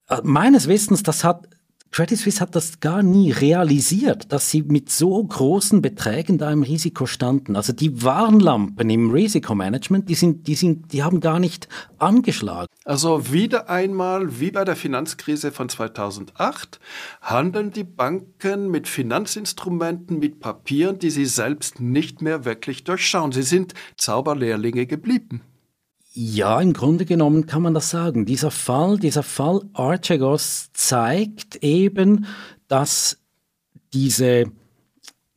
Äh, 0.09 0.21
meines 0.23 0.67
Wissens, 0.67 1.03
das 1.03 1.25
hat 1.25 1.49
Credit 1.91 2.19
Suisse 2.19 2.41
hat 2.41 2.55
das 2.55 2.81
gar 2.81 3.03
nie 3.03 3.33
realisiert, 3.33 4.33
dass 4.33 4.51
sie 4.51 4.63
mit 4.63 4.91
so 4.91 5.23
großen 5.25 5.81
Beträgen 5.81 6.37
da 6.37 6.51
im 6.51 6.63
Risiko 6.63 7.07
standen. 7.07 7.57
Also 7.57 7.73
die 7.73 8.03
Warnlampen 8.03 8.91
im 8.91 9.11
Risikomanagement, 9.11 10.09
die 10.09 10.15
sind, 10.15 10.47
die 10.47 10.57
sind, 10.57 10.93
die 10.93 11.03
haben 11.03 11.21
gar 11.21 11.39
nicht 11.39 11.69
angeschlagen. 11.99 12.69
Also 12.85 13.33
wieder 13.33 13.71
einmal, 13.71 14.41
wie 14.41 14.51
bei 14.51 14.65
der 14.65 14.77
Finanzkrise 14.77 15.53
von 15.53 15.69
2008, 15.69 16.81
handeln 17.23 17.71
die 17.71 17.85
Banken 17.85 18.71
mit 18.71 18.89
Finanzinstrumenten, 18.89 20.19
mit 20.19 20.41
Papieren, 20.41 20.99
die 20.99 21.11
sie 21.11 21.27
selbst 21.27 21.81
nicht 21.81 22.21
mehr 22.21 22.45
wirklich 22.45 22.85
durchschauen. 22.85 23.33
Sie 23.33 23.43
sind 23.43 23.75
Zauberlehrlinge 23.97 24.87
geblieben. 24.87 25.41
Ja, 26.19 26.63
im 26.63 26.73
Grunde 26.73 27.05
genommen 27.05 27.45
kann 27.45 27.61
man 27.61 27.75
das 27.75 27.91
sagen. 27.91 28.25
Dieser 28.25 28.51
Fall, 28.51 28.99
dieser 28.99 29.23
Fall 29.23 29.61
Archegos 29.75 30.71
zeigt 30.73 31.57
eben, 31.57 32.25
dass 32.69 33.19
diese 33.93 34.51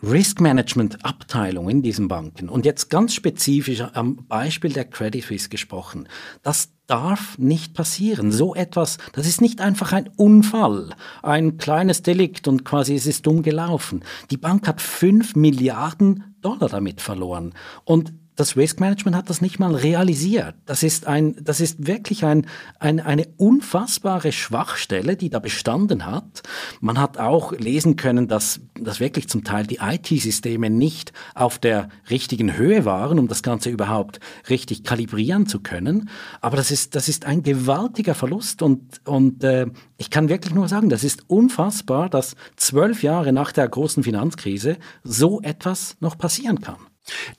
Risk 0.01 0.39
Management 0.39 1.03
Abteilung 1.03 1.69
in 1.69 1.81
diesen 1.81 2.07
Banken 2.07 2.47
und 2.47 2.65
jetzt 2.65 2.89
ganz 2.89 3.13
spezifisch 3.13 3.81
am 3.81 4.25
Beispiel 4.27 4.71
der 4.71 4.85
Credit 4.85 5.21
Suisse 5.21 5.49
gesprochen, 5.49 6.07
das 6.43 6.69
darf 6.87 7.37
nicht 7.37 7.73
passieren. 7.73 8.31
So 8.31 8.55
etwas, 8.55 8.99
das 9.11 9.27
ist 9.27 9.41
nicht 9.41 9.59
einfach 9.59 9.91
ein 9.91 10.09
Unfall, 10.15 10.91
ein 11.21 11.57
kleines 11.57 12.03
Delikt 12.03 12.47
und 12.47 12.63
quasi 12.63 12.95
es 12.95 13.05
ist 13.05 13.27
dumm 13.27 13.43
gelaufen. 13.43 14.05
Die 14.31 14.37
Bank 14.37 14.65
hat 14.65 14.79
fünf 14.79 15.35
Milliarden 15.35 16.35
Dollar 16.39 16.69
damit 16.69 17.01
verloren 17.01 17.53
und 17.83 18.13
das 18.39 18.55
Risk 18.55 18.79
Management 18.79 19.17
hat 19.17 19.29
das 19.29 19.41
nicht 19.41 19.59
mal 19.59 19.75
realisiert. 19.75 20.55
Das 20.65 20.81
ist, 20.81 21.07
ein, 21.07 21.35
das 21.41 21.59
ist 21.59 21.85
wirklich 21.85 22.23
ein, 22.23 22.45
ein, 22.79 23.01
eine 23.01 23.27
unfassbare 23.37 24.31
Schwachstelle, 24.31 25.17
die 25.17 25.29
da 25.29 25.39
bestanden 25.39 26.05
hat. 26.05 26.43
Man 26.79 26.99
hat 26.99 27.17
auch 27.17 27.51
lesen 27.51 27.97
können, 27.97 28.29
dass, 28.29 28.61
dass 28.79 29.01
wirklich 29.01 29.27
zum 29.27 29.43
Teil 29.43 29.67
die 29.67 29.79
IT-Systeme 29.81 30.69
nicht 30.69 31.11
auf 31.35 31.59
der 31.59 31.89
richtigen 32.09 32.55
Höhe 32.55 32.85
waren, 32.85 33.19
um 33.19 33.27
das 33.27 33.43
Ganze 33.43 33.69
überhaupt 33.69 34.21
richtig 34.49 34.83
kalibrieren 34.83 35.45
zu 35.45 35.59
können. 35.59 36.09
Aber 36.39 36.55
das 36.55 36.71
ist, 36.71 36.95
das 36.95 37.09
ist 37.09 37.25
ein 37.25 37.43
gewaltiger 37.43 38.15
Verlust 38.15 38.61
und, 38.61 39.01
und 39.05 39.43
äh, 39.43 39.67
ich 39.97 40.09
kann 40.09 40.29
wirklich 40.29 40.55
nur 40.55 40.69
sagen, 40.69 40.87
das 40.87 41.03
ist 41.03 41.29
unfassbar, 41.29 42.09
dass 42.09 42.35
zwölf 42.55 43.03
Jahre 43.03 43.33
nach 43.33 43.51
der 43.51 43.67
großen 43.67 44.01
Finanzkrise 44.03 44.77
so 45.03 45.41
etwas 45.41 45.97
noch 45.99 46.17
passieren 46.17 46.61
kann. 46.61 46.88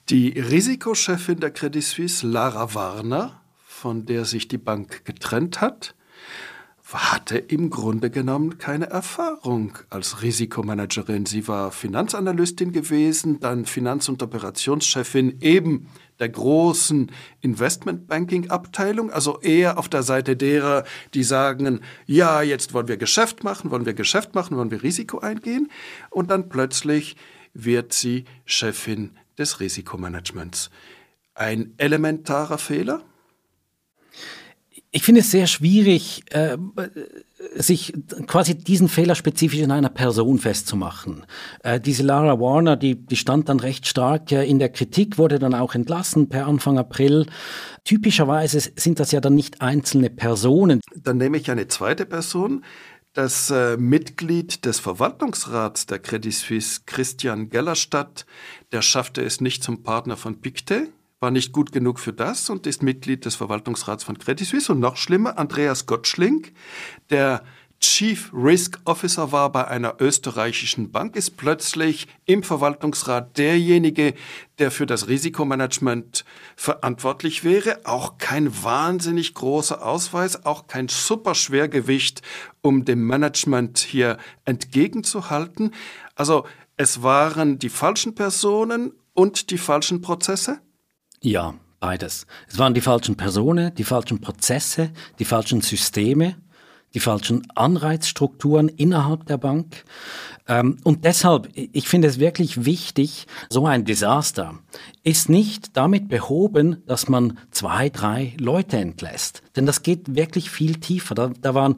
Die 0.09 0.39
Risikochefin 0.39 1.39
der 1.39 1.51
Credit 1.51 1.83
Suisse, 1.83 2.27
Lara 2.27 2.73
Warner, 2.73 3.41
von 3.65 4.05
der 4.05 4.25
sich 4.25 4.47
die 4.47 4.57
Bank 4.57 5.05
getrennt 5.05 5.61
hat, 5.61 5.95
hatte 6.93 7.37
im 7.37 7.69
Grunde 7.69 8.09
genommen 8.09 8.57
keine 8.57 8.89
Erfahrung 8.89 9.77
als 9.89 10.21
Risikomanagerin. 10.21 11.25
Sie 11.25 11.47
war 11.47 11.71
Finanzanalystin 11.71 12.71
gewesen, 12.71 13.39
dann 13.39 13.65
Finanz- 13.65 14.09
und 14.09 14.21
Operationschefin 14.21 15.37
eben 15.41 15.87
der 16.19 16.29
großen 16.29 17.11
Investmentbanking-Abteilung, 17.41 19.09
also 19.09 19.39
eher 19.39 19.77
auf 19.77 19.89
der 19.89 20.03
Seite 20.03 20.35
derer, 20.35 20.83
die 21.13 21.23
sagen, 21.23 21.81
ja, 22.05 22.41
jetzt 22.41 22.73
wollen 22.73 22.87
wir 22.87 22.97
Geschäft 22.97 23.43
machen, 23.43 23.71
wollen 23.71 23.85
wir 23.85 23.93
Geschäft 23.93 24.35
machen, 24.35 24.57
wollen 24.57 24.71
wir 24.71 24.83
Risiko 24.83 25.19
eingehen. 25.19 25.71
Und 26.09 26.29
dann 26.29 26.49
plötzlich 26.49 27.15
wird 27.53 27.93
sie 27.93 28.25
Chefin 28.45 29.11
des 29.37 29.59
Risikomanagements. 29.59 30.69
Ein 31.33 31.73
elementarer 31.77 32.57
Fehler? 32.57 33.03
Ich 34.93 35.03
finde 35.03 35.21
es 35.21 35.31
sehr 35.31 35.47
schwierig, 35.47 36.23
äh, 36.31 36.57
sich 37.55 37.93
quasi 38.27 38.55
diesen 38.55 38.89
Fehler 38.89 39.15
spezifisch 39.15 39.59
in 39.59 39.71
einer 39.71 39.89
Person 39.89 40.37
festzumachen. 40.37 41.25
Äh, 41.63 41.79
diese 41.79 42.03
Lara 42.03 42.41
Warner, 42.41 42.75
die, 42.75 42.95
die 42.95 43.15
stand 43.15 43.47
dann 43.47 43.61
recht 43.61 43.87
stark 43.87 44.33
äh, 44.33 44.43
in 44.43 44.59
der 44.59 44.67
Kritik, 44.67 45.17
wurde 45.17 45.39
dann 45.39 45.53
auch 45.53 45.75
entlassen 45.75 46.27
per 46.27 46.45
Anfang 46.45 46.77
April. 46.77 47.25
Typischerweise 47.85 48.59
sind 48.75 48.99
das 48.99 49.13
ja 49.13 49.21
dann 49.21 49.33
nicht 49.33 49.61
einzelne 49.61 50.09
Personen. 50.09 50.81
Dann 50.93 51.17
nehme 51.17 51.37
ich 51.37 51.49
eine 51.49 51.69
zweite 51.69 52.05
Person, 52.05 52.65
das 53.13 53.49
äh, 53.49 53.77
Mitglied 53.77 54.65
des 54.65 54.79
Verwaltungsrats 54.79 55.85
der 55.85 55.99
Credit 55.99 56.33
Suisse, 56.33 56.81
Christian 56.85 57.49
Gellerstadt, 57.49 58.25
der 58.71 58.81
schaffte 58.81 59.21
es 59.21 59.41
nicht 59.41 59.63
zum 59.63 59.83
Partner 59.83 60.15
von 60.15 60.39
Pictet, 60.39 60.91
war 61.19 61.29
nicht 61.29 61.51
gut 61.51 61.71
genug 61.71 61.99
für 61.99 62.13
das 62.13 62.49
und 62.49 62.65
ist 62.65 62.81
Mitglied 62.81 63.25
des 63.25 63.35
Verwaltungsrats 63.35 64.03
von 64.03 64.17
Credit 64.17 64.47
Suisse. 64.47 64.71
Und 64.71 64.79
noch 64.79 64.97
schlimmer, 64.97 65.37
Andreas 65.37 65.85
Gottschling, 65.85 66.47
der 67.09 67.43
Chief 67.81 68.31
Risk 68.31 68.79
Officer 68.85 69.31
war 69.31 69.51
bei 69.51 69.67
einer 69.67 69.95
österreichischen 69.99 70.91
Bank, 70.91 71.15
ist 71.15 71.35
plötzlich 71.35 72.07
im 72.25 72.43
Verwaltungsrat 72.43 73.39
derjenige, 73.39 74.13
der 74.59 74.69
für 74.69 74.85
das 74.85 75.07
Risikomanagement 75.07 76.23
verantwortlich 76.55 77.43
wäre. 77.43 77.79
Auch 77.85 78.19
kein 78.19 78.63
wahnsinnig 78.63 79.33
großer 79.33 79.83
Ausweis, 79.83 80.45
auch 80.45 80.67
kein 80.67 80.89
Superschwergewicht, 80.89 82.21
um 82.61 82.85
dem 82.85 83.05
Management 83.05 83.79
hier 83.79 84.17
entgegenzuhalten. 84.45 85.73
Also 86.15 86.45
es 86.77 87.01
waren 87.01 87.57
die 87.57 87.69
falschen 87.69 88.13
Personen 88.13 88.93
und 89.13 89.49
die 89.49 89.57
falschen 89.57 90.01
Prozesse? 90.01 90.59
Ja, 91.19 91.55
beides. 91.79 92.27
Es 92.47 92.59
waren 92.59 92.75
die 92.75 92.81
falschen 92.81 93.17
Personen, 93.17 93.73
die 93.73 93.83
falschen 93.83 94.21
Prozesse, 94.21 94.91
die 95.17 95.25
falschen 95.25 95.61
Systeme 95.61 96.35
die 96.93 96.99
falschen 96.99 97.47
Anreizstrukturen 97.55 98.67
innerhalb 98.67 99.25
der 99.25 99.37
Bank. 99.37 99.83
Ähm, 100.47 100.77
und 100.83 101.05
deshalb, 101.05 101.49
ich 101.53 101.87
finde 101.87 102.07
es 102.07 102.19
wirklich 102.19 102.65
wichtig, 102.65 103.27
so 103.49 103.65
ein 103.65 103.85
Desaster 103.85 104.55
ist 105.03 105.29
nicht 105.29 105.77
damit 105.77 106.09
behoben, 106.09 106.83
dass 106.85 107.07
man 107.07 107.37
zwei, 107.51 107.89
drei 107.89 108.33
Leute 108.39 108.77
entlässt. 108.77 109.41
Denn 109.55 109.65
das 109.65 109.83
geht 109.83 110.15
wirklich 110.15 110.49
viel 110.49 110.75
tiefer. 110.75 111.15
Da, 111.15 111.31
da 111.41 111.55
waren 111.55 111.77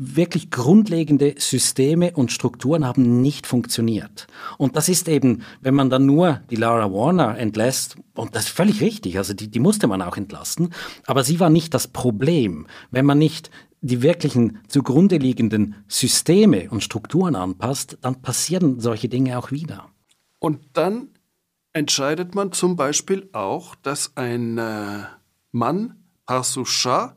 wirklich 0.00 0.50
grundlegende 0.50 1.34
Systeme 1.38 2.12
und 2.12 2.30
Strukturen 2.30 2.84
haben 2.84 3.20
nicht 3.20 3.48
funktioniert. 3.48 4.28
Und 4.56 4.76
das 4.76 4.88
ist 4.88 5.08
eben, 5.08 5.42
wenn 5.60 5.74
man 5.74 5.90
dann 5.90 6.06
nur 6.06 6.40
die 6.50 6.56
Lara 6.56 6.92
Warner 6.92 7.36
entlässt, 7.36 7.96
und 8.14 8.34
das 8.36 8.44
ist 8.44 8.50
völlig 8.50 8.80
richtig, 8.80 9.18
also 9.18 9.34
die, 9.34 9.48
die 9.48 9.58
musste 9.58 9.88
man 9.88 10.00
auch 10.00 10.16
entlassen, 10.16 10.72
aber 11.06 11.24
sie 11.24 11.40
war 11.40 11.50
nicht 11.50 11.74
das 11.74 11.88
Problem. 11.88 12.68
Wenn 12.92 13.06
man 13.06 13.18
nicht 13.18 13.50
die 13.80 14.02
wirklichen 14.02 14.60
zugrunde 14.68 15.16
liegenden 15.16 15.84
Systeme 15.88 16.70
und 16.70 16.82
Strukturen 16.82 17.36
anpasst, 17.36 17.98
dann 18.00 18.22
passieren 18.22 18.80
solche 18.80 19.08
Dinge 19.08 19.38
auch 19.38 19.50
wieder. 19.50 19.88
Und 20.38 20.60
dann 20.72 21.08
entscheidet 21.72 22.34
man 22.34 22.52
zum 22.52 22.76
Beispiel 22.76 23.28
auch, 23.32 23.74
dass 23.76 24.16
ein 24.16 24.58
äh, 24.58 25.04
Mann, 25.52 26.02
Parsu 26.26 26.64
Shah, 26.64 27.16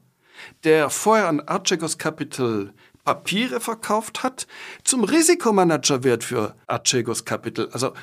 der 0.64 0.90
vorher 0.90 1.28
an 1.28 1.42
Archegos 1.42 1.98
Capital 1.98 2.74
Papiere 3.04 3.60
verkauft 3.60 4.24
hat, 4.24 4.48
zum 4.84 5.04
Risikomanager 5.04 6.04
wird 6.04 6.24
für 6.24 6.56
Archegos 6.68 7.26
Capital. 7.26 7.70
Also 7.72 7.94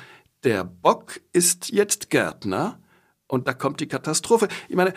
der 0.43 0.63
Bock 0.63 1.21
ist 1.31 1.69
jetzt 1.69 2.09
Gärtner 2.09 2.79
und 3.27 3.47
da 3.47 3.53
kommt 3.53 3.79
die 3.79 3.87
Katastrophe. 3.87 4.47
Ich 4.67 4.75
meine, 4.75 4.93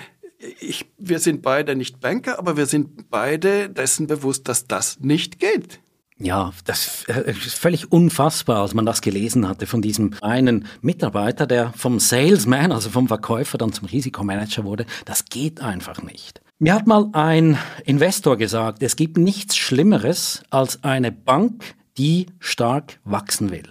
ich, 0.61 0.87
wir 0.99 1.19
sind 1.19 1.43
beide 1.43 1.77
nicht 1.77 2.01
Banker, 2.01 2.39
aber 2.39 2.57
wir 2.57 2.67
sind 2.67 3.11
beide 3.11 3.69
dessen 3.69 4.07
bewusst, 4.07 4.49
dass 4.49 4.67
das 4.67 5.01
nicht 5.01 5.39
geht. 5.39 5.81
Ja, 6.19 6.53
das 6.65 7.05
äh, 7.09 7.31
ist 7.31 7.55
völlig 7.55 7.91
unfassbar, 7.91 8.63
als 8.63 8.75
man 8.75 8.87
das 8.87 9.01
gelesen 9.01 9.49
hatte 9.49 9.67
von 9.67 9.83
diesem 9.83 10.15
einen 10.21 10.67
Mitarbeiter, 10.81 11.47
der 11.47 11.73
vom 11.73 11.99
Salesman, 11.99 12.71
also 12.71 12.91
vom 12.91 13.09
Verkäufer, 13.09 13.59
dann 13.59 13.73
zum 13.73 13.89
Risikomanager 13.89 14.65
wurde. 14.65 14.87
Das 15.05 15.25
geht 15.25 15.61
einfach 15.61 16.03
nicht. 16.03 16.41
Mir 16.59 16.75
hat 16.75 16.87
mal 16.87 17.09
ein 17.13 17.59
Investor 17.85 18.37
gesagt, 18.37 18.85
es 18.85 18.95
gibt 18.95 19.19
nichts 19.19 19.57
Schlimmeres 19.57 20.45
als 20.51 20.85
eine 20.85 21.11
Bank, 21.11 21.75
die 21.99 22.27
stark 22.39 23.01
wachsen 23.03 23.51
will. 23.51 23.69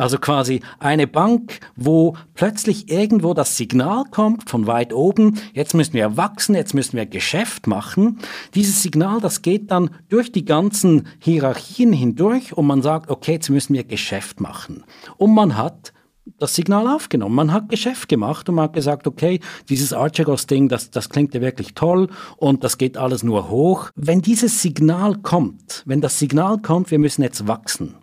Also 0.00 0.16
quasi 0.16 0.62
eine 0.78 1.06
Bank, 1.06 1.60
wo 1.76 2.16
plötzlich 2.32 2.90
irgendwo 2.90 3.34
das 3.34 3.58
Signal 3.58 4.04
kommt 4.10 4.48
von 4.48 4.66
weit 4.66 4.94
oben, 4.94 5.38
jetzt 5.52 5.74
müssen 5.74 5.92
wir 5.92 6.16
wachsen, 6.16 6.54
jetzt 6.54 6.72
müssen 6.72 6.96
wir 6.96 7.04
Geschäft 7.04 7.66
machen. 7.66 8.18
Dieses 8.54 8.82
Signal, 8.82 9.20
das 9.20 9.42
geht 9.42 9.70
dann 9.70 9.90
durch 10.08 10.32
die 10.32 10.46
ganzen 10.46 11.06
Hierarchien 11.18 11.92
hindurch 11.92 12.56
und 12.56 12.66
man 12.66 12.80
sagt, 12.80 13.10
okay, 13.10 13.32
jetzt 13.32 13.50
müssen 13.50 13.74
wir 13.74 13.84
Geschäft 13.84 14.40
machen. 14.40 14.84
Und 15.18 15.34
man 15.34 15.58
hat 15.58 15.92
das 16.38 16.54
Signal 16.54 16.88
aufgenommen. 16.88 17.34
Man 17.34 17.52
hat 17.52 17.68
Geschäft 17.68 18.08
gemacht 18.08 18.48
und 18.48 18.54
man 18.54 18.64
hat 18.64 18.72
gesagt, 18.72 19.06
okay, 19.06 19.40
dieses 19.68 19.92
Archegos-Ding, 19.92 20.70
das, 20.70 20.90
das 20.90 21.10
klingt 21.10 21.34
ja 21.34 21.42
wirklich 21.42 21.74
toll 21.74 22.08
und 22.38 22.64
das 22.64 22.78
geht 22.78 22.96
alles 22.96 23.22
nur 23.22 23.50
hoch. 23.50 23.90
Wenn 23.96 24.22
dieses 24.22 24.62
Signal 24.62 25.16
kommt, 25.16 25.82
wenn 25.84 26.00
das 26.00 26.18
Signal 26.18 26.56
kommt, 26.56 26.90
wir 26.90 26.98
müssen 26.98 27.22
jetzt 27.22 27.46
wachsen, 27.46 27.96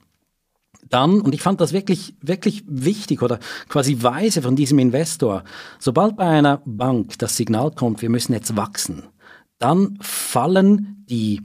dann, 0.89 1.21
und 1.21 1.33
ich 1.33 1.41
fand 1.41 1.61
das 1.61 1.73
wirklich, 1.73 2.15
wirklich 2.21 2.63
wichtig 2.67 3.21
oder 3.21 3.39
quasi 3.67 4.01
weise 4.01 4.41
von 4.41 4.55
diesem 4.55 4.79
Investor, 4.79 5.43
sobald 5.79 6.15
bei 6.15 6.25
einer 6.25 6.61
Bank 6.65 7.17
das 7.19 7.37
Signal 7.37 7.71
kommt, 7.71 8.01
wir 8.01 8.09
müssen 8.09 8.33
jetzt 8.33 8.55
wachsen, 8.55 9.03
dann 9.59 9.97
fallen 10.01 11.05
die 11.09 11.41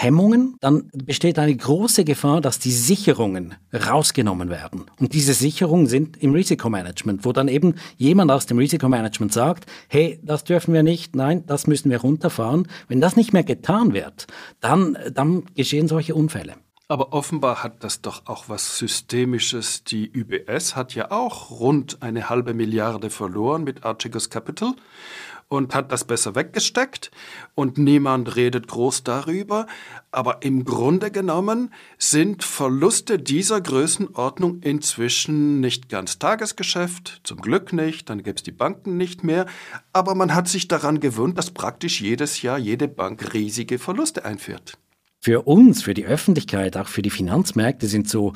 Hemmungen, 0.00 0.54
dann 0.60 0.90
besteht 0.92 1.40
eine 1.40 1.56
große 1.56 2.04
Gefahr, 2.04 2.40
dass 2.40 2.60
die 2.60 2.70
Sicherungen 2.70 3.56
rausgenommen 3.74 4.48
werden. 4.48 4.84
Und 5.00 5.12
diese 5.12 5.34
Sicherungen 5.34 5.88
sind 5.88 6.22
im 6.22 6.34
Risikomanagement, 6.34 7.24
wo 7.24 7.32
dann 7.32 7.48
eben 7.48 7.74
jemand 7.96 8.30
aus 8.30 8.46
dem 8.46 8.58
Risikomanagement 8.58 9.32
sagt, 9.32 9.66
hey, 9.88 10.20
das 10.22 10.44
dürfen 10.44 10.72
wir 10.72 10.84
nicht, 10.84 11.16
nein, 11.16 11.44
das 11.46 11.66
müssen 11.66 11.90
wir 11.90 12.00
runterfahren. 12.00 12.68
Wenn 12.86 13.00
das 13.00 13.16
nicht 13.16 13.32
mehr 13.32 13.42
getan 13.42 13.92
wird, 13.92 14.28
dann, 14.60 14.96
dann 15.12 15.42
geschehen 15.56 15.88
solche 15.88 16.14
Unfälle. 16.14 16.54
Aber 16.90 17.12
offenbar 17.12 17.62
hat 17.62 17.84
das 17.84 18.00
doch 18.00 18.22
auch 18.24 18.48
was 18.48 18.78
Systemisches. 18.78 19.84
Die 19.84 20.10
UBS 20.10 20.74
hat 20.74 20.94
ja 20.94 21.10
auch 21.10 21.50
rund 21.50 22.02
eine 22.02 22.30
halbe 22.30 22.54
Milliarde 22.54 23.10
verloren 23.10 23.62
mit 23.62 23.84
Archegos 23.84 24.30
Capital 24.30 24.74
und 25.48 25.74
hat 25.74 25.92
das 25.92 26.04
besser 26.04 26.34
weggesteckt 26.34 27.10
und 27.54 27.76
niemand 27.76 28.36
redet 28.36 28.68
groß 28.68 29.04
darüber. 29.04 29.66
Aber 30.12 30.42
im 30.42 30.64
Grunde 30.64 31.10
genommen 31.10 31.74
sind 31.98 32.42
Verluste 32.42 33.18
dieser 33.18 33.60
Größenordnung 33.60 34.60
inzwischen 34.60 35.60
nicht 35.60 35.90
ganz 35.90 36.18
Tagesgeschäft, 36.18 37.20
zum 37.24 37.42
Glück 37.42 37.74
nicht, 37.74 38.08
dann 38.08 38.22
gäbe 38.22 38.36
es 38.36 38.42
die 38.42 38.50
Banken 38.52 38.96
nicht 38.96 39.24
mehr. 39.24 39.44
Aber 39.92 40.14
man 40.14 40.34
hat 40.34 40.48
sich 40.48 40.68
daran 40.68 41.00
gewöhnt, 41.00 41.36
dass 41.36 41.50
praktisch 41.50 42.00
jedes 42.00 42.40
Jahr 42.40 42.56
jede 42.56 42.88
Bank 42.88 43.34
riesige 43.34 43.78
Verluste 43.78 44.24
einführt. 44.24 44.78
Für 45.20 45.48
uns, 45.48 45.82
für 45.82 45.94
die 45.94 46.06
Öffentlichkeit, 46.06 46.76
auch 46.76 46.86
für 46.86 47.02
die 47.02 47.10
Finanzmärkte 47.10 47.88
sind 47.88 48.08
so 48.08 48.34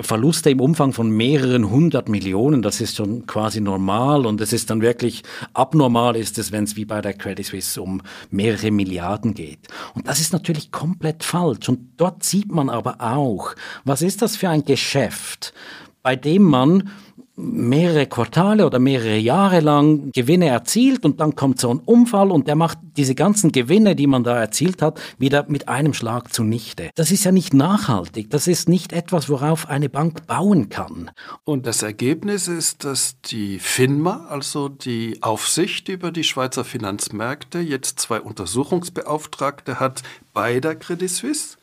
Verluste 0.00 0.50
im 0.50 0.60
Umfang 0.60 0.92
von 0.92 1.08
mehreren 1.08 1.70
hundert 1.70 2.08
Millionen, 2.08 2.62
das 2.62 2.80
ist 2.80 2.96
schon 2.96 3.26
quasi 3.26 3.60
normal 3.60 4.26
und 4.26 4.40
es 4.40 4.52
ist 4.52 4.70
dann 4.70 4.82
wirklich 4.82 5.22
abnormal 5.52 6.16
ist 6.16 6.36
es, 6.36 6.50
wenn 6.50 6.64
es 6.64 6.74
wie 6.74 6.84
bei 6.84 7.00
der 7.00 7.14
Credit 7.14 7.46
Suisse 7.46 7.80
um 7.80 8.02
mehrere 8.30 8.72
Milliarden 8.72 9.34
geht. 9.34 9.60
Und 9.94 10.08
das 10.08 10.18
ist 10.18 10.32
natürlich 10.32 10.72
komplett 10.72 11.22
falsch 11.22 11.68
und 11.68 11.92
dort 11.96 12.24
sieht 12.24 12.50
man 12.50 12.70
aber 12.70 13.00
auch, 13.00 13.54
was 13.84 14.02
ist 14.02 14.20
das 14.20 14.36
für 14.36 14.48
ein 14.48 14.64
Geschäft, 14.64 15.54
bei 16.02 16.16
dem 16.16 16.42
man 16.42 16.90
mehrere 17.36 18.06
Quartale 18.06 18.64
oder 18.64 18.78
mehrere 18.78 19.16
Jahre 19.16 19.60
lang 19.60 20.12
Gewinne 20.12 20.48
erzielt 20.48 21.04
und 21.04 21.20
dann 21.20 21.34
kommt 21.34 21.60
so 21.60 21.70
ein 21.70 21.80
Unfall 21.80 22.30
und 22.30 22.46
der 22.46 22.54
macht 22.54 22.78
diese 22.96 23.14
ganzen 23.14 23.50
Gewinne, 23.50 23.96
die 23.96 24.06
man 24.06 24.22
da 24.22 24.38
erzielt 24.38 24.82
hat, 24.82 25.00
wieder 25.18 25.44
mit 25.48 25.68
einem 25.68 25.94
Schlag 25.94 26.32
zunichte. 26.32 26.90
Das 26.94 27.10
ist 27.10 27.24
ja 27.24 27.32
nicht 27.32 27.52
nachhaltig. 27.52 28.30
Das 28.30 28.46
ist 28.46 28.68
nicht 28.68 28.92
etwas, 28.92 29.28
worauf 29.28 29.68
eine 29.68 29.88
Bank 29.88 30.26
bauen 30.26 30.68
kann. 30.68 31.10
Und 31.44 31.66
das 31.66 31.82
Ergebnis 31.82 32.46
ist, 32.46 32.84
dass 32.84 33.20
die 33.22 33.58
FINMA, 33.58 34.26
also 34.28 34.68
die 34.68 35.22
Aufsicht 35.22 35.88
über 35.88 36.12
die 36.12 36.24
Schweizer 36.24 36.64
Finanzmärkte, 36.64 37.58
jetzt 37.58 37.98
zwei 37.98 38.20
Untersuchungsbeauftragte 38.20 39.80
hat 39.80 40.02
bei 40.32 40.60
der 40.60 40.76
Credit 40.76 41.10
Suisse 41.10 41.56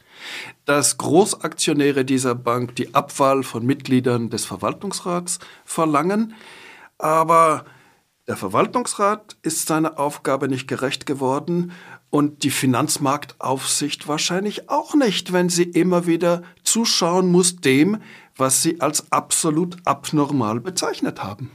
dass 0.65 0.97
Großaktionäre 0.97 2.05
dieser 2.05 2.35
Bank 2.35 2.75
die 2.75 2.93
Abwahl 2.93 3.43
von 3.43 3.65
Mitgliedern 3.65 4.29
des 4.29 4.45
Verwaltungsrats 4.45 5.39
verlangen, 5.65 6.33
aber 6.97 7.65
der 8.27 8.37
Verwaltungsrat 8.37 9.35
ist 9.41 9.67
seiner 9.67 9.99
Aufgabe 9.99 10.47
nicht 10.47 10.67
gerecht 10.67 11.05
geworden 11.05 11.71
und 12.11 12.43
die 12.43 12.51
Finanzmarktaufsicht 12.51 14.07
wahrscheinlich 14.07 14.69
auch 14.69 14.93
nicht, 14.93 15.33
wenn 15.33 15.49
sie 15.49 15.63
immer 15.63 16.05
wieder 16.05 16.43
zuschauen 16.63 17.31
muss 17.31 17.57
dem, 17.57 17.97
was 18.35 18.61
sie 18.61 18.79
als 18.81 19.11
absolut 19.11 19.77
abnormal 19.85 20.59
bezeichnet 20.59 21.23
haben. 21.23 21.51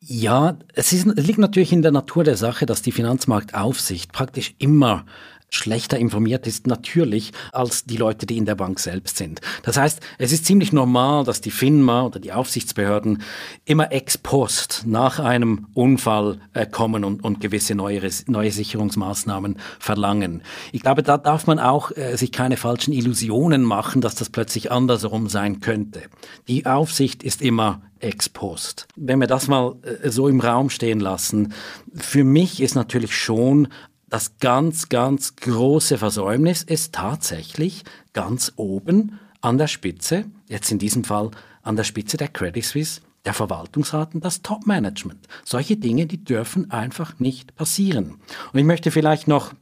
Ja, 0.00 0.58
es, 0.74 0.92
ist, 0.92 1.06
es 1.06 1.26
liegt 1.26 1.38
natürlich 1.38 1.72
in 1.72 1.82
der 1.82 1.90
Natur 1.90 2.24
der 2.24 2.36
Sache, 2.36 2.66
dass 2.66 2.82
die 2.82 2.92
Finanzmarktaufsicht 2.92 4.12
praktisch 4.12 4.54
immer 4.58 5.06
schlechter 5.54 5.98
informiert 5.98 6.46
ist, 6.46 6.66
natürlich, 6.66 7.32
als 7.52 7.84
die 7.84 7.96
Leute, 7.96 8.26
die 8.26 8.36
in 8.36 8.44
der 8.44 8.54
Bank 8.54 8.80
selbst 8.80 9.16
sind. 9.16 9.40
Das 9.62 9.76
heißt, 9.76 10.00
es 10.18 10.32
ist 10.32 10.46
ziemlich 10.46 10.72
normal, 10.72 11.24
dass 11.24 11.40
die 11.40 11.50
FINMA 11.50 12.02
oder 12.02 12.20
die 12.20 12.32
Aufsichtsbehörden 12.32 13.22
immer 13.64 13.92
ex 13.92 14.18
post 14.18 14.84
nach 14.86 15.18
einem 15.18 15.66
Unfall 15.74 16.40
äh, 16.52 16.66
kommen 16.66 17.04
und, 17.04 17.22
und 17.22 17.40
gewisse 17.40 17.74
neue, 17.74 18.00
neue 18.26 18.50
Sicherungsmaßnahmen 18.50 19.58
verlangen. 19.78 20.42
Ich 20.72 20.82
glaube, 20.82 21.02
da 21.02 21.18
darf 21.18 21.46
man 21.46 21.58
auch 21.58 21.90
äh, 21.96 22.16
sich 22.16 22.32
keine 22.32 22.56
falschen 22.56 22.92
Illusionen 22.92 23.62
machen, 23.62 24.00
dass 24.00 24.14
das 24.14 24.30
plötzlich 24.30 24.72
andersrum 24.72 25.28
sein 25.28 25.60
könnte. 25.60 26.02
Die 26.48 26.66
Aufsicht 26.66 27.22
ist 27.22 27.42
immer 27.42 27.82
ex 28.00 28.28
post. 28.28 28.86
Wenn 28.96 29.20
wir 29.20 29.26
das 29.26 29.48
mal 29.48 29.76
äh, 29.82 30.10
so 30.10 30.28
im 30.28 30.40
Raum 30.40 30.70
stehen 30.70 31.00
lassen, 31.00 31.52
für 31.94 32.24
mich 32.24 32.60
ist 32.60 32.74
natürlich 32.74 33.16
schon 33.16 33.68
das 34.14 34.38
ganz, 34.38 34.88
ganz 34.90 35.34
große 35.34 35.98
Versäumnis 35.98 36.62
ist 36.62 36.94
tatsächlich 36.94 37.82
ganz 38.12 38.52
oben 38.54 39.18
an 39.40 39.58
der 39.58 39.66
Spitze, 39.66 40.26
jetzt 40.48 40.70
in 40.70 40.78
diesem 40.78 41.02
Fall 41.02 41.32
an 41.64 41.74
der 41.74 41.82
Spitze 41.82 42.16
der 42.16 42.28
Credit 42.28 42.64
Suisse, 42.64 43.00
der 43.24 43.34
Verwaltungsrat 43.34 44.14
und 44.14 44.24
das 44.24 44.40
Top-Management. 44.40 45.26
Solche 45.44 45.76
Dinge, 45.76 46.06
die 46.06 46.22
dürfen 46.22 46.70
einfach 46.70 47.18
nicht 47.18 47.56
passieren. 47.56 48.20
Und 48.52 48.60
ich 48.60 48.64
möchte 48.64 48.92
vielleicht 48.92 49.26
noch 49.26 49.52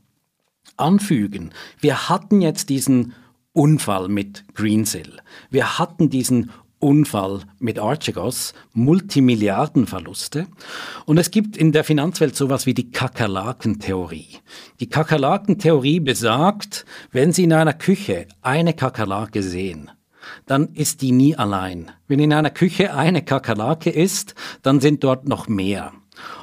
anfügen, 0.77 1.55
wir 1.81 2.11
hatten 2.11 2.43
jetzt 2.43 2.69
diesen 2.69 3.15
Unfall 3.55 4.09
mit 4.09 4.45
Greensill. 4.53 5.23
Wir 5.49 5.79
hatten 5.79 6.11
diesen 6.11 6.51
Unfall 6.83 7.41
mit 7.61 7.79
Archegos, 7.79 8.55
Multimilliardenverluste. 8.73 10.47
Und 11.07 11.19
es 11.19 11.31
gibt 11.31 11.57
in 11.57 11.73
der 11.73 11.85
Finanzwelt 11.85 12.35
sowas 12.35 12.67
wie 12.67 12.75
die 12.75 12.91
Kakerlakentheorie. 12.91 14.29
Die 14.81 14.89
Kakerlakentheorie 14.89 16.01
besagt, 16.01 16.85
wenn 17.13 17.33
Sie 17.33 17.45
in 17.45 17.53
einer 17.53 17.73
Küche 17.73 18.27
eine 18.43 18.75
Kakerlake 18.75 19.43
sehen, 19.43 19.91
dann 20.47 20.69
ist 20.75 21.03
die 21.03 21.13
nie 21.13 21.37
allein. 21.37 21.93
Wenn 22.09 22.19
in 22.19 22.33
einer 22.33 22.51
Küche 22.51 22.95
eine 22.95 23.23
Kakerlake 23.23 23.91
ist, 23.91 24.35
dann 24.63 24.81
sind 24.81 25.05
dort 25.05 25.29
noch 25.29 25.49
mehr. 25.49 25.93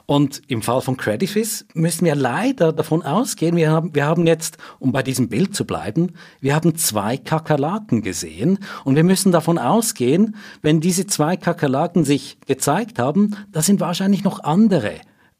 Und 0.10 0.41
im 0.47 0.64
Fall 0.64 0.82
von 0.82 0.97
Credit 0.97 1.30
Suisse 1.30 1.66
müssen 1.76 2.03
wir 2.03 2.16
leider 2.16 2.74
davon 2.74 3.03
ausgehen, 3.03 3.55
wir 3.55 3.70
haben, 3.70 3.93
wir 3.93 4.07
haben 4.07 4.26
jetzt, 4.26 4.57
um 4.80 4.91
bei 4.91 5.03
diesem 5.03 5.30
Bild 5.30 5.53
zu 5.53 5.66
bleiben, 5.66 6.14
wir 6.39 6.55
haben 6.55 6.76
zwei 6.76 7.16
Kakerlaken 7.16 8.01
gesehen 8.01 8.57
und 8.86 8.95
wir 8.95 9.03
müssen 9.03 9.32
davon 9.32 9.60
ausgehen, 9.60 10.36
wenn 10.64 10.80
diese 10.80 11.05
zwei 11.05 11.38
Kakerlaken 11.38 12.05
sich 12.05 12.39
gezeigt 12.47 12.97
haben, 12.97 13.36
da 13.51 13.62
sind 13.62 13.82
wahrscheinlich 13.82 14.24
noch 14.24 14.43
andere 14.43 14.93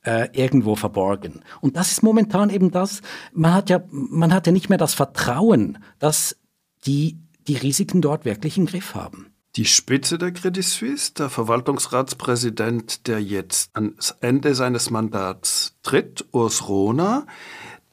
äh, 0.03 0.28
irgendwo 0.34 0.76
verborgen. 0.76 1.41
Und 1.61 1.76
das 1.76 1.91
ist 1.91 2.03
momentan 2.03 2.51
eben 2.51 2.70
das, 2.70 3.01
man 3.34 3.55
hat 3.55 3.72
ja, 3.72 3.82
man 3.89 4.32
hat 4.32 4.45
ja 4.45 4.53
nicht 4.53 4.70
mehr 4.70 4.78
das 4.78 4.93
Vertrauen, 4.93 5.80
dass 5.97 6.38
die 6.86 7.17
die 7.47 7.57
Risiken 7.57 8.03
dort 8.03 8.24
wirklich 8.24 8.55
im 8.59 8.67
Griff 8.67 8.93
haben. 8.93 9.28
Die 9.56 9.66
Spitze 9.66 10.20
der 10.20 10.32
Credit 10.32 10.64
Suisse, 10.64 11.12
der 11.14 11.28
Verwaltungsratspräsident, 11.28 13.08
der 13.08 13.20
jetzt 13.20 13.72
ans 13.74 14.16
Ende 14.22 14.54
seines 14.54 14.91
Mandats 14.91 15.76
tritt, 15.82 16.24
Urs 16.32 16.70
Rohner, 16.70 17.26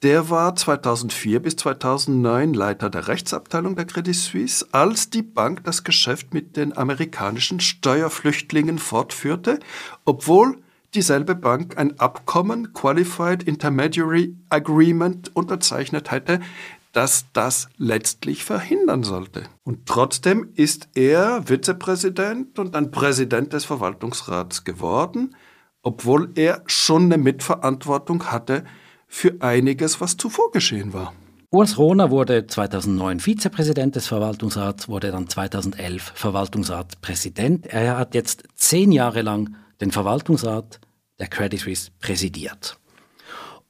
der 0.02 0.28
war 0.28 0.54
2004 0.54 1.40
bis 1.40 1.56
2009 1.56 2.52
Leiter 2.52 2.90
der 2.90 3.08
Rechtsabteilung 3.08 3.74
der 3.74 3.86
Credit 3.86 4.14
Suisse, 4.14 4.66
als 4.72 5.08
die 5.08 5.22
Bank 5.22 5.64
das 5.64 5.82
Geschäft 5.82 6.34
mit 6.34 6.58
den 6.58 6.76
amerikanischen 6.76 7.60
Steuerflüchtlingen 7.60 8.78
fortführte, 8.78 9.58
obwohl 10.04 10.58
dieselbe 10.94 11.34
Bank 11.34 11.78
ein 11.78 11.98
Abkommen, 11.98 12.74
Qualified 12.74 13.42
Intermediary 13.42 14.36
Agreement, 14.50 15.34
unterzeichnet 15.34 16.10
hätte, 16.10 16.40
das 16.96 17.26
das 17.34 17.68
letztlich 17.76 18.42
verhindern 18.42 19.02
sollte. 19.02 19.42
Und 19.64 19.84
trotzdem 19.86 20.50
ist 20.54 20.88
er 20.94 21.42
Vizepräsident 21.46 22.58
und 22.58 22.74
dann 22.74 22.90
Präsident 22.90 23.52
des 23.52 23.66
Verwaltungsrats 23.66 24.64
geworden, 24.64 25.36
obwohl 25.82 26.30
er 26.36 26.62
schon 26.66 27.04
eine 27.04 27.18
Mitverantwortung 27.18 28.24
hatte 28.32 28.64
für 29.06 29.34
einiges, 29.40 30.00
was 30.00 30.16
zuvor 30.16 30.50
geschehen 30.52 30.94
war. 30.94 31.12
Urs 31.50 31.78
Rohner 31.78 32.10
wurde 32.10 32.46
2009 32.46 33.20
Vizepräsident 33.20 33.94
des 33.94 34.06
Verwaltungsrats, 34.08 34.88
wurde 34.88 35.10
dann 35.10 35.28
2011 35.28 36.12
Verwaltungsratspräsident. 36.14 37.66
Er 37.66 37.98
hat 37.98 38.14
jetzt 38.14 38.44
zehn 38.54 38.90
Jahre 38.90 39.22
lang 39.22 39.54
den 39.80 39.92
Verwaltungsrat 39.92 40.80
der 41.18 41.28
Credit 41.28 41.60
Suisse 41.60 41.90
präsidiert. 42.00 42.78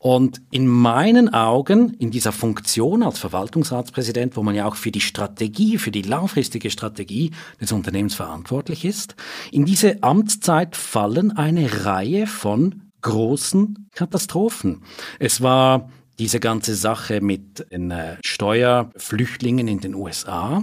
Und 0.07 0.40
in 0.52 0.68
meinen 0.68 1.34
Augen, 1.34 1.94
in 1.94 2.12
dieser 2.12 2.30
Funktion 2.30 3.02
als 3.02 3.18
Verwaltungsratspräsident, 3.18 4.36
wo 4.36 4.44
man 4.44 4.54
ja 4.54 4.64
auch 4.64 4.76
für 4.76 4.92
die 4.92 5.00
Strategie, 5.00 5.78
für 5.78 5.90
die 5.90 6.02
langfristige 6.02 6.70
Strategie 6.70 7.32
des 7.61 7.72
Unternehmens 7.72 8.14
verantwortlich 8.14 8.84
ist, 8.84 9.16
in 9.50 9.64
diese 9.64 10.04
Amtszeit 10.04 10.76
fallen 10.76 11.36
eine 11.36 11.84
Reihe 11.84 12.28
von 12.28 12.82
großen 13.02 13.88
Katastrophen. 13.96 14.84
Es 15.18 15.42
war 15.42 15.90
diese 16.20 16.38
ganze 16.38 16.76
Sache 16.76 17.20
mit 17.20 17.66
den 17.72 17.90
äh, 17.90 18.16
Steuerflüchtlingen 18.24 19.66
in 19.66 19.80
den 19.80 19.96
USA, 19.96 20.62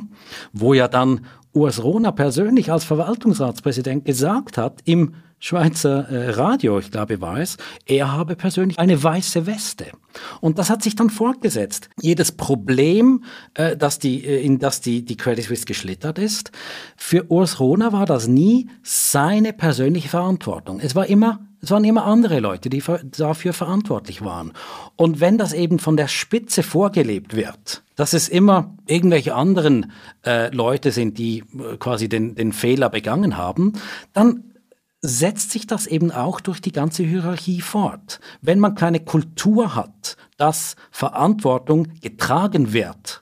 wo 0.53 0.73
ja 0.73 0.87
dann 0.87 1.25
Urs 1.51 1.83
Rohner 1.83 2.13
persönlich 2.13 2.71
als 2.71 2.85
Verwaltungsratspräsident 2.85 4.05
gesagt 4.05 4.57
hat, 4.57 4.79
im 4.85 5.15
Schweizer 5.43 6.07
äh, 6.07 6.29
Radio, 6.29 6.79
ich 6.79 6.89
glaube 6.89 7.19
war 7.19 7.37
es, 7.37 7.57
er 7.85 8.13
habe 8.13 8.37
persönlich 8.37 8.79
eine 8.79 9.03
weiße 9.03 9.45
Weste. 9.45 9.87
Und 10.39 10.57
das 10.57 10.69
hat 10.69 10.81
sich 10.81 10.95
dann 10.95 11.09
fortgesetzt. 11.09 11.89
Jedes 11.99 12.31
Problem, 12.31 13.25
äh, 13.55 13.75
das 13.75 13.99
die, 13.99 14.23
äh, 14.23 14.41
in 14.41 14.59
das 14.59 14.79
die, 14.79 15.03
die 15.03 15.17
Credit 15.17 15.43
Suisse 15.43 15.65
geschlittert 15.65 16.17
ist, 16.17 16.53
für 16.95 17.29
Urs 17.29 17.59
Rohner 17.59 17.91
war 17.91 18.05
das 18.05 18.29
nie 18.29 18.69
seine 18.83 19.51
persönliche 19.51 20.07
Verantwortung. 20.07 20.79
Es 20.79 20.95
war 20.95 21.07
immer 21.07 21.41
es 21.61 21.71
waren 21.71 21.85
immer 21.85 22.03
andere 22.03 22.41
Leute, 22.41 22.69
die 22.69 22.83
dafür 23.17 23.53
verantwortlich 23.53 24.21
waren. 24.21 24.51
Und 24.97 25.21
wenn 25.21 25.37
das 25.37 25.53
eben 25.53 25.79
von 25.79 25.95
der 25.95 26.09
Spitze 26.09 26.61
vorgelebt 26.61 27.37
wird, 27.37 27.83
dass 27.95 28.11
es 28.11 28.27
immer 28.27 28.75
irgendwelche 28.85 29.33
anderen 29.33 29.93
äh, 30.25 30.53
Leute 30.53 30.91
sind, 30.91 31.17
die 31.17 31.39
äh, 31.39 31.77
quasi 31.77 32.09
den, 32.09 32.35
den 32.35 32.51
Fehler 32.51 32.89
begangen 32.89 33.37
haben, 33.37 33.73
dann 34.11 34.43
setzt 35.03 35.51
sich 35.51 35.67
das 35.67 35.85
eben 35.85 36.11
auch 36.11 36.39
durch 36.39 36.61
die 36.61 36.71
ganze 36.71 37.03
Hierarchie 37.03 37.61
fort. 37.61 38.21
Wenn 38.41 38.59
man 38.59 38.73
keine 38.73 39.01
Kultur 39.01 39.75
hat, 39.75 40.15
dass 40.37 40.75
Verantwortung 40.91 41.89
getragen 42.01 42.71
wird, 42.71 43.21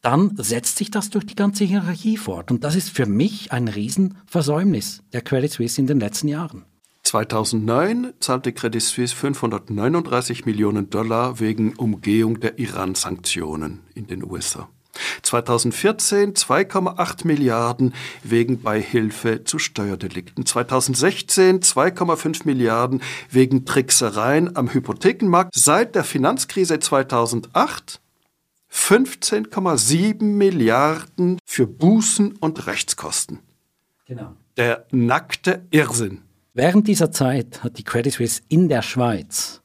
dann 0.00 0.36
setzt 0.36 0.78
sich 0.78 0.92
das 0.92 1.10
durch 1.10 1.26
die 1.26 1.34
ganze 1.34 1.64
Hierarchie 1.64 2.16
fort. 2.16 2.52
Und 2.52 2.62
das 2.62 2.76
ist 2.76 2.90
für 2.90 3.06
mich 3.06 3.50
ein 3.50 3.66
Riesenversäumnis 3.66 5.02
der 5.12 5.22
Credit 5.22 5.50
Suisse 5.50 5.80
in 5.80 5.88
den 5.88 5.98
letzten 5.98 6.28
Jahren. 6.28 6.64
2009 7.02 8.12
zahlte 8.20 8.52
Credit 8.52 8.82
Suisse 8.82 9.16
539 9.16 10.46
Millionen 10.46 10.88
Dollar 10.88 11.40
wegen 11.40 11.74
Umgehung 11.74 12.38
der 12.38 12.58
Iran-Sanktionen 12.60 13.80
in 13.94 14.06
den 14.06 14.22
USA. 14.22 14.68
2014 15.22 16.34
2,8 16.34 17.26
Milliarden 17.26 17.94
wegen 18.22 18.62
Beihilfe 18.62 19.44
zu 19.44 19.58
Steuerdelikten. 19.58 20.46
2016 20.46 21.60
2,5 21.60 22.42
Milliarden 22.44 23.02
wegen 23.30 23.64
Tricksereien 23.64 24.56
am 24.56 24.72
Hypothekenmarkt. 24.72 25.54
Seit 25.54 25.94
der 25.94 26.04
Finanzkrise 26.04 26.78
2008 26.78 28.00
15,7 28.70 30.22
Milliarden 30.22 31.38
für 31.44 31.66
Bußen 31.66 32.32
und 32.32 32.66
Rechtskosten. 32.66 33.40
Genau. 34.06 34.34
Der 34.56 34.86
nackte 34.90 35.62
Irrsinn. 35.70 36.22
Während 36.54 36.88
dieser 36.88 37.12
Zeit 37.12 37.62
hat 37.62 37.78
die 37.78 37.84
Credit 37.84 38.12
Suisse 38.12 38.42
in 38.48 38.68
der 38.68 38.82
Schweiz 38.82 39.62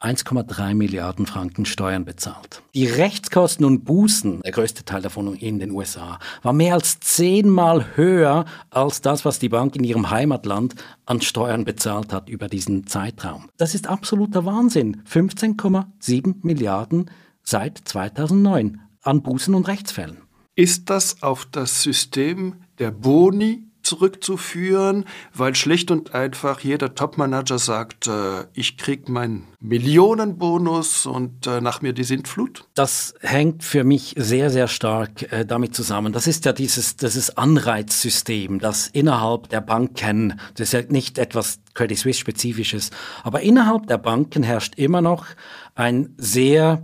1,3 0.00 0.74
Milliarden 0.74 1.26
Franken 1.26 1.64
Steuern 1.64 2.04
bezahlt. 2.04 2.62
Die 2.72 2.86
Rechtskosten 2.86 3.64
und 3.64 3.84
Bußen, 3.84 4.42
der 4.42 4.52
größte 4.52 4.84
Teil 4.84 5.02
davon 5.02 5.34
in 5.34 5.58
den 5.58 5.72
USA, 5.72 6.20
war 6.42 6.52
mehr 6.52 6.74
als 6.74 7.00
zehnmal 7.00 7.96
höher 7.96 8.44
als 8.70 9.00
das, 9.00 9.24
was 9.24 9.40
die 9.40 9.48
Bank 9.48 9.74
in 9.74 9.82
ihrem 9.82 10.10
Heimatland 10.10 10.76
an 11.04 11.20
Steuern 11.20 11.64
bezahlt 11.64 12.12
hat 12.12 12.28
über 12.28 12.48
diesen 12.48 12.86
Zeitraum. 12.86 13.50
Das 13.56 13.74
ist 13.74 13.88
absoluter 13.88 14.44
Wahnsinn. 14.44 15.02
15,7 15.02 16.36
Milliarden 16.42 17.10
seit 17.42 17.78
2009 17.78 18.80
an 19.02 19.22
Bußen 19.22 19.54
und 19.54 19.66
Rechtsfällen. 19.66 20.18
Ist 20.54 20.90
das 20.90 21.22
auf 21.22 21.46
das 21.50 21.82
System 21.82 22.56
der 22.78 22.92
Boni 22.92 23.67
zurückzuführen, 23.88 25.06
weil 25.34 25.54
schlicht 25.54 25.90
und 25.90 26.14
einfach 26.14 26.60
jeder 26.60 26.94
Topmanager 26.94 27.58
sagt, 27.58 28.06
äh, 28.06 28.44
ich 28.52 28.76
krieg 28.76 29.08
meinen 29.08 29.44
Millionenbonus 29.60 31.06
und 31.06 31.46
äh, 31.46 31.60
nach 31.60 31.80
mir 31.80 31.92
die 31.92 32.04
Sintflut? 32.04 32.64
Das 32.74 33.14
hängt 33.20 33.64
für 33.64 33.84
mich 33.84 34.14
sehr, 34.16 34.50
sehr 34.50 34.68
stark 34.68 35.32
äh, 35.32 35.46
damit 35.46 35.74
zusammen. 35.74 36.12
Das 36.12 36.26
ist 36.26 36.44
ja 36.44 36.52
dieses, 36.52 36.96
dieses 36.96 37.36
Anreizsystem, 37.36 38.58
das 38.58 38.88
innerhalb 38.88 39.48
der 39.48 39.62
Banken, 39.62 40.38
das 40.54 40.68
ist 40.68 40.72
ja 40.74 40.82
nicht 40.88 41.18
etwas 41.18 41.60
Credit 41.74 41.98
Suisse 41.98 42.20
spezifisches, 42.20 42.90
aber 43.22 43.40
innerhalb 43.40 43.86
der 43.86 43.98
Banken 43.98 44.42
herrscht 44.42 44.74
immer 44.76 45.00
noch 45.00 45.26
ein 45.74 46.14
sehr 46.18 46.82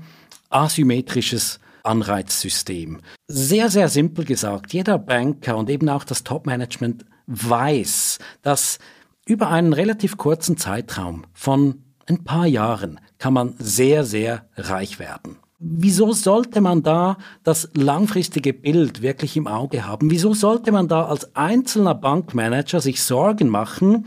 asymmetrisches 0.48 1.60
Anreizsystem. 1.84 3.00
Sehr, 3.28 3.70
sehr 3.70 3.88
simpel 3.88 4.24
gesagt, 4.24 4.72
jeder 4.72 4.98
Banker 4.98 5.56
und 5.56 5.70
eben 5.70 5.88
auch 5.88 6.04
das 6.04 6.24
Top-Management 6.24 7.04
weiß, 7.26 8.18
dass 8.42 8.78
über 9.26 9.48
einen 9.48 9.72
relativ 9.72 10.16
kurzen 10.16 10.56
Zeitraum 10.56 11.24
von 11.32 11.82
ein 12.06 12.24
paar 12.24 12.46
Jahren 12.46 13.00
kann 13.18 13.32
man 13.32 13.54
sehr, 13.58 14.04
sehr 14.04 14.46
reich 14.56 14.98
werden. 14.98 15.36
Wieso 15.58 16.12
sollte 16.12 16.60
man 16.60 16.82
da 16.82 17.16
das 17.42 17.70
langfristige 17.74 18.52
Bild 18.52 19.00
wirklich 19.00 19.36
im 19.36 19.46
Auge 19.46 19.86
haben? 19.86 20.10
Wieso 20.10 20.34
sollte 20.34 20.72
man 20.72 20.88
da 20.88 21.06
als 21.06 21.34
einzelner 21.34 21.94
Bankmanager 21.94 22.80
sich 22.80 23.02
Sorgen 23.02 23.48
machen, 23.48 24.04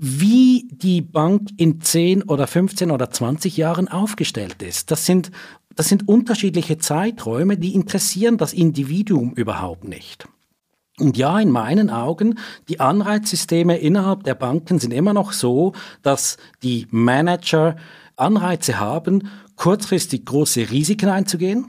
wie 0.00 0.68
die 0.70 1.02
Bank 1.02 1.50
in 1.56 1.80
10 1.80 2.22
oder 2.22 2.46
15 2.46 2.92
oder 2.92 3.10
20 3.10 3.56
Jahren 3.56 3.88
aufgestellt 3.88 4.62
ist. 4.62 4.92
Das 4.92 5.04
sind, 5.04 5.32
das 5.78 5.88
sind 5.88 6.08
unterschiedliche 6.08 6.78
Zeiträume, 6.78 7.56
die 7.56 7.76
interessieren 7.76 8.36
das 8.36 8.52
Individuum 8.52 9.32
überhaupt 9.34 9.84
nicht. 9.84 10.26
Und 10.98 11.16
ja, 11.16 11.38
in 11.38 11.52
meinen 11.52 11.88
Augen, 11.88 12.34
die 12.68 12.80
Anreizsysteme 12.80 13.78
innerhalb 13.78 14.24
der 14.24 14.34
Banken 14.34 14.80
sind 14.80 14.92
immer 14.92 15.12
noch 15.12 15.32
so, 15.32 15.74
dass 16.02 16.36
die 16.64 16.88
Manager 16.90 17.76
Anreize 18.16 18.80
haben, 18.80 19.28
kurzfristig 19.54 20.24
große 20.24 20.68
Risiken 20.68 21.10
einzugehen. 21.10 21.66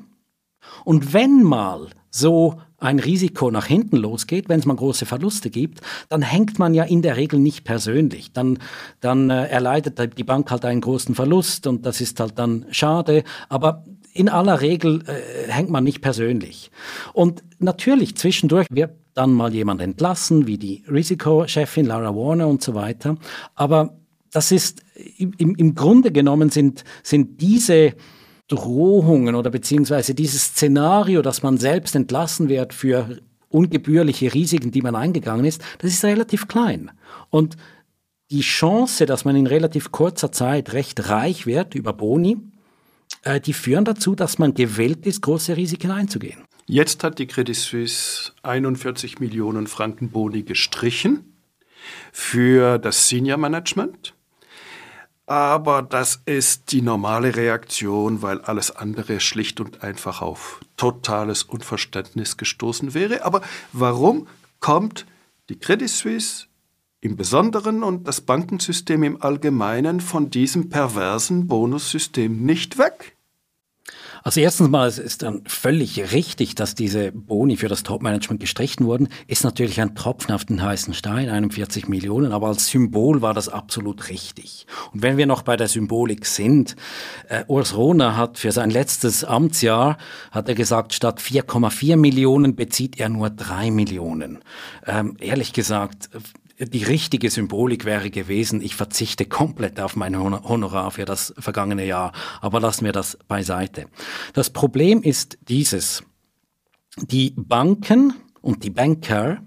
Und 0.85 1.13
wenn 1.13 1.43
mal 1.43 1.89
so 2.09 2.59
ein 2.79 2.97
Risiko 2.97 3.51
nach 3.51 3.65
hinten 3.65 3.97
losgeht, 3.97 4.49
wenn 4.49 4.59
es 4.59 4.65
mal 4.65 4.75
große 4.75 5.05
Verluste 5.05 5.51
gibt, 5.51 5.81
dann 6.07 6.23
hängt 6.23 6.57
man 6.57 6.73
ja 6.73 6.83
in 6.83 7.03
der 7.03 7.15
Regel 7.15 7.39
nicht 7.39 7.63
persönlich. 7.63 8.31
Dann, 8.31 8.57
dann 9.01 9.29
äh, 9.29 9.47
erleidet 9.49 10.17
die 10.17 10.23
Bank 10.23 10.49
halt 10.49 10.65
einen 10.65 10.81
großen 10.81 11.13
Verlust 11.13 11.67
und 11.67 11.85
das 11.85 12.01
ist 12.01 12.19
halt 12.19 12.39
dann 12.39 12.65
schade. 12.71 13.23
Aber 13.49 13.83
in 14.13 14.29
aller 14.29 14.61
Regel 14.61 15.03
äh, 15.07 15.51
hängt 15.51 15.69
man 15.69 15.83
nicht 15.83 16.01
persönlich. 16.01 16.71
Und 17.13 17.43
natürlich 17.59 18.15
zwischendurch 18.15 18.67
wird 18.69 18.91
dann 19.13 19.33
mal 19.33 19.53
jemand 19.53 19.81
entlassen, 19.81 20.47
wie 20.47 20.57
die 20.57 20.83
Risikochefin 20.89 21.85
Lara 21.85 22.15
Warner 22.15 22.47
und 22.47 22.63
so 22.63 22.73
weiter. 22.73 23.17
Aber 23.55 23.97
das 24.31 24.51
ist 24.51 24.83
im, 25.17 25.55
im 25.55 25.75
Grunde 25.75 26.11
genommen 26.11 26.49
sind, 26.49 26.83
sind 27.03 27.41
diese 27.41 27.93
Drohungen 28.47 29.35
oder 29.35 29.49
beziehungsweise 29.49 30.15
dieses 30.15 30.43
Szenario, 30.43 31.21
dass 31.21 31.43
man 31.43 31.57
selbst 31.57 31.95
entlassen 31.95 32.49
wird 32.49 32.73
für 32.73 33.19
ungebührliche 33.49 34.33
Risiken, 34.33 34.71
die 34.71 34.81
man 34.81 34.95
eingegangen 34.95 35.45
ist, 35.45 35.61
das 35.79 35.91
ist 35.91 36.05
relativ 36.05 36.47
klein. 36.47 36.91
Und 37.29 37.57
die 38.31 38.41
Chance, 38.41 39.05
dass 39.05 39.25
man 39.25 39.35
in 39.35 39.47
relativ 39.47 39.91
kurzer 39.91 40.31
Zeit 40.31 40.73
recht 40.73 41.09
reich 41.09 41.47
wird 41.47 41.73
über 41.73 41.93
Boni, 41.93 42.37
die 43.45 43.53
führen 43.53 43.85
dazu, 43.85 44.15
dass 44.15 44.39
man 44.39 44.53
gewillt 44.53 45.05
ist, 45.05 45.21
große 45.21 45.57
Risiken 45.57 45.91
einzugehen. 45.91 46.45
Jetzt 46.65 47.03
hat 47.03 47.17
die 47.17 47.27
Credit 47.27 47.55
Suisse 47.55 48.31
41 48.43 49.19
Millionen 49.19 49.67
Franken 49.67 50.09
Boni 50.09 50.43
gestrichen 50.43 51.33
für 52.11 52.77
das 52.77 53.07
Senior 53.09 53.37
Management. 53.37 54.13
Aber 55.25 55.81
das 55.81 56.21
ist 56.25 56.71
die 56.71 56.81
normale 56.81 57.35
Reaktion, 57.35 58.21
weil 58.21 58.41
alles 58.41 58.71
andere 58.71 59.19
schlicht 59.19 59.59
und 59.59 59.83
einfach 59.83 60.21
auf 60.21 60.59
totales 60.75 61.43
Unverständnis 61.43 62.37
gestoßen 62.37 62.93
wäre. 62.93 63.23
Aber 63.25 63.41
warum 63.73 64.27
kommt 64.59 65.05
die 65.49 65.59
Credit 65.59 65.89
Suisse 65.89 66.48
im 67.01 67.15
Besonderen 67.15 67.83
und 67.83 68.07
das 68.07 68.21
Bankensystem 68.21 69.03
im 69.03 69.21
Allgemeinen 69.21 70.01
von 70.01 70.29
diesem 70.29 70.69
perversen 70.69 71.47
Bonussystem 71.47 72.45
nicht 72.45 72.77
weg? 72.77 73.15
Also 74.23 74.41
erstens 74.41 74.69
mal, 74.69 74.87
es 74.87 74.97
ist 74.97 75.23
dann 75.23 75.43
völlig 75.45 76.11
richtig, 76.11 76.55
dass 76.55 76.75
diese 76.75 77.11
Boni 77.11 77.57
für 77.57 77.67
das 77.67 77.83
Top-Management 77.83 78.41
gestrichen 78.41 78.85
wurden. 78.85 79.07
Ist 79.27 79.43
natürlich 79.43 79.79
ein 79.79 79.95
Tropfen 79.95 80.33
auf 80.33 80.45
den 80.45 80.61
heißen 80.61 80.93
Stein, 80.93 81.29
41 81.29 81.87
Millionen, 81.87 82.31
aber 82.31 82.47
als 82.47 82.67
Symbol 82.67 83.21
war 83.21 83.33
das 83.33 83.49
absolut 83.49 84.09
richtig. 84.09 84.67
Und 84.91 85.01
wenn 85.01 85.17
wir 85.17 85.25
noch 85.25 85.43
bei 85.43 85.55
der 85.55 85.67
Symbolik 85.67 86.25
sind, 86.25 86.75
äh, 87.29 87.43
Urs 87.47 87.75
Rohner 87.75 88.17
hat 88.17 88.37
für 88.37 88.51
sein 88.51 88.69
letztes 88.69 89.23
Amtsjahr, 89.23 89.97
hat 90.31 90.49
er 90.49 90.55
gesagt, 90.55 90.93
statt 90.93 91.21
4,4 91.21 91.95
Millionen 91.95 92.55
bezieht 92.55 92.99
er 92.99 93.09
nur 93.09 93.29
3 93.29 93.71
Millionen. 93.71 94.39
Ähm, 94.85 95.15
ehrlich 95.19 95.53
gesagt, 95.53 96.09
die 96.59 96.83
richtige 96.83 97.29
Symbolik 97.29 97.85
wäre 97.85 98.09
gewesen, 98.09 98.61
ich 98.61 98.75
verzichte 98.75 99.25
komplett 99.25 99.79
auf 99.79 99.95
mein 99.95 100.17
Honorar 100.17 100.91
für 100.91 101.05
das 101.05 101.33
vergangene 101.39 101.85
Jahr, 101.85 102.11
aber 102.41 102.59
lassen 102.59 102.85
wir 102.85 102.91
das 102.91 103.17
beiseite. 103.27 103.85
Das 104.33 104.49
Problem 104.49 105.01
ist 105.01 105.37
dieses. 105.47 106.03
Die 106.97 107.33
Banken 107.37 108.13
und 108.41 108.63
die 108.63 108.71
Banker, 108.71 109.41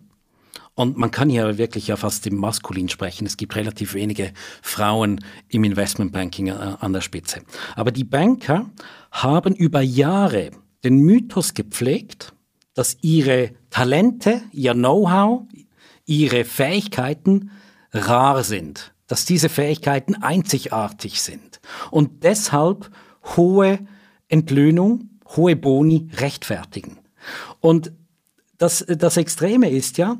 und 0.74 0.96
man 0.96 1.10
kann 1.10 1.28
hier 1.28 1.58
wirklich 1.58 1.88
ja 1.88 1.96
fast 1.96 2.26
im 2.26 2.36
Maskulin 2.36 2.88
sprechen. 2.88 3.26
Es 3.26 3.36
gibt 3.36 3.56
relativ 3.56 3.92
wenige 3.92 4.32
Frauen 4.62 5.22
im 5.48 5.64
Investmentbanking 5.64 6.46
äh, 6.46 6.52
an 6.52 6.94
der 6.94 7.02
Spitze. 7.02 7.42
Aber 7.76 7.90
die 7.90 8.04
Banker 8.04 8.70
haben 9.10 9.54
über 9.54 9.82
Jahre 9.82 10.50
den 10.82 10.96
Mythos 11.00 11.52
gepflegt, 11.52 12.32
dass 12.74 12.96
ihre 13.02 13.50
Talente, 13.68 14.40
ihr 14.52 14.72
Know-how, 14.72 15.42
ihre 16.06 16.44
Fähigkeiten 16.44 17.50
rar 17.92 18.42
sind, 18.42 18.92
dass 19.06 19.24
diese 19.24 19.48
Fähigkeiten 19.48 20.16
einzigartig 20.16 21.20
sind 21.20 21.60
und 21.90 22.24
deshalb 22.24 22.90
hohe 23.36 23.78
Entlöhnung, 24.28 25.10
hohe 25.36 25.56
Boni 25.56 26.08
rechtfertigen. 26.14 26.98
Und 27.60 27.92
das, 28.58 28.84
das 28.88 29.16
Extreme 29.16 29.70
ist 29.70 29.98
ja, 29.98 30.16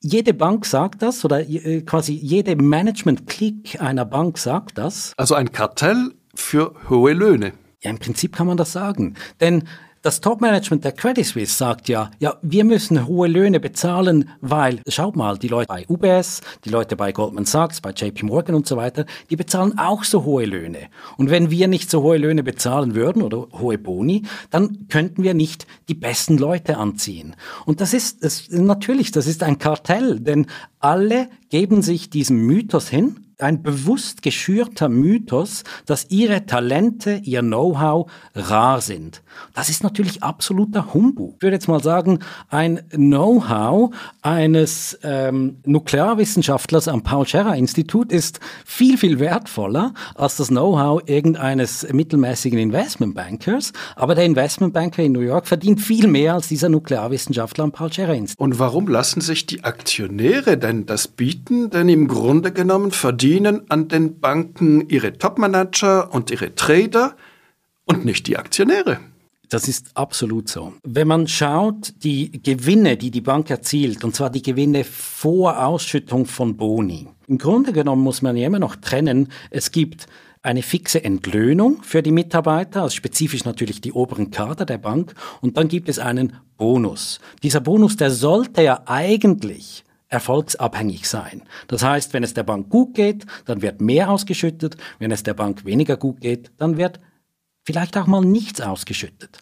jede 0.00 0.32
Bank 0.32 0.64
sagt 0.64 1.02
das 1.02 1.24
oder 1.24 1.48
äh, 1.48 1.82
quasi 1.82 2.12
jede 2.12 2.56
Management-Clique 2.56 3.80
einer 3.80 4.04
Bank 4.04 4.38
sagt 4.38 4.78
das. 4.78 5.12
Also 5.16 5.34
ein 5.34 5.52
Kartell 5.52 6.14
für 6.34 6.74
hohe 6.88 7.12
Löhne. 7.12 7.52
Ja, 7.82 7.90
im 7.90 7.98
Prinzip 7.98 8.34
kann 8.34 8.46
man 8.46 8.56
das 8.56 8.72
sagen. 8.72 9.14
Denn 9.40 9.64
das 10.08 10.22
Top-Management 10.22 10.86
der 10.86 10.92
Credit 10.92 11.26
Suisse 11.26 11.54
sagt 11.54 11.86
ja, 11.86 12.10
ja, 12.18 12.38
wir 12.40 12.64
müssen 12.64 13.06
hohe 13.06 13.28
Löhne 13.28 13.60
bezahlen, 13.60 14.30
weil, 14.40 14.80
schaut 14.88 15.16
mal, 15.16 15.36
die 15.36 15.48
Leute 15.48 15.68
bei 15.68 15.84
UBS, 15.86 16.40
die 16.64 16.70
Leute 16.70 16.96
bei 16.96 17.12
Goldman 17.12 17.44
Sachs, 17.44 17.82
bei 17.82 17.90
JP 17.90 18.22
Morgan 18.22 18.54
und 18.54 18.66
so 18.66 18.78
weiter, 18.78 19.04
die 19.28 19.36
bezahlen 19.36 19.78
auch 19.78 20.04
so 20.04 20.24
hohe 20.24 20.46
Löhne. 20.46 20.88
Und 21.18 21.28
wenn 21.28 21.50
wir 21.50 21.68
nicht 21.68 21.90
so 21.90 22.02
hohe 22.02 22.16
Löhne 22.16 22.42
bezahlen 22.42 22.94
würden 22.94 23.20
oder 23.20 23.48
hohe 23.52 23.76
Boni, 23.76 24.22
dann 24.48 24.88
könnten 24.88 25.24
wir 25.24 25.34
nicht 25.34 25.66
die 25.90 25.94
besten 25.94 26.38
Leute 26.38 26.78
anziehen. 26.78 27.36
Und 27.66 27.82
das 27.82 27.92
ist, 27.92 28.24
das, 28.24 28.48
natürlich, 28.48 29.10
das 29.10 29.26
ist 29.26 29.42
ein 29.42 29.58
Kartell, 29.58 30.20
denn 30.20 30.46
alle 30.80 31.28
geben 31.50 31.82
sich 31.82 32.08
diesem 32.08 32.46
Mythos 32.46 32.88
hin, 32.88 33.27
ein 33.40 33.62
bewusst 33.62 34.22
geschürter 34.22 34.88
Mythos, 34.88 35.62
dass 35.86 36.06
ihre 36.10 36.46
Talente, 36.46 37.20
ihr 37.22 37.40
Know-how 37.40 38.10
rar 38.34 38.80
sind. 38.80 39.22
Das 39.54 39.68
ist 39.68 39.84
natürlich 39.84 40.22
absoluter 40.22 40.92
Humbug. 40.92 41.36
Ich 41.36 41.42
würde 41.42 41.54
jetzt 41.54 41.68
mal 41.68 41.82
sagen, 41.82 42.18
ein 42.48 42.80
Know-how 42.90 43.94
eines 44.22 44.98
ähm, 45.04 45.58
Nuklearwissenschaftlers 45.64 46.88
am 46.88 47.02
Paul-Scherrer-Institut 47.04 48.10
ist 48.10 48.40
viel, 48.64 48.98
viel 48.98 49.20
wertvoller 49.20 49.94
als 50.16 50.36
das 50.36 50.48
Know-how 50.48 51.02
irgendeines 51.06 51.86
mittelmäßigen 51.92 52.58
Investmentbankers. 52.58 53.72
Aber 53.94 54.16
der 54.16 54.24
Investmentbanker 54.24 55.04
in 55.04 55.12
New 55.12 55.20
York 55.20 55.46
verdient 55.46 55.80
viel 55.80 56.08
mehr 56.08 56.34
als 56.34 56.48
dieser 56.48 56.68
Nuklearwissenschaftler 56.68 57.64
am 57.64 57.72
Paul-Scherrer-Institut. 57.72 58.40
Und 58.40 58.58
warum 58.58 58.88
lassen 58.88 59.20
sich 59.20 59.46
die 59.46 59.62
Aktionäre 59.62 60.58
denn 60.58 60.86
das 60.86 61.06
bieten? 61.06 61.70
Denn 61.70 61.88
im 61.88 62.08
Grunde 62.08 62.50
genommen 62.50 62.90
verdienen 62.90 63.27
verdienen 63.28 63.70
an 63.70 63.88
den 63.88 64.20
Banken 64.20 64.88
ihre 64.88 65.12
Topmanager 65.12 66.14
und 66.14 66.30
ihre 66.30 66.54
Trader 66.54 67.14
und 67.84 68.06
nicht 68.06 68.26
die 68.26 68.38
Aktionäre. 68.38 69.00
Das 69.50 69.68
ist 69.68 69.90
absolut 69.94 70.48
so. 70.48 70.72
Wenn 70.82 71.08
man 71.08 71.28
schaut, 71.28 71.92
die 72.02 72.42
Gewinne, 72.42 72.96
die 72.96 73.10
die 73.10 73.20
Bank 73.20 73.50
erzielt, 73.50 74.02
und 74.02 74.16
zwar 74.16 74.30
die 74.30 74.40
Gewinne 74.40 74.82
vor 74.82 75.62
Ausschüttung 75.62 76.24
von 76.24 76.56
Boni. 76.56 77.08
Im 77.26 77.36
Grunde 77.36 77.74
genommen 77.74 78.02
muss 78.02 78.22
man 78.22 78.34
ja 78.34 78.46
immer 78.46 78.58
noch 78.58 78.76
trennen, 78.76 79.28
es 79.50 79.72
gibt 79.72 80.06
eine 80.42 80.62
fixe 80.62 81.04
Entlöhnung 81.04 81.82
für 81.82 82.02
die 82.02 82.12
Mitarbeiter, 82.12 82.82
also 82.82 82.96
spezifisch 82.96 83.44
natürlich 83.44 83.82
die 83.82 83.92
oberen 83.92 84.30
Kader 84.30 84.64
der 84.64 84.78
Bank, 84.78 85.14
und 85.42 85.58
dann 85.58 85.68
gibt 85.68 85.90
es 85.90 85.98
einen 85.98 86.34
Bonus. 86.56 87.20
Dieser 87.42 87.60
Bonus, 87.60 87.96
der 87.96 88.10
sollte 88.10 88.62
ja 88.62 88.84
eigentlich 88.86 89.84
erfolgsabhängig 90.08 91.08
sein. 91.08 91.42
Das 91.66 91.82
heißt, 91.82 92.14
wenn 92.14 92.22
es 92.22 92.34
der 92.34 92.42
Bank 92.42 92.70
gut 92.70 92.94
geht, 92.94 93.26
dann 93.44 93.62
wird 93.62 93.80
mehr 93.80 94.10
ausgeschüttet, 94.10 94.76
wenn 94.98 95.10
es 95.10 95.22
der 95.22 95.34
Bank 95.34 95.64
weniger 95.64 95.96
gut 95.96 96.20
geht, 96.20 96.50
dann 96.56 96.76
wird 96.76 97.00
vielleicht 97.64 97.96
auch 97.98 98.06
mal 98.06 98.24
nichts 98.24 98.60
ausgeschüttet. 98.60 99.40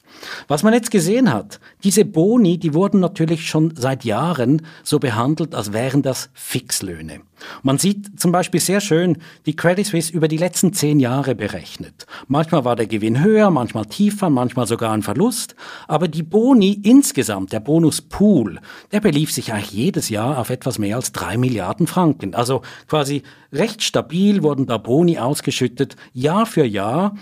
Was 0.49 0.63
man 0.63 0.75
jetzt 0.75 0.91
gesehen 0.91 1.33
hat, 1.33 1.61
diese 1.85 2.05
Boni, 2.05 2.59
die 2.59 2.75
wurden 2.75 3.01
natürlich 3.01 3.49
schon 3.49 3.75
seit 3.77 4.05
Jahren 4.05 4.63
so 4.83 4.99
behandelt, 4.99 5.55
als 5.55 5.73
wären 5.73 6.03
das 6.03 6.31
Fixlöhne. 6.35 7.21
Man 7.63 7.79
sieht 7.79 8.19
zum 8.19 8.33
Beispiel 8.33 8.61
sehr 8.61 8.81
schön 8.81 9.19
die 9.45 9.55
Credit 9.57 9.87
Suisse 9.87 10.13
über 10.13 10.29
die 10.29 10.37
letzten 10.37 10.73
zehn 10.73 11.01
Jahre 11.01 11.35
berechnet. 11.35 12.07
Manchmal 12.29 12.65
war 12.65 12.77
der 12.77 12.87
Gewinn 12.87 13.23
höher, 13.23 13.51
manchmal 13.51 13.87
tiefer, 13.87 14.31
manchmal 14.31 14.67
sogar 14.67 14.93
ein 14.93 15.03
Verlust. 15.03 15.55
Aber 15.87 16.09
die 16.09 16.23
Boni 16.23 16.81
insgesamt, 16.83 17.53
der 17.53 17.61
Bonuspool, 17.61 18.61
der 18.93 19.01
belief 19.01 19.33
sich 19.33 19.53
eigentlich 19.53 19.73
jedes 19.73 20.09
Jahr 20.09 20.39
auf 20.39 20.51
etwas 20.51 20.79
mehr 20.79 20.97
als 20.97 21.13
drei 21.13 21.37
Milliarden 21.37 21.87
Franken. 21.87 22.35
Also 22.35 22.63
quasi 22.89 23.23
recht 23.53 23.83
stabil 23.83 24.43
wurden 24.43 24.67
da 24.67 24.79
Boni 24.79 25.19
ausgeschüttet, 25.19 25.97
Jahr 26.13 26.47
für 26.47 26.65
Jahr 26.65 27.15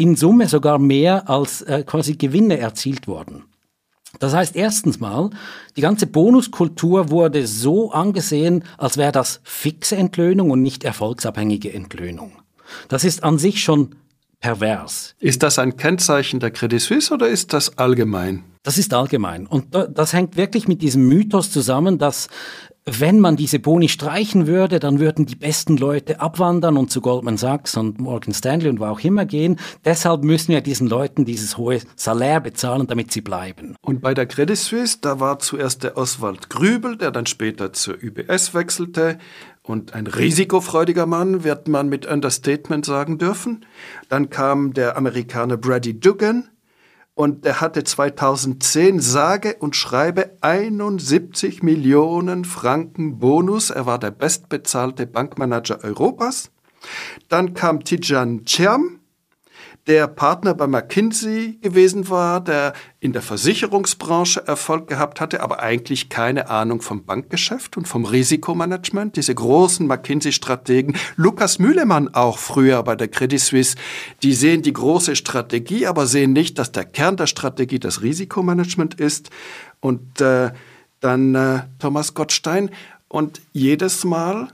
in 0.00 0.16
Summe 0.16 0.48
sogar 0.48 0.78
mehr 0.78 1.28
als 1.28 1.62
äh, 1.62 1.84
quasi 1.86 2.14
Gewinne 2.14 2.58
erzielt 2.58 3.06
wurden. 3.06 3.44
Das 4.18 4.34
heißt, 4.34 4.56
erstens 4.56 4.98
mal, 4.98 5.30
die 5.76 5.82
ganze 5.82 6.06
Bonuskultur 6.06 7.10
wurde 7.10 7.46
so 7.46 7.92
angesehen, 7.92 8.64
als 8.76 8.96
wäre 8.96 9.12
das 9.12 9.40
fixe 9.44 9.96
Entlöhnung 9.96 10.50
und 10.50 10.62
nicht 10.62 10.82
erfolgsabhängige 10.82 11.72
Entlöhnung. 11.72 12.32
Das 12.88 13.04
ist 13.04 13.22
an 13.22 13.38
sich 13.38 13.62
schon 13.62 13.94
pervers. 14.40 15.14
Ist 15.20 15.42
das 15.42 15.58
ein 15.58 15.76
Kennzeichen 15.76 16.40
der 16.40 16.50
Credit 16.50 16.80
Suisse 16.80 17.12
oder 17.14 17.28
ist 17.28 17.52
das 17.52 17.78
allgemein? 17.78 18.44
Das 18.62 18.78
ist 18.78 18.92
allgemein. 18.92 19.46
Und 19.46 19.74
das 19.74 20.12
hängt 20.12 20.36
wirklich 20.36 20.66
mit 20.66 20.82
diesem 20.82 21.06
Mythos 21.06 21.50
zusammen, 21.52 21.98
dass 21.98 22.28
wenn 22.98 23.20
man 23.20 23.36
diese 23.36 23.60
Boni 23.60 23.88
streichen 23.88 24.46
würde, 24.46 24.80
dann 24.80 24.98
würden 24.98 25.26
die 25.26 25.36
besten 25.36 25.76
Leute 25.76 26.20
abwandern 26.20 26.76
und 26.76 26.90
zu 26.90 27.00
Goldman 27.00 27.36
Sachs 27.36 27.76
und 27.76 28.00
Morgan 28.00 28.34
Stanley 28.34 28.68
und 28.68 28.80
wo 28.80 28.86
auch 28.86 29.00
immer 29.00 29.26
gehen. 29.26 29.58
Deshalb 29.84 30.24
müssen 30.24 30.52
wir 30.52 30.60
diesen 30.60 30.88
Leuten 30.88 31.24
dieses 31.24 31.56
hohe 31.56 31.80
Salär 31.94 32.40
bezahlen, 32.40 32.86
damit 32.86 33.12
sie 33.12 33.20
bleiben. 33.20 33.76
Und 33.82 34.00
bei 34.00 34.14
der 34.14 34.26
Credit 34.26 34.56
Suisse, 34.56 34.98
da 35.00 35.20
war 35.20 35.38
zuerst 35.38 35.84
der 35.84 35.96
Oswald 35.96 36.50
Grübel, 36.50 36.96
der 36.96 37.10
dann 37.12 37.26
später 37.26 37.72
zur 37.72 37.94
UBS 37.94 38.54
wechselte. 38.54 39.18
Und 39.62 39.94
ein 39.94 40.06
risikofreudiger 40.06 41.06
Mann, 41.06 41.44
wird 41.44 41.68
man 41.68 41.88
mit 41.88 42.06
Understatement 42.06 42.84
sagen 42.84 43.18
dürfen. 43.18 43.66
Dann 44.08 44.30
kam 44.30 44.72
der 44.72 44.96
Amerikaner 44.96 45.58
Brady 45.58 46.00
Dugan, 46.00 46.48
und 47.14 47.44
er 47.44 47.60
hatte 47.60 47.84
2010 47.84 49.00
sage 49.00 49.56
und 49.58 49.76
schreibe 49.76 50.36
71 50.40 51.62
Millionen 51.62 52.44
Franken 52.44 53.18
Bonus. 53.18 53.70
Er 53.70 53.86
war 53.86 53.98
der 53.98 54.10
bestbezahlte 54.10 55.06
Bankmanager 55.06 55.84
Europas. 55.84 56.50
Dann 57.28 57.54
kam 57.54 57.84
Tijan 57.84 58.44
Cherm, 58.44 58.99
der 59.90 60.06
Partner 60.06 60.54
bei 60.54 60.68
McKinsey 60.68 61.58
gewesen 61.60 62.08
war, 62.08 62.40
der 62.40 62.74
in 63.00 63.12
der 63.12 63.22
Versicherungsbranche 63.22 64.46
Erfolg 64.46 64.86
gehabt 64.86 65.20
hatte, 65.20 65.40
aber 65.40 65.58
eigentlich 65.58 66.08
keine 66.08 66.48
Ahnung 66.48 66.80
vom 66.80 67.04
Bankgeschäft 67.04 67.76
und 67.76 67.88
vom 67.88 68.04
Risikomanagement. 68.04 69.16
Diese 69.16 69.34
großen 69.34 69.88
McKinsey-Strategen, 69.88 70.94
Lukas 71.16 71.58
Mühlemann 71.58 72.14
auch 72.14 72.38
früher 72.38 72.84
bei 72.84 72.94
der 72.94 73.08
Credit 73.08 73.40
Suisse, 73.40 73.74
die 74.22 74.32
sehen 74.32 74.62
die 74.62 74.72
große 74.72 75.16
Strategie, 75.16 75.88
aber 75.88 76.06
sehen 76.06 76.34
nicht, 76.34 76.60
dass 76.60 76.70
der 76.70 76.84
Kern 76.84 77.16
der 77.16 77.26
Strategie 77.26 77.80
das 77.80 78.00
Risikomanagement 78.00 78.94
ist. 78.94 79.30
Und 79.80 80.20
äh, 80.20 80.52
dann 81.00 81.34
äh, 81.34 81.62
Thomas 81.80 82.14
Gottstein. 82.14 82.70
Und 83.08 83.40
jedes 83.52 84.04
Mal 84.04 84.52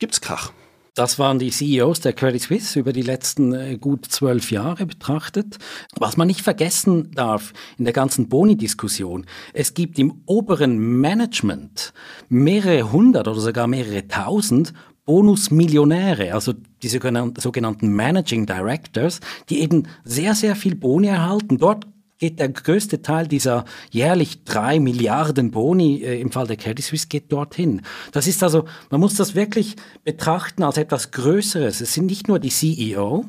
gibt's 0.00 0.20
Krach. 0.20 0.50
Das 0.94 1.18
waren 1.18 1.38
die 1.38 1.50
CEOs 1.50 2.00
der 2.00 2.12
Credit 2.12 2.42
Suisse 2.42 2.78
über 2.78 2.92
die 2.92 3.00
letzten 3.00 3.54
äh, 3.54 3.78
gut 3.78 4.04
zwölf 4.06 4.50
Jahre 4.50 4.84
betrachtet. 4.84 5.56
Was 5.96 6.18
man 6.18 6.26
nicht 6.26 6.42
vergessen 6.42 7.10
darf 7.12 7.54
in 7.78 7.84
der 7.84 7.94
ganzen 7.94 8.28
Boni-Diskussion, 8.28 9.24
es 9.54 9.72
gibt 9.72 9.98
im 9.98 10.22
oberen 10.26 10.76
Management 11.00 11.94
mehrere 12.28 12.92
hundert 12.92 13.26
oder 13.26 13.40
sogar 13.40 13.66
mehrere 13.68 14.06
tausend 14.06 14.74
Bonusmillionäre, 15.06 16.32
also 16.32 16.52
die 16.82 16.88
sogenannten 16.88 17.92
Managing 17.92 18.46
Directors, 18.46 19.20
die 19.48 19.60
eben 19.60 19.88
sehr, 20.04 20.34
sehr 20.34 20.54
viel 20.54 20.76
Boni 20.76 21.08
erhalten. 21.08 21.58
Dort 21.58 21.86
geht 22.22 22.38
der 22.38 22.50
größte 22.50 23.02
Teil 23.02 23.26
dieser 23.26 23.64
jährlich 23.90 24.44
drei 24.44 24.78
Milliarden 24.78 25.50
Boni 25.50 26.04
äh, 26.04 26.20
im 26.20 26.30
Fall 26.30 26.46
der 26.46 26.56
Credit 26.56 26.84
Suisse 26.84 27.08
geht 27.08 27.32
dorthin. 27.32 27.82
Das 28.12 28.28
ist 28.28 28.44
also, 28.44 28.64
man 28.90 29.00
muss 29.00 29.16
das 29.16 29.34
wirklich 29.34 29.74
betrachten 30.04 30.62
als 30.62 30.76
etwas 30.76 31.10
Größeres. 31.10 31.80
Es 31.80 31.94
sind 31.94 32.06
nicht 32.06 32.28
nur 32.28 32.38
die 32.38 32.50
CEO, 32.50 33.24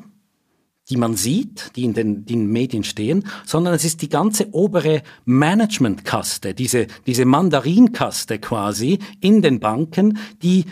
die 0.90 0.96
man 0.96 1.16
sieht, 1.16 1.72
die 1.74 1.82
in 1.82 1.94
den, 1.94 2.24
die 2.24 2.34
in 2.34 2.42
den 2.42 2.52
Medien 2.52 2.84
stehen, 2.84 3.24
sondern 3.44 3.74
es 3.74 3.84
ist 3.84 4.00
die 4.00 4.08
ganze 4.08 4.54
obere 4.54 5.02
Managementkaste, 5.24 6.54
diese, 6.54 6.86
diese 7.04 7.24
Mandarinkaste 7.24 8.38
quasi 8.38 9.00
in 9.20 9.42
den 9.42 9.58
Banken, 9.58 10.18
die, 10.40 10.66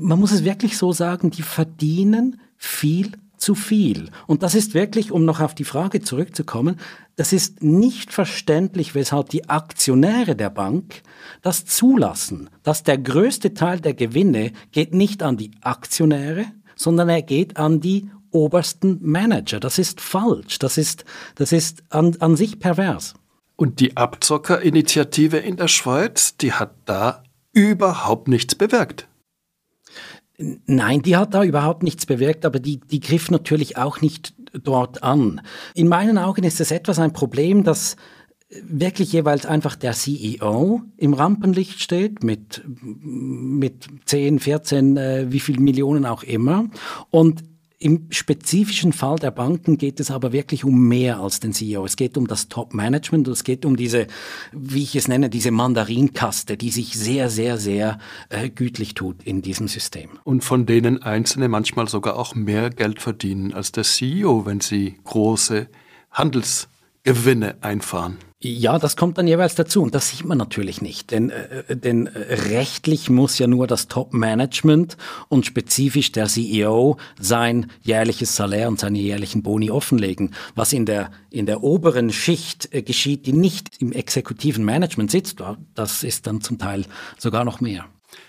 man 0.00 0.18
muss 0.18 0.32
es 0.32 0.42
wirklich 0.42 0.78
so 0.78 0.94
sagen, 0.94 1.30
die 1.30 1.42
verdienen 1.42 2.40
viel 2.56 3.12
zu 3.40 3.54
viel. 3.54 4.10
Und 4.26 4.42
das 4.42 4.54
ist 4.54 4.74
wirklich, 4.74 5.10
um 5.10 5.24
noch 5.24 5.40
auf 5.40 5.54
die 5.54 5.64
Frage 5.64 6.00
zurückzukommen, 6.00 6.78
das 7.16 7.32
ist 7.32 7.62
nicht 7.62 8.12
verständlich, 8.12 8.94
weshalb 8.94 9.30
die 9.30 9.48
Aktionäre 9.48 10.36
der 10.36 10.50
Bank 10.50 11.02
das 11.42 11.64
zulassen, 11.64 12.50
dass 12.62 12.82
der 12.82 12.98
größte 12.98 13.54
Teil 13.54 13.80
der 13.80 13.94
Gewinne 13.94 14.52
geht 14.72 14.94
nicht 14.94 15.22
an 15.22 15.36
die 15.36 15.50
Aktionäre, 15.62 16.46
sondern 16.76 17.08
er 17.08 17.22
geht 17.22 17.56
an 17.56 17.80
die 17.80 18.10
obersten 18.30 18.98
Manager. 19.02 19.60
Das 19.60 19.78
ist 19.78 20.00
falsch. 20.00 20.58
Das 20.58 20.78
ist, 20.78 21.04
das 21.34 21.52
ist 21.52 21.82
an, 21.90 22.16
an 22.20 22.36
sich 22.36 22.58
pervers. 22.58 23.14
Und 23.56 23.80
die 23.80 23.96
Abzockerinitiative 23.96 25.36
in 25.36 25.56
der 25.56 25.68
Schweiz, 25.68 26.36
die 26.36 26.52
hat 26.52 26.74
da 26.86 27.22
überhaupt 27.52 28.28
nichts 28.28 28.54
bewirkt. 28.54 29.09
Nein, 30.66 31.02
die 31.02 31.16
hat 31.16 31.34
da 31.34 31.44
überhaupt 31.44 31.82
nichts 31.82 32.06
bewirkt, 32.06 32.46
aber 32.46 32.60
die, 32.60 32.80
die 32.80 33.00
griff 33.00 33.30
natürlich 33.30 33.76
auch 33.76 34.00
nicht 34.00 34.34
dort 34.52 35.02
an. 35.02 35.42
In 35.74 35.88
meinen 35.88 36.18
Augen 36.18 36.44
ist 36.44 36.60
es 36.60 36.70
etwas 36.70 36.98
ein 36.98 37.12
Problem, 37.12 37.62
dass 37.62 37.96
wirklich 38.62 39.12
jeweils 39.12 39.46
einfach 39.46 39.76
der 39.76 39.92
CEO 39.92 40.82
im 40.96 41.14
Rampenlicht 41.14 41.80
steht 41.80 42.24
mit, 42.24 42.62
mit 42.66 43.88
10, 44.06 44.40
14, 44.40 44.96
äh, 44.96 45.26
wie 45.28 45.40
viel 45.40 45.60
Millionen 45.60 46.04
auch 46.04 46.22
immer. 46.22 46.66
Und 47.10 47.44
im 47.82 48.08
spezifischen 48.10 48.92
Fall 48.92 49.16
der 49.16 49.30
Banken 49.30 49.78
geht 49.78 50.00
es 50.00 50.10
aber 50.10 50.32
wirklich 50.32 50.64
um 50.64 50.86
mehr 50.86 51.18
als 51.18 51.40
den 51.40 51.54
CEO. 51.54 51.86
Es 51.86 51.96
geht 51.96 52.18
um 52.18 52.26
das 52.26 52.48
Top-Management 52.48 53.26
und 53.26 53.32
es 53.32 53.42
geht 53.42 53.64
um 53.64 53.74
diese, 53.74 54.06
wie 54.52 54.82
ich 54.82 54.94
es 54.96 55.08
nenne, 55.08 55.30
diese 55.30 55.50
Mandarinkaste, 55.50 56.58
die 56.58 56.70
sich 56.70 56.92
sehr, 56.92 57.30
sehr, 57.30 57.56
sehr 57.56 57.98
äh, 58.28 58.50
gütlich 58.50 58.92
tut 58.92 59.22
in 59.24 59.40
diesem 59.40 59.66
System. 59.66 60.10
Und 60.24 60.44
von 60.44 60.66
denen 60.66 61.02
Einzelne 61.02 61.48
manchmal 61.48 61.88
sogar 61.88 62.16
auch 62.16 62.34
mehr 62.34 62.68
Geld 62.68 63.00
verdienen 63.00 63.54
als 63.54 63.72
der 63.72 63.84
CEO, 63.84 64.44
wenn 64.44 64.60
sie 64.60 64.98
große 65.04 65.66
Handelsgewinne 66.10 67.62
einfahren. 67.62 68.18
Ja, 68.42 68.78
das 68.78 68.96
kommt 68.96 69.18
dann 69.18 69.28
jeweils 69.28 69.54
dazu 69.54 69.82
und 69.82 69.94
das 69.94 70.08
sieht 70.08 70.24
man 70.24 70.38
natürlich 70.38 70.80
nicht, 70.80 71.10
denn, 71.10 71.28
äh, 71.28 71.76
denn 71.76 72.06
rechtlich 72.06 73.10
muss 73.10 73.38
ja 73.38 73.46
nur 73.46 73.66
das 73.66 73.86
Top-Management 73.86 74.96
und 75.28 75.44
spezifisch 75.44 76.10
der 76.10 76.24
CEO 76.24 76.96
sein 77.18 77.70
jährliches 77.82 78.34
Salär 78.36 78.68
und 78.68 78.80
seine 78.80 78.98
jährlichen 78.98 79.42
Boni 79.42 79.70
offenlegen. 79.70 80.34
Was 80.54 80.72
in 80.72 80.86
der, 80.86 81.10
in 81.28 81.44
der 81.44 81.62
oberen 81.62 82.08
Schicht 82.10 82.72
äh, 82.72 82.80
geschieht, 82.80 83.26
die 83.26 83.34
nicht 83.34 83.82
im 83.82 83.92
exekutiven 83.92 84.64
Management 84.64 85.10
sitzt, 85.10 85.42
das 85.74 86.02
ist 86.02 86.26
dann 86.26 86.40
zum 86.40 86.56
Teil 86.56 86.86
sogar 87.18 87.44
noch 87.44 87.60
mehr. 87.60 87.84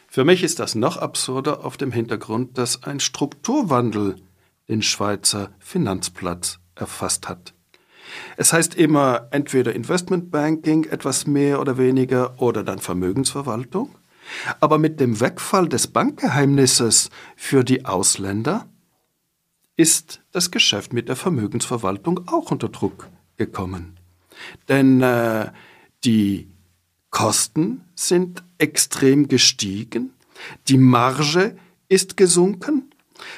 Für 0.09 0.25
mich 0.25 0.43
ist 0.43 0.59
das 0.59 0.75
noch 0.75 0.97
absurder 0.97 1.63
auf 1.63 1.77
dem 1.77 1.93
Hintergrund, 1.93 2.57
dass 2.57 2.83
ein 2.83 2.99
Strukturwandel 2.99 4.17
den 4.67 4.81
Schweizer 4.81 5.51
Finanzplatz 5.59 6.59
erfasst 6.75 7.29
hat. 7.29 7.53
Es 8.37 8.53
heißt 8.53 8.75
immer 8.75 9.27
entweder 9.31 9.73
Investmentbanking 9.73 10.85
etwas 10.85 11.27
mehr 11.27 11.59
oder 11.59 11.77
weniger 11.77 12.41
oder 12.41 12.63
dann 12.63 12.79
Vermögensverwaltung. 12.79 13.95
Aber 14.59 14.77
mit 14.77 14.99
dem 14.99 15.19
Wegfall 15.19 15.67
des 15.67 15.87
Bankgeheimnisses 15.87 17.09
für 17.35 17.63
die 17.63 17.85
Ausländer 17.85 18.67
ist 19.75 20.21
das 20.31 20.51
Geschäft 20.51 20.93
mit 20.93 21.09
der 21.09 21.15
Vermögensverwaltung 21.15 22.27
auch 22.27 22.51
unter 22.51 22.69
Druck 22.69 23.09
gekommen. 23.37 23.97
Denn 24.69 25.01
äh, 25.01 25.51
die 26.03 26.51
Kosten 27.09 27.83
sind 27.95 28.43
extrem 28.57 29.27
gestiegen, 29.27 30.13
die 30.67 30.77
Marge 30.77 31.57
ist 31.89 32.15
gesunken 32.15 32.90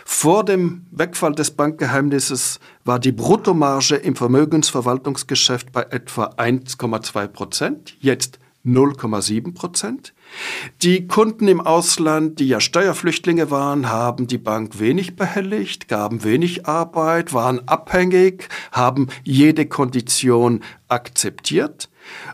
vor 0.06 0.44
dem 0.44 0.86
Wegfall 0.92 1.34
des 1.34 1.52
Bankgeheimnisses 1.52 2.60
war 2.86 3.00
die 3.00 3.12
Bruttomarge 3.12 3.96
im 3.96 4.16
Vermögensverwaltungsgeschäft 4.16 5.72
bei 5.72 5.84
etwa 5.84 6.26
1,2 6.38 7.28
Prozent, 7.28 7.96
jetzt 8.00 8.40
0,7 8.66 9.54
Prozent. 9.54 10.14
Die 10.82 11.08
Kunden 11.08 11.48
im 11.48 11.60
Ausland, 11.60 12.40
die 12.40 12.48
ja 12.48 12.60
Steuerflüchtlinge 12.60 13.52
waren, 13.52 13.90
haben 13.90 14.28
die 14.28 14.38
Bank 14.38 14.80
wenig 14.80 15.16
behelligt, 15.16 15.88
gaben 15.88 16.24
wenig 16.24 16.66
Arbeit, 16.66 17.34
waren 17.34 17.68
abhängig, 17.68 18.48
haben 18.72 19.08
jede 19.24 19.66
Kondition 19.66 20.62
akzeptiert 20.88 21.90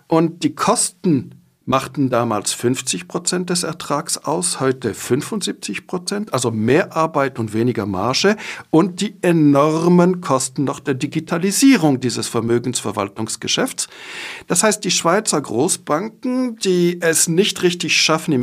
und 0.08 0.44
die 0.44 0.54
Kosten 0.54 1.36
machten 1.70 2.10
damals 2.10 2.52
50 2.52 3.08
Prozent 3.08 3.52
des 3.52 3.62
Ertrags 3.62 4.18
aus, 4.18 4.60
heute 4.60 4.96
75 4.96 5.86
Prozent, 5.86 6.34
also 6.34 6.50
mehr 6.50 6.96
Arbeit 6.96 7.38
und 7.38 7.54
weniger 7.54 7.86
Marge 7.86 8.38
und 8.72 9.02
die 9.02 9.16
enormen 9.22 10.20
Kosten 10.20 10.64
noch 10.64 10.80
der 10.80 10.96
Digitalisierung 10.96 12.00
dieses 12.00 12.28
Vermögensverwaltungsgeschäfts. 12.28 13.88
Das 14.48 14.64
heißt, 14.64 14.84
die 14.84 14.90
Schweizer 14.90 15.40
Großbanken, 15.40 16.58
die 16.58 17.00
es 17.02 17.28
nicht 17.28 17.62
richtig 17.62 17.96
schaffen 17.96 18.34
im 18.34 18.42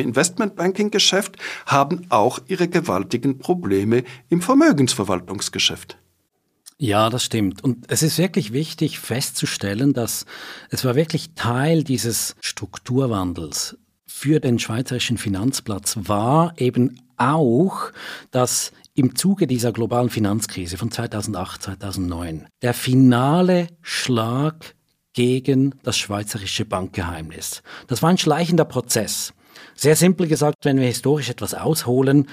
Ja, 6.78 7.08
das 7.08 7.24
stimmt. 7.24 7.64
Und 7.64 7.86
es 7.88 8.02
ist 8.02 8.18
wirklich 8.18 8.52
wichtig 8.52 8.98
festzustellen, 8.98 9.94
dass 9.94 10.26
es 10.70 10.84
war 10.84 10.94
wirklich 10.94 11.34
Teil 11.34 11.84
dieses 11.84 12.36
Strukturwandels 12.40 13.78
für 14.06 14.40
den 14.40 14.58
schweizerischen 14.58 15.18
Finanzplatz 15.18 15.98
war 16.00 16.54
eben 16.58 17.00
auch, 17.18 17.92
dass 18.30 18.72
im 18.94 19.14
Zuge 19.14 19.46
dieser 19.46 19.72
globalen 19.72 20.08
Finanzkrise 20.08 20.78
von 20.78 20.90
2008, 20.90 21.62
2009 21.62 22.46
der 22.62 22.72
finale 22.72 23.68
Schlag 23.82 24.74
gegen 25.12 25.74
das 25.82 25.98
schweizerische 25.98 26.64
Bankgeheimnis. 26.64 27.62
Das 27.88 28.02
war 28.02 28.08
ein 28.08 28.18
schleichender 28.18 28.64
Prozess. 28.64 29.34
Sehr 29.76 29.94
simpel 29.94 30.26
gesagt, 30.26 30.64
wenn 30.64 30.80
wir 30.80 30.86
historisch 30.86 31.28
etwas 31.28 31.52
ausholen, 31.52 32.28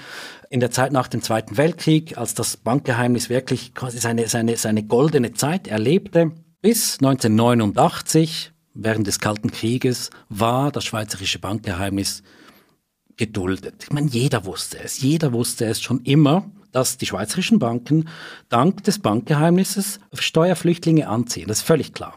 in 0.48 0.60
der 0.60 0.70
Zeit 0.70 0.92
nach 0.92 1.08
dem 1.08 1.20
Zweiten 1.20 1.58
Weltkrieg, 1.58 2.16
als 2.16 2.32
das 2.32 2.56
Bankgeheimnis 2.56 3.28
wirklich 3.28 3.74
quasi 3.74 3.98
seine, 3.98 4.26
seine, 4.28 4.56
seine 4.56 4.82
goldene 4.82 5.34
Zeit 5.34 5.68
erlebte, 5.68 6.32
bis 6.62 6.94
1989, 6.94 8.52
während 8.72 9.06
des 9.06 9.20
Kalten 9.20 9.50
Krieges, 9.50 10.08
war 10.30 10.72
das 10.72 10.86
schweizerische 10.86 11.38
Bankgeheimnis 11.38 12.22
geduldet. 13.18 13.84
Ich 13.84 13.92
meine, 13.92 14.08
jeder 14.08 14.46
wusste 14.46 14.78
es. 14.82 15.00
Jeder 15.02 15.34
wusste 15.34 15.66
es 15.66 15.82
schon 15.82 16.00
immer, 16.00 16.50
dass 16.72 16.96
die 16.96 17.06
schweizerischen 17.06 17.58
Banken 17.58 18.08
dank 18.48 18.82
des 18.84 18.98
Bankgeheimnisses 18.98 20.00
Steuerflüchtlinge 20.14 21.08
anziehen. 21.08 21.48
Das 21.48 21.58
ist 21.58 21.66
völlig 21.66 21.92
klar. 21.92 22.14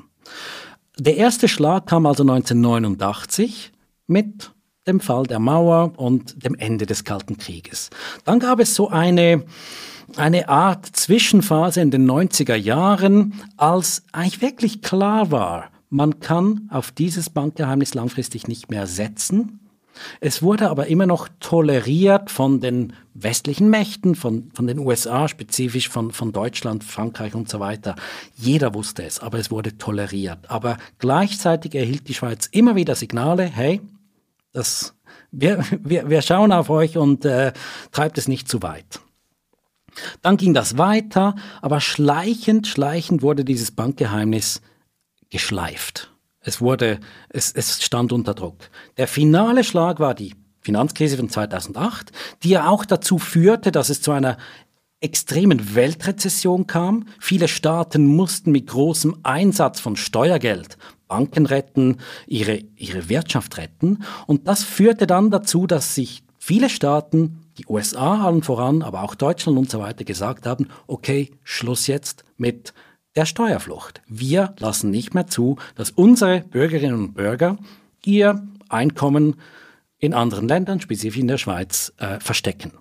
Der 0.97 1.17
erste 1.17 1.49
Schlag 1.49 1.85
kam 1.85 2.05
also 2.05 2.23
1989 2.23 3.73
mit 4.07 4.51
dem 4.87 4.99
Fall 4.99 5.23
der 5.23 5.39
Mauer 5.39 5.93
und 5.97 6.43
dem 6.43 6.55
Ende 6.55 6.85
des 6.85 7.03
Kalten 7.03 7.37
Krieges. 7.37 7.89
Dann 8.23 8.39
gab 8.39 8.59
es 8.59 8.75
so 8.75 8.89
eine, 8.89 9.43
eine 10.15 10.49
Art 10.49 10.85
Zwischenphase 10.85 11.81
in 11.81 11.91
den 11.91 12.09
90er 12.09 12.55
Jahren, 12.55 13.33
als 13.57 14.03
eigentlich 14.11 14.41
wirklich 14.41 14.81
klar 14.81 15.31
war, 15.31 15.69
man 15.89 16.19
kann 16.19 16.69
auf 16.69 16.91
dieses 16.91 17.29
Bankgeheimnis 17.29 17.93
langfristig 17.93 18.47
nicht 18.47 18.69
mehr 18.69 18.87
setzen. 18.87 19.59
Es 20.19 20.43
wurde 20.43 20.69
aber 20.69 20.87
immer 20.87 21.07
noch 21.07 21.27
toleriert 21.39 22.29
von 22.29 22.59
den 22.59 22.93
westlichen 23.13 23.69
Mächten, 23.69 24.13
von, 24.13 24.51
von 24.53 24.67
den 24.67 24.79
USA, 24.79 25.27
spezifisch 25.27 25.89
von, 25.89 26.11
von 26.11 26.33
Deutschland, 26.33 26.83
Frankreich 26.83 27.33
und 27.33 27.49
so 27.49 27.59
weiter. 27.59 27.95
Jeder 28.35 28.75
wusste 28.75 29.03
es, 29.03 29.19
aber 29.19 29.39
es 29.39 29.49
wurde 29.49 29.77
toleriert. 29.77 30.51
Aber 30.51 30.77
gleichzeitig 30.99 31.73
erhielt 31.73 32.07
die 32.07 32.13
Schweiz 32.13 32.47
immer 32.51 32.75
wieder 32.75 32.93
Signale, 32.93 33.45
hey, 33.45 33.81
das, 34.53 34.95
wir, 35.31 35.63
wir, 35.81 36.09
wir 36.09 36.21
schauen 36.21 36.51
auf 36.51 36.69
euch 36.69 36.97
und 36.97 37.25
äh, 37.25 37.53
treibt 37.91 38.17
es 38.17 38.27
nicht 38.27 38.47
zu 38.47 38.61
weit. 38.61 38.99
Dann 40.21 40.37
ging 40.37 40.53
das 40.53 40.77
weiter, 40.77 41.35
aber 41.61 41.81
schleichend, 41.81 42.67
schleichend 42.67 43.21
wurde 43.21 43.43
dieses 43.43 43.71
Bankgeheimnis 43.71 44.61
geschleift. 45.29 46.13
Es 46.39 46.61
wurde, 46.61 46.99
es, 47.29 47.51
es 47.51 47.83
stand 47.83 48.13
unter 48.13 48.33
Druck. 48.33 48.69
Der 48.97 49.07
finale 49.07 49.63
Schlag 49.63 49.99
war 49.99 50.13
die 50.13 50.35
Finanzkrise 50.61 51.17
von 51.17 51.29
2008, 51.29 52.11
die 52.43 52.49
ja 52.49 52.69
auch 52.69 52.85
dazu 52.85 53.17
führte, 53.17 53.71
dass 53.71 53.89
es 53.89 54.01
zu 54.01 54.11
einer 54.11 54.37
extremen 54.99 55.75
Weltrezession 55.75 56.67
kam. 56.67 57.05
Viele 57.19 57.47
Staaten 57.47 58.05
mussten 58.05 58.51
mit 58.51 58.67
großem 58.67 59.17
Einsatz 59.23 59.79
von 59.79 59.95
Steuergeld 59.95 60.77
Banken 61.07 61.45
retten, 61.45 61.97
ihre, 62.25 62.61
ihre 62.75 63.09
Wirtschaft 63.09 63.57
retten. 63.57 64.03
Und 64.25 64.47
das 64.47 64.63
führte 64.63 65.07
dann 65.07 65.31
dazu, 65.31 65.67
dass 65.67 65.95
sich 65.95 66.23
viele 66.37 66.69
Staaten, 66.69 67.41
die 67.57 67.65
USA 67.67 68.25
allen 68.25 68.43
voran, 68.43 68.81
aber 68.83 69.03
auch 69.03 69.15
Deutschland 69.15 69.57
und 69.57 69.69
so 69.69 69.79
weiter, 69.79 70.03
gesagt 70.03 70.45
haben, 70.45 70.67
okay, 70.85 71.31
Schluss 71.43 71.87
jetzt 71.87 72.23
mit 72.37 72.73
der 73.15 73.25
Steuerflucht. 73.25 74.01
Wir 74.07 74.53
lassen 74.59 74.91
nicht 74.91 75.13
mehr 75.13 75.27
zu, 75.27 75.57
dass 75.75 75.89
unsere 75.89 76.41
Bürgerinnen 76.41 76.95
und 76.95 77.13
Bürger 77.13 77.57
ihr 78.05 78.47
Einkommen 78.69 79.35
in 79.97 80.13
anderen 80.13 80.47
Ländern, 80.47 80.79
spezifisch 80.79 81.19
in 81.19 81.27
der 81.27 81.37
Schweiz, 81.37 81.93
äh, 81.97 82.19
verstecken. 82.19 82.73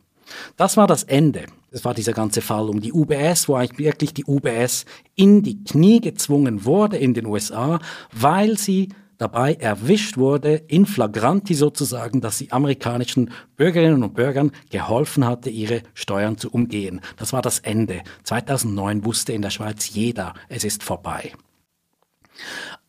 Das 0.56 0.76
war 0.76 0.86
das 0.86 1.04
Ende. 1.04 1.46
Das 1.76 1.84
war 1.84 1.92
dieser 1.92 2.14
ganze 2.14 2.40
Fall 2.40 2.70
um 2.70 2.80
die 2.80 2.94
UBS, 2.94 3.50
wo 3.50 3.56
eigentlich 3.56 3.76
wirklich 3.76 4.14
die 4.14 4.24
UBS 4.24 4.86
in 5.14 5.42
die 5.42 5.62
Knie 5.62 6.00
gezwungen 6.00 6.64
wurde 6.64 6.96
in 6.96 7.12
den 7.12 7.26
USA, 7.26 7.80
weil 8.12 8.56
sie 8.56 8.94
dabei 9.18 9.52
erwischt 9.52 10.16
wurde, 10.16 10.54
in 10.54 10.86
flagranti 10.86 11.52
sozusagen, 11.52 12.22
dass 12.22 12.38
sie 12.38 12.50
amerikanischen 12.50 13.30
Bürgerinnen 13.56 14.02
und 14.02 14.14
Bürgern 14.14 14.52
geholfen 14.70 15.26
hatte, 15.26 15.50
ihre 15.50 15.82
Steuern 15.92 16.38
zu 16.38 16.50
umgehen. 16.50 17.02
Das 17.18 17.34
war 17.34 17.42
das 17.42 17.58
Ende. 17.58 18.00
2009 18.24 19.04
wusste 19.04 19.34
in 19.34 19.42
der 19.42 19.50
Schweiz 19.50 19.90
jeder, 19.90 20.32
es 20.48 20.64
ist 20.64 20.82
vorbei. 20.82 21.34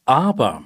Aber 0.05 0.63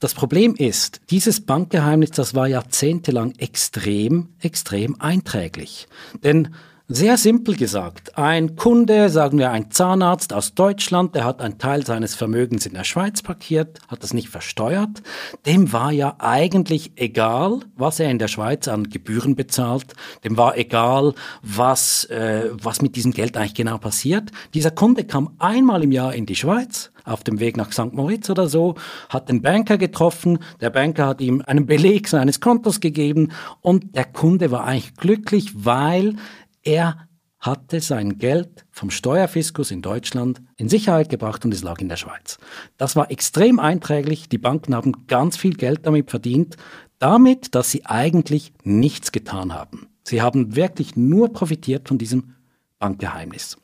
das 0.00 0.14
Problem 0.14 0.54
ist, 0.54 1.02
dieses 1.10 1.44
Bankgeheimnis, 1.44 2.12
das 2.12 2.34
war 2.34 2.48
jahrzehntelang 2.48 3.34
extrem, 3.36 4.30
extrem 4.40 4.98
einträglich. 4.98 5.86
Denn 6.24 6.48
sehr 6.94 7.16
simpel 7.16 7.56
gesagt, 7.56 8.18
ein 8.18 8.56
Kunde, 8.56 9.08
sagen 9.08 9.38
wir 9.38 9.50
ein 9.50 9.70
Zahnarzt 9.70 10.32
aus 10.32 10.54
Deutschland, 10.54 11.14
der 11.14 11.24
hat 11.24 11.40
einen 11.40 11.58
Teil 11.58 11.86
seines 11.86 12.14
Vermögens 12.14 12.66
in 12.66 12.74
der 12.74 12.84
Schweiz 12.84 13.22
parkiert, 13.22 13.78
hat 13.88 14.02
das 14.02 14.12
nicht 14.12 14.28
versteuert, 14.28 15.02
dem 15.46 15.72
war 15.72 15.92
ja 15.92 16.16
eigentlich 16.18 16.92
egal, 16.96 17.60
was 17.76 18.00
er 18.00 18.10
in 18.10 18.18
der 18.18 18.28
Schweiz 18.28 18.68
an 18.68 18.90
Gebühren 18.90 19.36
bezahlt, 19.36 19.94
dem 20.24 20.36
war 20.36 20.56
egal, 20.56 21.14
was, 21.42 22.04
äh, 22.06 22.50
was 22.52 22.82
mit 22.82 22.96
diesem 22.96 23.12
Geld 23.12 23.36
eigentlich 23.36 23.54
genau 23.54 23.78
passiert. 23.78 24.30
Dieser 24.54 24.70
Kunde 24.70 25.04
kam 25.04 25.34
einmal 25.38 25.82
im 25.82 25.92
Jahr 25.92 26.14
in 26.14 26.26
die 26.26 26.36
Schweiz, 26.36 26.90
auf 27.04 27.24
dem 27.24 27.40
Weg 27.40 27.56
nach 27.56 27.72
St. 27.72 27.92
Moritz 27.92 28.30
oder 28.30 28.48
so, 28.48 28.74
hat 29.08 29.28
den 29.28 29.42
Banker 29.42 29.78
getroffen, 29.78 30.38
der 30.60 30.70
Banker 30.70 31.06
hat 31.06 31.20
ihm 31.20 31.42
einen 31.46 31.66
Beleg 31.66 32.08
seines 32.08 32.40
Kontos 32.40 32.80
gegeben 32.80 33.32
und 33.60 33.96
der 33.96 34.04
Kunde 34.04 34.50
war 34.50 34.64
eigentlich 34.64 34.94
glücklich, 34.94 35.52
weil 35.54 36.16
er 36.62 37.08
hatte 37.38 37.80
sein 37.80 38.18
Geld 38.18 38.64
vom 38.70 38.90
Steuerfiskus 38.90 39.72
in 39.72 39.82
Deutschland 39.82 40.40
in 40.56 40.68
Sicherheit 40.68 41.08
gebracht 41.08 41.44
und 41.44 41.52
es 41.52 41.64
lag 41.64 41.80
in 41.80 41.88
der 41.88 41.96
Schweiz. 41.96 42.38
Das 42.76 42.94
war 42.94 43.10
extrem 43.10 43.58
einträglich. 43.58 44.28
Die 44.28 44.38
Banken 44.38 44.76
haben 44.76 45.08
ganz 45.08 45.36
viel 45.36 45.54
Geld 45.54 45.84
damit 45.84 46.10
verdient, 46.10 46.56
damit, 47.00 47.56
dass 47.56 47.72
sie 47.72 47.84
eigentlich 47.84 48.52
nichts 48.62 49.10
getan 49.10 49.52
haben. 49.52 49.88
Sie 50.04 50.22
haben 50.22 50.54
wirklich 50.54 50.94
nur 50.94 51.32
profitiert 51.32 51.88
von 51.88 51.98
diesem 51.98 52.34
Bankgeheimnis. 52.78 53.56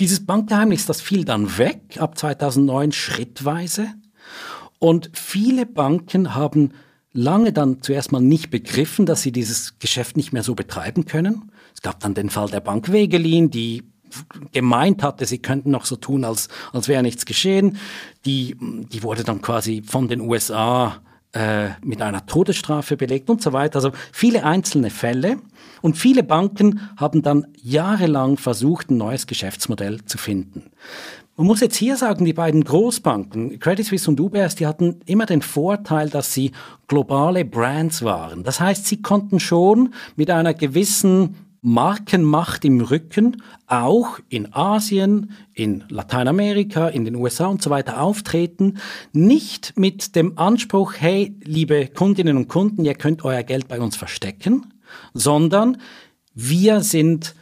Dieses 0.00 0.26
Bankgeheimnis, 0.26 0.86
das 0.86 1.00
fiel 1.00 1.24
dann 1.24 1.58
weg 1.58 1.98
ab 2.00 2.18
2009 2.18 2.90
schrittweise 2.90 3.88
und 4.78 5.10
viele 5.14 5.66
Banken 5.66 6.34
haben 6.34 6.72
lange 7.12 7.52
dann 7.52 7.80
zuerst 7.82 8.12
mal 8.12 8.20
nicht 8.20 8.50
begriffen, 8.50 9.06
dass 9.06 9.22
sie 9.22 9.32
dieses 9.32 9.78
Geschäft 9.78 10.16
nicht 10.16 10.32
mehr 10.32 10.42
so 10.42 10.54
betreiben 10.54 11.06
können. 11.06 11.50
Es 11.76 11.82
gab 11.82 12.00
dann 12.00 12.14
den 12.14 12.30
Fall 12.30 12.48
der 12.48 12.60
Bank 12.60 12.90
Wegelin, 12.90 13.50
die 13.50 13.84
gemeint 14.52 15.02
hatte, 15.02 15.26
sie 15.26 15.38
könnten 15.38 15.70
noch 15.70 15.84
so 15.84 15.96
tun, 15.96 16.24
als, 16.24 16.48
als 16.72 16.88
wäre 16.88 17.02
nichts 17.02 17.26
geschehen. 17.26 17.76
Die, 18.24 18.56
die 18.60 19.02
wurde 19.02 19.24
dann 19.24 19.42
quasi 19.42 19.82
von 19.86 20.08
den 20.08 20.22
USA 20.22 21.02
äh, 21.32 21.68
mit 21.82 22.00
einer 22.00 22.24
Todesstrafe 22.24 22.96
belegt 22.96 23.28
und 23.28 23.42
so 23.42 23.52
weiter. 23.52 23.76
Also 23.76 23.92
viele 24.10 24.44
einzelne 24.44 24.88
Fälle. 24.88 25.36
Und 25.82 25.98
viele 25.98 26.22
Banken 26.22 26.80
haben 26.96 27.20
dann 27.20 27.46
jahrelang 27.60 28.38
versucht, 28.38 28.90
ein 28.90 28.96
neues 28.96 29.26
Geschäftsmodell 29.26 30.02
zu 30.06 30.16
finden. 30.16 30.70
Man 31.36 31.46
muss 31.46 31.60
jetzt 31.60 31.76
hier 31.76 31.98
sagen, 31.98 32.24
die 32.24 32.32
beiden 32.32 32.64
Großbanken, 32.64 33.58
Credit 33.58 33.84
Suisse 33.84 34.10
und 34.10 34.18
UBS, 34.18 34.54
die 34.54 34.66
hatten 34.66 35.00
immer 35.04 35.26
den 35.26 35.42
Vorteil, 35.42 36.08
dass 36.08 36.32
sie 36.32 36.52
globale 36.88 37.44
Brands 37.44 38.02
waren. 38.02 38.42
Das 38.42 38.58
heißt, 38.58 38.86
sie 38.86 39.02
konnten 39.02 39.38
schon 39.38 39.92
mit 40.16 40.30
einer 40.30 40.54
gewissen 40.54 41.36
Markenmacht 41.66 42.64
im 42.64 42.80
Rücken 42.80 43.42
auch 43.66 44.20
in 44.28 44.54
Asien, 44.54 45.32
in 45.52 45.82
Lateinamerika, 45.88 46.86
in 46.86 47.04
den 47.04 47.16
USA 47.16 47.46
und 47.46 47.60
so 47.60 47.70
weiter 47.70 48.00
auftreten, 48.00 48.78
nicht 49.12 49.76
mit 49.76 50.14
dem 50.14 50.38
Anspruch, 50.38 50.94
hey, 50.96 51.34
liebe 51.42 51.88
Kundinnen 51.88 52.36
und 52.36 52.46
Kunden, 52.46 52.84
ihr 52.84 52.94
könnt 52.94 53.24
euer 53.24 53.42
Geld 53.42 53.66
bei 53.66 53.80
uns 53.80 53.96
verstecken, 53.96 54.74
sondern 55.12 55.78
wir 56.34 56.82
sind 56.82 57.34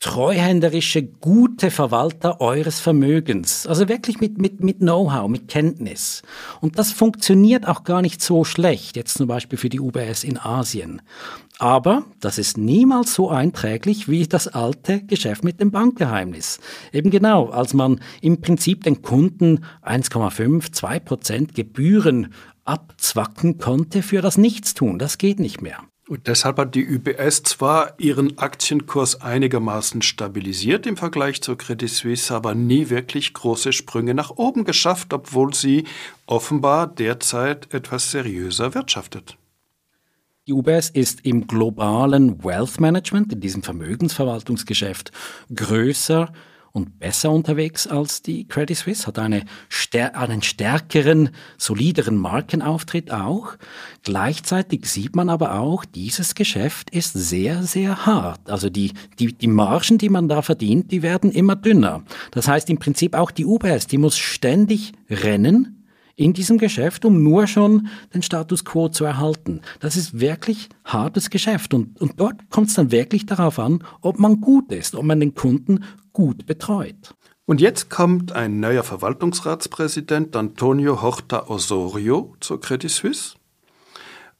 treuhänderische, 0.00 1.02
gute 1.02 1.70
Verwalter 1.70 2.40
eures 2.40 2.80
Vermögens. 2.80 3.66
Also 3.66 3.88
wirklich 3.88 4.18
mit, 4.18 4.38
mit, 4.38 4.64
mit 4.64 4.78
Know-how, 4.78 5.28
mit 5.28 5.48
Kenntnis. 5.48 6.22
Und 6.62 6.78
das 6.78 6.90
funktioniert 6.90 7.68
auch 7.68 7.84
gar 7.84 8.00
nicht 8.00 8.22
so 8.22 8.44
schlecht, 8.44 8.96
jetzt 8.96 9.18
zum 9.18 9.26
Beispiel 9.26 9.58
für 9.58 9.68
die 9.68 9.78
UBS 9.78 10.24
in 10.24 10.38
Asien. 10.38 11.02
Aber 11.58 12.04
das 12.20 12.38
ist 12.38 12.56
niemals 12.56 13.12
so 13.12 13.28
einträglich 13.28 14.08
wie 14.08 14.26
das 14.26 14.48
alte 14.48 15.02
Geschäft 15.02 15.44
mit 15.44 15.60
dem 15.60 15.70
Bankgeheimnis. 15.70 16.58
Eben 16.94 17.10
genau, 17.10 17.50
als 17.50 17.74
man 17.74 18.00
im 18.22 18.40
Prinzip 18.40 18.84
den 18.84 19.02
Kunden 19.02 19.66
1,5, 19.84 20.72
2 20.72 20.98
Prozent 21.00 21.54
Gebühren 21.54 22.32
abzwacken 22.64 23.58
konnte 23.58 24.02
für 24.02 24.22
das 24.22 24.38
Nichtstun. 24.38 24.98
Das 24.98 25.18
geht 25.18 25.40
nicht 25.40 25.60
mehr. 25.60 25.89
Und 26.10 26.26
deshalb 26.26 26.58
hat 26.58 26.74
die 26.74 26.88
UBS 26.88 27.44
zwar 27.44 27.94
ihren 27.98 28.36
Aktienkurs 28.36 29.20
einigermaßen 29.20 30.02
stabilisiert 30.02 30.84
im 30.84 30.96
Vergleich 30.96 31.40
zur 31.40 31.56
Credit 31.56 31.88
Suisse, 31.88 32.34
aber 32.34 32.56
nie 32.56 32.90
wirklich 32.90 33.32
große 33.32 33.72
Sprünge 33.72 34.12
nach 34.12 34.30
oben 34.30 34.64
geschafft, 34.64 35.12
obwohl 35.12 35.54
sie 35.54 35.84
offenbar 36.26 36.88
derzeit 36.88 37.72
etwas 37.72 38.10
seriöser 38.10 38.74
wirtschaftet. 38.74 39.36
Die 40.48 40.52
UBS 40.52 40.90
ist 40.90 41.24
im 41.24 41.46
globalen 41.46 42.42
Wealth 42.42 42.80
Management, 42.80 43.32
in 43.32 43.40
diesem 43.40 43.62
Vermögensverwaltungsgeschäft, 43.62 45.12
größer 45.54 46.32
und 46.72 46.98
besser 46.98 47.30
unterwegs 47.30 47.86
als 47.86 48.22
die 48.22 48.46
Credit 48.46 48.76
Suisse, 48.76 49.06
hat 49.06 49.18
eine, 49.18 49.44
einen 50.14 50.42
stärkeren, 50.42 51.30
solideren 51.58 52.16
Markenauftritt 52.16 53.10
auch. 53.10 53.56
Gleichzeitig 54.02 54.86
sieht 54.86 55.16
man 55.16 55.28
aber 55.28 55.58
auch, 55.58 55.84
dieses 55.84 56.34
Geschäft 56.34 56.90
ist 56.90 57.12
sehr, 57.12 57.62
sehr 57.62 58.06
hart. 58.06 58.48
Also 58.48 58.70
die, 58.70 58.92
die, 59.18 59.32
die 59.32 59.48
Margen, 59.48 59.98
die 59.98 60.08
man 60.08 60.28
da 60.28 60.42
verdient, 60.42 60.92
die 60.92 61.02
werden 61.02 61.32
immer 61.32 61.56
dünner. 61.56 62.02
Das 62.30 62.46
heißt 62.46 62.70
im 62.70 62.78
Prinzip 62.78 63.14
auch 63.14 63.30
die 63.30 63.46
UBS, 63.46 63.86
die 63.86 63.98
muss 63.98 64.16
ständig 64.18 64.92
rennen, 65.08 65.79
in 66.20 66.34
diesem 66.34 66.58
Geschäft, 66.58 67.06
um 67.06 67.22
nur 67.22 67.46
schon 67.46 67.88
den 68.12 68.22
Status 68.22 68.66
quo 68.66 68.90
zu 68.90 69.04
erhalten. 69.04 69.62
Das 69.80 69.96
ist 69.96 70.20
wirklich 70.20 70.68
hartes 70.84 71.30
Geschäft 71.30 71.72
und, 71.72 71.98
und 71.98 72.20
dort 72.20 72.50
kommt 72.50 72.68
es 72.68 72.74
dann 72.74 72.92
wirklich 72.92 73.24
darauf 73.24 73.58
an, 73.58 73.82
ob 74.02 74.18
man 74.18 74.42
gut 74.42 74.70
ist, 74.70 74.94
ob 74.94 75.04
man 75.04 75.18
den 75.18 75.34
Kunden 75.34 75.82
gut 76.12 76.44
betreut. 76.44 77.14
Und 77.46 77.62
jetzt 77.62 77.88
kommt 77.88 78.32
ein 78.32 78.60
neuer 78.60 78.82
Verwaltungsratspräsident, 78.82 80.36
Antonio 80.36 81.00
Horta 81.00 81.48
Osorio, 81.48 82.36
zur 82.40 82.60
Credit 82.60 82.90
Suisse. 82.90 83.36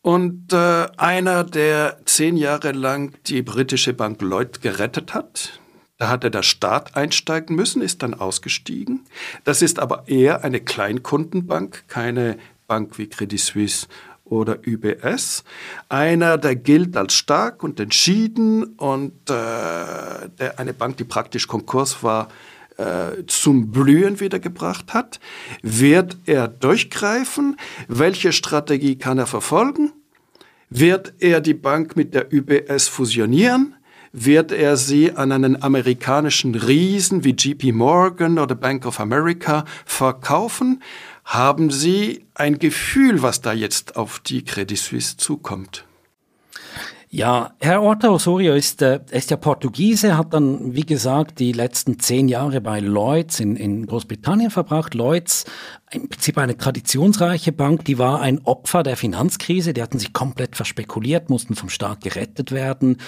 Und 0.02 0.52
äh, 0.52 0.86
einer, 0.98 1.44
der 1.44 2.02
zehn 2.04 2.36
Jahre 2.36 2.72
lang 2.72 3.14
die 3.26 3.40
britische 3.40 3.94
Bank 3.94 4.20
Lloyd 4.20 4.60
gerettet 4.60 5.14
hat, 5.14 5.59
da 6.00 6.08
hatte 6.08 6.30
der 6.30 6.42
Staat 6.42 6.96
einsteigen 6.96 7.54
müssen, 7.54 7.82
ist 7.82 8.02
dann 8.02 8.14
ausgestiegen. 8.14 9.04
Das 9.44 9.60
ist 9.60 9.78
aber 9.78 10.04
eher 10.08 10.42
eine 10.42 10.60
Kleinkundenbank, 10.60 11.84
keine 11.88 12.38
Bank 12.66 12.96
wie 12.96 13.06
Credit 13.06 13.38
Suisse 13.38 13.86
oder 14.24 14.60
UBS. 14.66 15.44
Einer, 15.90 16.38
der 16.38 16.56
gilt 16.56 16.96
als 16.96 17.12
stark 17.12 17.62
und 17.62 17.78
entschieden 17.78 18.64
und 18.78 19.12
äh, 19.28 19.34
der 20.38 20.54
eine 20.56 20.72
Bank, 20.72 20.96
die 20.96 21.04
praktisch 21.04 21.46
Konkurs 21.46 22.02
war, 22.02 22.28
äh, 22.78 23.26
zum 23.26 23.70
Blühen 23.70 24.20
wiedergebracht 24.20 24.94
hat. 24.94 25.20
Wird 25.60 26.16
er 26.24 26.48
durchgreifen? 26.48 27.58
Welche 27.88 28.32
Strategie 28.32 28.96
kann 28.96 29.18
er 29.18 29.26
verfolgen? 29.26 29.92
Wird 30.70 31.12
er 31.18 31.42
die 31.42 31.52
Bank 31.52 31.94
mit 31.94 32.14
der 32.14 32.32
UBS 32.32 32.88
fusionieren? 32.88 33.74
Wird 34.12 34.52
er 34.52 34.76
sie 34.76 35.12
an 35.12 35.32
einen 35.32 35.62
amerikanischen 35.62 36.54
Riesen 36.54 37.24
wie 37.24 37.30
JP 37.30 37.72
Morgan 37.72 38.38
oder 38.38 38.54
Bank 38.54 38.86
of 38.86 39.00
America 39.00 39.64
verkaufen? 39.84 40.82
Haben 41.24 41.70
Sie 41.70 42.24
ein 42.34 42.58
Gefühl, 42.58 43.22
was 43.22 43.40
da 43.40 43.52
jetzt 43.52 43.96
auf 43.96 44.18
die 44.18 44.44
Credit 44.44 44.78
Suisse 44.78 45.16
zukommt? 45.16 45.84
Ja, 47.12 47.56
Herr 47.58 47.82
Orta 47.82 48.08
Osorio 48.08 48.54
ist, 48.54 48.82
äh, 48.82 49.00
ist 49.10 49.32
ja 49.32 49.36
Portugiese, 49.36 50.16
hat 50.16 50.32
dann, 50.32 50.76
wie 50.76 50.86
gesagt, 50.86 51.40
die 51.40 51.50
letzten 51.50 51.98
zehn 51.98 52.28
Jahre 52.28 52.60
bei 52.60 52.78
Lloyds 52.78 53.40
in, 53.40 53.56
in 53.56 53.84
Großbritannien 53.84 54.52
verbracht. 54.52 54.94
Lloyds, 54.94 55.44
im 55.90 56.08
Prinzip 56.08 56.38
eine 56.38 56.56
traditionsreiche 56.56 57.50
Bank, 57.50 57.84
die 57.84 57.98
war 57.98 58.20
ein 58.20 58.40
Opfer 58.44 58.84
der 58.84 58.96
Finanzkrise, 58.96 59.72
die 59.72 59.82
hatten 59.82 59.98
sich 59.98 60.12
komplett 60.12 60.54
verspekuliert, 60.54 61.30
mussten 61.30 61.56
vom 61.56 61.68
Staat 61.68 62.02
gerettet 62.02 62.52
werden. 62.52 62.98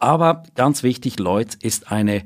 Aber 0.00 0.42
ganz 0.56 0.82
wichtig, 0.82 1.20
Lloyds 1.20 1.54
ist 1.54 1.92
eine 1.92 2.24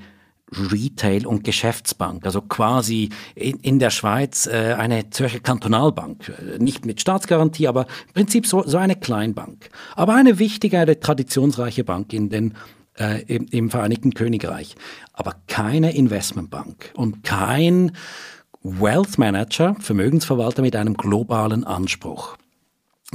Retail- 0.59 1.27
und 1.27 1.45
Geschäftsbank, 1.45 2.25
also 2.25 2.41
quasi 2.43 3.11
in, 3.35 3.59
in 3.61 3.79
der 3.79 3.91
Schweiz 3.91 4.47
äh, 4.47 4.75
eine 4.79 5.11
Zürcher 5.11 5.41
Kantonalbank, 5.41 6.29
äh, 6.29 6.59
nicht 6.59 6.87
mit 6.87 7.01
Staatsgarantie, 7.01 7.69
aber 7.69 7.87
im 8.09 8.13
Prinzip 8.15 8.47
so, 8.47 8.63
so 8.67 8.79
eine 8.79 8.97
Kleinbank. 8.97 9.69
Aber 9.95 10.15
eine 10.15 10.39
wichtige, 10.39 10.79
eine 10.79 10.99
traditionsreiche 10.99 11.85
Bank 11.85 12.13
in 12.13 12.29
den 12.31 12.55
äh, 12.99 13.23
im, 13.23 13.47
im 13.51 13.71
Vereinigten 13.71 14.15
Königreich. 14.15 14.75
Aber 15.13 15.35
keine 15.47 15.95
Investmentbank 15.95 16.93
und 16.95 17.23
kein 17.25 17.93
Wealth 18.63 19.19
Manager, 19.19 19.77
Vermögensverwalter 19.79 20.63
mit 20.63 20.75
einem 20.75 20.95
globalen 20.95 21.65
Anspruch. 21.65 22.37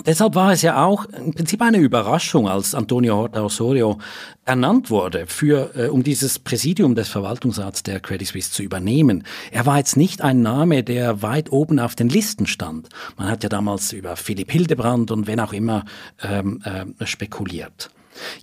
Deshalb 0.06 0.36
war 0.36 0.54
es 0.54 0.62
ja 0.62 0.86
auch 0.86 1.04
im 1.06 1.34
Prinzip 1.34 1.62
eine 1.62 1.78
Überraschung, 1.78 2.48
als 2.48 2.74
Antonio 2.74 3.18
Horta 3.18 3.44
Osorio 3.44 4.00
ernannt 4.46 4.90
wurde, 4.90 5.28
für, 5.28 5.76
äh, 5.76 5.88
um 5.90 6.02
dieses 6.02 6.40
Präsidium 6.40 6.96
des 6.96 7.10
Verwaltungsrats 7.10 7.84
der 7.84 8.00
Credit 8.00 8.26
Suisse 8.26 8.52
zu 8.52 8.64
übernehmen. 8.64 9.26
Er 9.52 9.66
war 9.66 9.80
jetzt 9.80 9.98
nicht 9.98 10.22
ein 10.22 10.42
Name, 10.42 10.84
der 10.84 11.22
weit 11.22 11.52
oben 11.52 11.78
auf 11.78 11.96
den 11.96 12.08
Listen 12.08 12.48
stand. 12.48 12.88
Man 13.18 13.28
hat 13.28 13.44
ja 13.44 13.50
damals 13.50 13.92
über 13.92 14.16
Philipp 14.16 14.50
Hildebrand 14.50 15.12
und 15.12 15.28
wen 15.28 15.42
auch 15.42 15.52
immer 15.52 15.84
ähm, 16.24 16.64
äh, 16.64 17.06
spekuliert. 17.06 17.90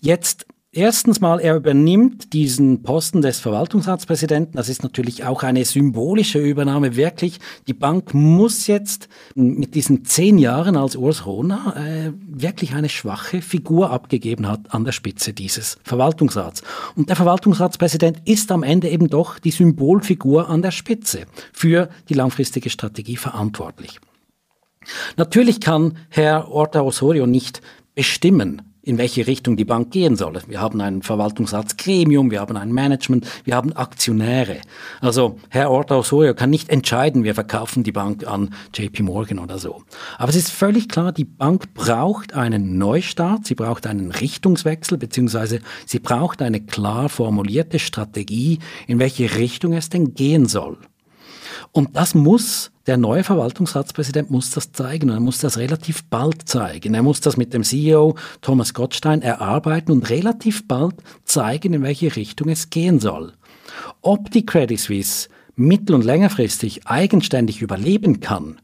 Jetzt 0.03 0.47
Erstens 0.71 1.23
mal, 1.23 1.41
er 1.41 1.57
übernimmt 1.57 2.35
diesen 2.35 2.83
Posten 2.83 3.23
des 3.23 3.41
Verwaltungsratspräsidenten. 3.41 4.55
Das 4.55 4.69
ist 4.69 4.83
natürlich 4.83 5.25
auch 5.25 5.43
eine 5.43 5.65
symbolische 5.65 6.41
Übernahme. 6.41 6.95
Wirklich, 6.95 7.41
die 7.67 7.73
Bank 7.73 8.13
muss 8.13 8.67
jetzt 8.67 9.09
mit 9.35 9.75
diesen 9.75 10.05
zehn 10.05 10.37
Jahren 10.37 10.77
als 10.77 10.95
Urs 10.95 11.25
Rona 11.25 11.75
äh, 11.75 12.13
wirklich 12.29 12.75
eine 12.75 12.91
schwache 12.91 13.41
Figur 13.41 13.91
abgegeben 13.91 14.47
hat 14.47 14.75
an 14.75 14.85
der 14.85 14.93
Spitze 14.93 15.33
dieses 15.33 15.79
Verwaltungsrats. 15.85 16.63
Und 16.97 17.09
der 17.09 17.17
Verwaltungsratspräsident 17.17 18.21
ist 18.27 18.53
am 18.53 18.63
Ende 18.63 18.91
eben 18.91 19.09
doch 19.09 19.39
die 19.39 19.53
Symbolfigur 19.53 20.51
an 20.51 20.61
der 20.61 20.71
Spitze 20.71 21.25
für 21.51 21.89
die 22.11 22.15
langfristige 22.15 22.69
Strategie 22.69 23.17
verantwortlich. 23.17 24.01
Natürlich 25.17 25.61
kann 25.61 25.97
Herr 26.11 26.51
Orta 26.51 26.83
Osorio 26.83 27.27
nicht 27.27 27.63
bestimmen, 27.95 28.68
in 28.89 28.97
welche 28.97 29.27
Richtung 29.27 29.59
die 29.59 29.67
Bank 29.67 29.91
gehen 29.91 30.17
soll. 30.17 30.41
Wir 30.47 30.63
haben 30.63 30.81
ein 30.81 31.03
Verwaltungsratsgremium, 31.03 32.31
wir 32.31 32.41
haben 32.41 32.57
ein 32.57 32.73
Management, 32.73 33.27
wir 33.45 33.55
haben 33.55 33.75
Aktionäre. 33.75 34.63
Also 35.03 35.39
Herr 35.51 35.71
Orta 35.71 35.97
Osorio 35.97 36.35
kann 36.35 36.49
nicht 36.49 36.71
entscheiden, 36.71 37.23
wir 37.23 37.35
verkaufen 37.35 37.83
die 37.83 37.93
Bank 37.93 38.27
an 38.27 38.55
JP 38.75 39.03
Morgan 39.03 39.41
oder 39.41 39.59
so. 39.59 39.83
Aber 40.17 40.31
es 40.31 40.37
ist 40.37 40.51
völlig 40.51 40.89
klar, 40.89 41.13
die 41.13 41.27
Bank 41.27 41.75
braucht 41.75 42.33
einen 42.33 42.79
Neustart, 42.79 43.45
sie 43.45 43.55
braucht 43.55 43.87
einen 43.87 44.11
Richtungswechsel, 44.11 44.97
beziehungsweise 44.97 45.61
sie 45.85 45.99
braucht 45.99 46.41
eine 46.41 46.61
klar 46.61 47.11
formulierte 47.11 47.79
Strategie, 47.79 48.59
in 48.87 48.99
welche 48.99 49.37
Richtung 49.37 49.75
es 49.75 49.91
denn 49.91 50.15
gehen 50.15 50.47
soll. 50.47 50.79
Und 51.73 51.95
das 51.95 52.15
muss, 52.15 52.71
der 52.89 52.97
neue 52.97 53.23
Verwaltungsratspräsident 53.23 54.31
muss 54.31 54.51
das 54.51 54.73
zeigen 54.73 55.11
und 55.11 55.17
er 55.17 55.21
muss 55.21 55.39
das 55.41 55.59
relativ 55.59 56.05
bald 56.05 56.49
zeigen. 56.49 56.95
Er 56.95 57.03
muss 57.03 57.21
das 57.21 57.37
mit 57.37 57.53
dem 57.53 57.63
CEO 57.63 58.17
Thomas 58.41 58.73
Gottstein 58.73 59.21
erarbeiten 59.21 59.93
und 59.93 60.09
relativ 60.09 60.67
bald 60.67 60.95
zeigen, 61.25 61.75
in 61.75 61.83
welche 61.83 62.17
Richtung 62.17 62.49
es 62.49 62.71
gehen 62.71 62.99
soll. 62.99 63.35
Ob 64.01 64.31
die 64.31 64.47
Credit 64.47 64.81
Suisse 64.81 65.29
mittel- 65.55 65.95
und 65.95 66.05
längerfristig 66.05 66.87
eigenständig 66.87 67.61
überleben 67.61 68.21
kann, 68.21 68.59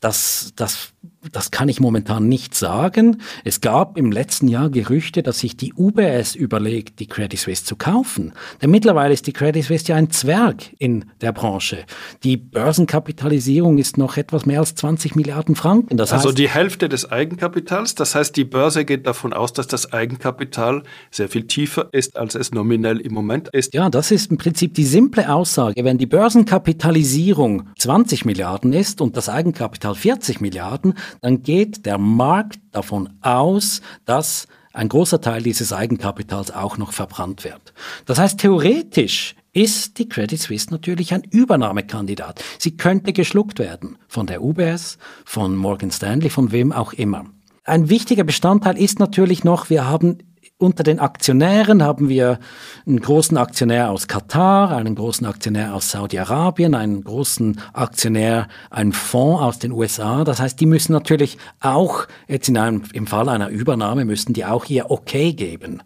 das, 0.00 0.54
das 0.56 0.94
das 1.32 1.50
kann 1.50 1.68
ich 1.68 1.80
momentan 1.80 2.28
nicht 2.28 2.54
sagen. 2.54 3.22
Es 3.44 3.60
gab 3.60 3.96
im 3.98 4.12
letzten 4.12 4.48
Jahr 4.48 4.70
Gerüchte, 4.70 5.22
dass 5.22 5.40
sich 5.40 5.56
die 5.56 5.72
UBS 5.74 6.34
überlegt, 6.34 7.00
die 7.00 7.06
Credit 7.06 7.38
Suisse 7.38 7.64
zu 7.64 7.76
kaufen. 7.76 8.32
Denn 8.62 8.70
mittlerweile 8.70 9.14
ist 9.14 9.26
die 9.26 9.32
Credit 9.32 9.64
Suisse 9.64 9.86
ja 9.86 9.96
ein 9.96 10.10
Zwerg 10.10 10.74
in 10.78 11.06
der 11.20 11.32
Branche. 11.32 11.84
Die 12.22 12.36
Börsenkapitalisierung 12.36 13.78
ist 13.78 13.98
noch 13.98 14.16
etwas 14.16 14.46
mehr 14.46 14.60
als 14.60 14.74
20 14.74 15.16
Milliarden 15.16 15.56
Franken. 15.56 15.96
Das 15.96 16.12
also 16.12 16.28
heißt, 16.28 16.38
die 16.38 16.48
Hälfte 16.48 16.88
des 16.88 17.10
Eigenkapitals. 17.10 17.94
Das 17.94 18.14
heißt, 18.14 18.36
die 18.36 18.44
Börse 18.44 18.84
geht 18.84 19.06
davon 19.06 19.32
aus, 19.32 19.52
dass 19.52 19.66
das 19.66 19.92
Eigenkapital 19.92 20.82
sehr 21.10 21.28
viel 21.28 21.46
tiefer 21.46 21.88
ist, 21.92 22.16
als 22.16 22.34
es 22.34 22.52
nominell 22.52 23.00
im 23.00 23.12
Moment 23.12 23.48
ist. 23.48 23.74
Ja, 23.74 23.90
das 23.90 24.10
ist 24.10 24.30
im 24.30 24.38
Prinzip 24.38 24.74
die 24.74 24.84
simple 24.84 25.32
Aussage. 25.32 25.84
Wenn 25.84 25.98
die 25.98 26.06
Börsenkapitalisierung 26.06 27.68
20 27.78 28.24
Milliarden 28.24 28.72
ist 28.72 29.00
und 29.00 29.16
das 29.16 29.28
Eigenkapital 29.28 29.94
40 29.94 30.40
Milliarden, 30.40 30.94
dann 31.20 31.42
geht 31.42 31.86
der 31.86 31.98
Markt 31.98 32.60
davon 32.72 33.10
aus, 33.22 33.80
dass 34.04 34.46
ein 34.72 34.88
großer 34.88 35.20
Teil 35.20 35.42
dieses 35.42 35.72
Eigenkapitals 35.72 36.50
auch 36.50 36.76
noch 36.76 36.92
verbrannt 36.92 37.44
wird. 37.44 37.72
Das 38.04 38.18
heißt, 38.18 38.38
theoretisch 38.38 39.34
ist 39.52 39.98
die 39.98 40.08
Credit 40.08 40.38
Suisse 40.38 40.70
natürlich 40.70 41.14
ein 41.14 41.22
Übernahmekandidat. 41.22 42.44
Sie 42.58 42.76
könnte 42.76 43.14
geschluckt 43.14 43.58
werden 43.58 43.96
von 44.06 44.26
der 44.26 44.42
UBS, 44.42 44.98
von 45.24 45.56
Morgan 45.56 45.90
Stanley, 45.90 46.28
von 46.28 46.52
wem 46.52 46.72
auch 46.72 46.92
immer. 46.92 47.24
Ein 47.64 47.88
wichtiger 47.88 48.24
Bestandteil 48.24 48.76
ist 48.76 48.98
natürlich 48.98 49.44
noch, 49.44 49.70
wir 49.70 49.88
haben 49.88 50.18
unter 50.58 50.82
den 50.82 51.00
Aktionären 51.00 51.82
haben 51.82 52.08
wir 52.08 52.38
einen 52.86 53.00
großen 53.00 53.36
Aktionär 53.36 53.90
aus 53.90 54.08
Katar, 54.08 54.74
einen 54.74 54.94
großen 54.94 55.26
Aktionär 55.26 55.74
aus 55.74 55.90
Saudi-Arabien, 55.90 56.74
einen 56.74 57.04
großen 57.04 57.60
Aktionär, 57.74 58.48
einen 58.70 58.92
Fonds 58.92 59.42
aus 59.42 59.58
den 59.58 59.72
USA. 59.72 60.24
Das 60.24 60.40
heißt, 60.40 60.58
die 60.58 60.66
müssen 60.66 60.92
natürlich 60.92 61.36
auch 61.60 62.06
jetzt 62.26 62.48
in 62.48 62.56
einem, 62.56 62.84
im 62.94 63.06
Fall 63.06 63.28
einer 63.28 63.48
Übernahme 63.48 64.06
müssten 64.06 64.32
die 64.32 64.46
auch 64.46 64.64
ihr 64.66 64.90
Okay 64.90 65.34
geben. 65.34 65.82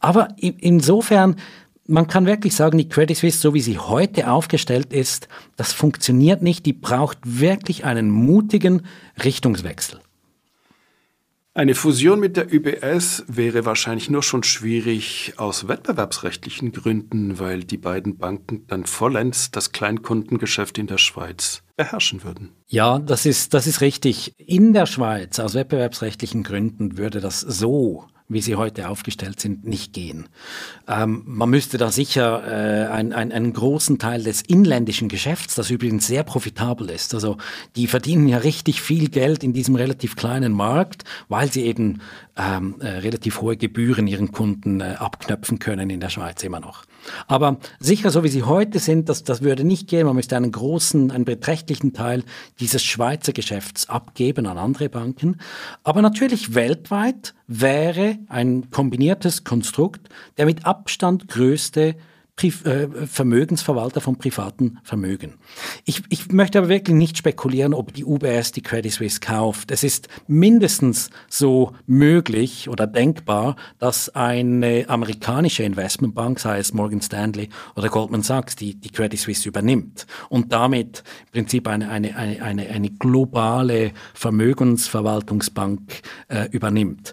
Aber 0.00 0.28
insofern 0.38 1.36
man 1.86 2.06
kann 2.06 2.24
wirklich 2.24 2.56
sagen, 2.56 2.78
die 2.78 2.88
Credit 2.88 3.14
Suisse, 3.14 3.38
so 3.38 3.52
wie 3.52 3.60
sie 3.60 3.78
heute 3.78 4.30
aufgestellt 4.30 4.94
ist, 4.94 5.28
das 5.56 5.74
funktioniert 5.74 6.40
nicht. 6.40 6.64
Die 6.64 6.72
braucht 6.72 7.18
wirklich 7.24 7.84
einen 7.84 8.08
mutigen 8.08 8.82
Richtungswechsel. 9.22 10.00
Eine 11.56 11.76
Fusion 11.76 12.18
mit 12.18 12.36
der 12.36 12.52
UBS 12.52 13.22
wäre 13.28 13.64
wahrscheinlich 13.64 14.10
nur 14.10 14.24
schon 14.24 14.42
schwierig 14.42 15.34
aus 15.36 15.68
wettbewerbsrechtlichen 15.68 16.72
Gründen, 16.72 17.38
weil 17.38 17.62
die 17.62 17.76
beiden 17.76 18.18
Banken 18.18 18.66
dann 18.66 18.86
vollends 18.86 19.52
das 19.52 19.70
Kleinkundengeschäft 19.70 20.78
in 20.78 20.88
der 20.88 20.98
Schweiz 20.98 21.62
beherrschen 21.76 22.24
würden. 22.24 22.50
Ja, 22.66 22.98
das 22.98 23.24
ist, 23.24 23.54
das 23.54 23.68
ist 23.68 23.80
richtig. 23.82 24.34
In 24.36 24.72
der 24.72 24.86
Schweiz 24.86 25.38
aus 25.38 25.54
wettbewerbsrechtlichen 25.54 26.42
Gründen 26.42 26.98
würde 26.98 27.20
das 27.20 27.38
so 27.38 28.04
wie 28.28 28.40
sie 28.40 28.56
heute 28.56 28.88
aufgestellt 28.88 29.38
sind, 29.38 29.66
nicht 29.66 29.92
gehen. 29.92 30.28
Ähm, 30.88 31.22
man 31.26 31.50
müsste 31.50 31.76
da 31.76 31.90
sicher 31.90 32.42
äh, 32.46 32.88
ein, 32.90 33.12
ein, 33.12 33.32
einen 33.32 33.52
großen 33.52 33.98
Teil 33.98 34.22
des 34.22 34.40
inländischen 34.40 35.08
Geschäfts, 35.08 35.54
das 35.54 35.70
übrigens 35.70 36.06
sehr 36.06 36.22
profitabel 36.22 36.88
ist, 36.88 37.12
also 37.12 37.36
die 37.76 37.86
verdienen 37.86 38.26
ja 38.26 38.38
richtig 38.38 38.80
viel 38.80 39.10
Geld 39.10 39.44
in 39.44 39.52
diesem 39.52 39.76
relativ 39.76 40.16
kleinen 40.16 40.52
Markt, 40.52 41.04
weil 41.28 41.52
sie 41.52 41.64
eben 41.64 42.00
ähm, 42.36 42.76
äh, 42.80 42.88
relativ 42.88 43.42
hohe 43.42 43.56
Gebühren 43.56 44.06
ihren 44.06 44.32
Kunden 44.32 44.80
äh, 44.80 44.94
abknöpfen 44.98 45.58
können 45.58 45.90
in 45.90 46.00
der 46.00 46.08
Schweiz 46.08 46.42
immer 46.42 46.60
noch. 46.60 46.84
Aber 47.26 47.58
sicher, 47.78 48.10
so 48.10 48.24
wie 48.24 48.28
sie 48.28 48.42
heute 48.42 48.78
sind, 48.78 49.08
das, 49.08 49.24
das 49.24 49.42
würde 49.42 49.64
nicht 49.64 49.88
gehen. 49.88 50.06
Man 50.06 50.16
müsste 50.16 50.36
einen 50.36 50.52
großen, 50.52 51.10
einen 51.10 51.24
beträchtlichen 51.24 51.92
Teil 51.92 52.24
dieses 52.60 52.82
Schweizer 52.82 53.32
Geschäfts 53.32 53.88
abgeben 53.88 54.46
an 54.46 54.58
andere 54.58 54.88
Banken. 54.88 55.38
Aber 55.82 56.02
natürlich 56.02 56.54
weltweit 56.54 57.34
wäre 57.46 58.18
ein 58.28 58.70
kombiniertes 58.70 59.44
Konstrukt 59.44 60.08
der 60.36 60.46
mit 60.46 60.64
Abstand 60.64 61.28
größte 61.28 61.96
Vermögensverwalter 62.36 64.00
von 64.00 64.16
privaten 64.16 64.78
Vermögen. 64.82 65.34
Ich, 65.84 66.02
ich 66.08 66.32
möchte 66.32 66.58
aber 66.58 66.68
wirklich 66.68 66.96
nicht 66.96 67.16
spekulieren, 67.16 67.72
ob 67.72 67.94
die 67.94 68.04
UBS 68.04 68.50
die 68.50 68.60
Credit 68.60 68.92
Suisse 68.92 69.20
kauft. 69.20 69.70
Es 69.70 69.84
ist 69.84 70.08
mindestens 70.26 71.10
so 71.28 71.72
möglich 71.86 72.68
oder 72.68 72.88
denkbar, 72.88 73.54
dass 73.78 74.08
eine 74.16 74.84
amerikanische 74.88 75.62
Investmentbank, 75.62 76.40
sei 76.40 76.58
es 76.58 76.74
Morgan 76.74 77.00
Stanley 77.00 77.50
oder 77.76 77.88
Goldman 77.88 78.22
Sachs, 78.22 78.56
die, 78.56 78.74
die 78.74 78.90
Credit 78.90 79.18
Suisse 79.18 79.48
übernimmt 79.48 80.06
und 80.28 80.52
damit 80.52 81.04
im 81.26 81.32
Prinzip 81.32 81.68
eine, 81.68 81.88
eine, 81.88 82.16
eine, 82.16 82.42
eine, 82.42 82.68
eine 82.68 82.90
globale 82.90 83.92
Vermögensverwaltungsbank 84.12 86.02
äh, 86.28 86.48
übernimmt. 86.50 87.12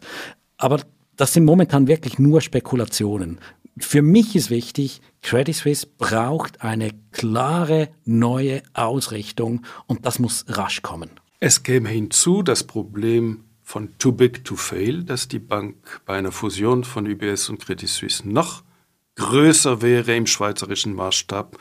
Aber 0.57 0.81
das 1.15 1.33
sind 1.33 1.45
momentan 1.45 1.87
wirklich 1.87 2.17
nur 2.17 2.41
Spekulationen 2.41 3.39
für 3.77 4.01
mich 4.01 4.35
ist 4.35 4.49
wichtig, 4.49 5.01
Credit 5.21 5.55
Suisse 5.55 5.87
braucht 5.97 6.61
eine 6.61 6.91
klare 7.11 7.89
neue 8.05 8.63
Ausrichtung 8.73 9.65
und 9.87 10.05
das 10.05 10.19
muss 10.19 10.45
rasch 10.47 10.81
kommen. 10.81 11.11
Es 11.39 11.63
käme 11.63 11.89
hinzu 11.89 12.43
das 12.43 12.63
Problem 12.63 13.45
von 13.63 13.97
too 13.97 14.11
big 14.11 14.43
to 14.43 14.55
fail, 14.55 15.03
dass 15.03 15.27
die 15.27 15.39
Bank 15.39 16.01
bei 16.05 16.17
einer 16.17 16.31
Fusion 16.31 16.83
von 16.83 17.07
UBS 17.07 17.49
und 17.49 17.59
Credit 17.59 17.87
Suisse 17.87 18.27
noch 18.27 18.63
größer 19.15 19.81
wäre 19.81 20.15
im 20.15 20.27
schweizerischen 20.27 20.93
Maßstab 20.95 21.57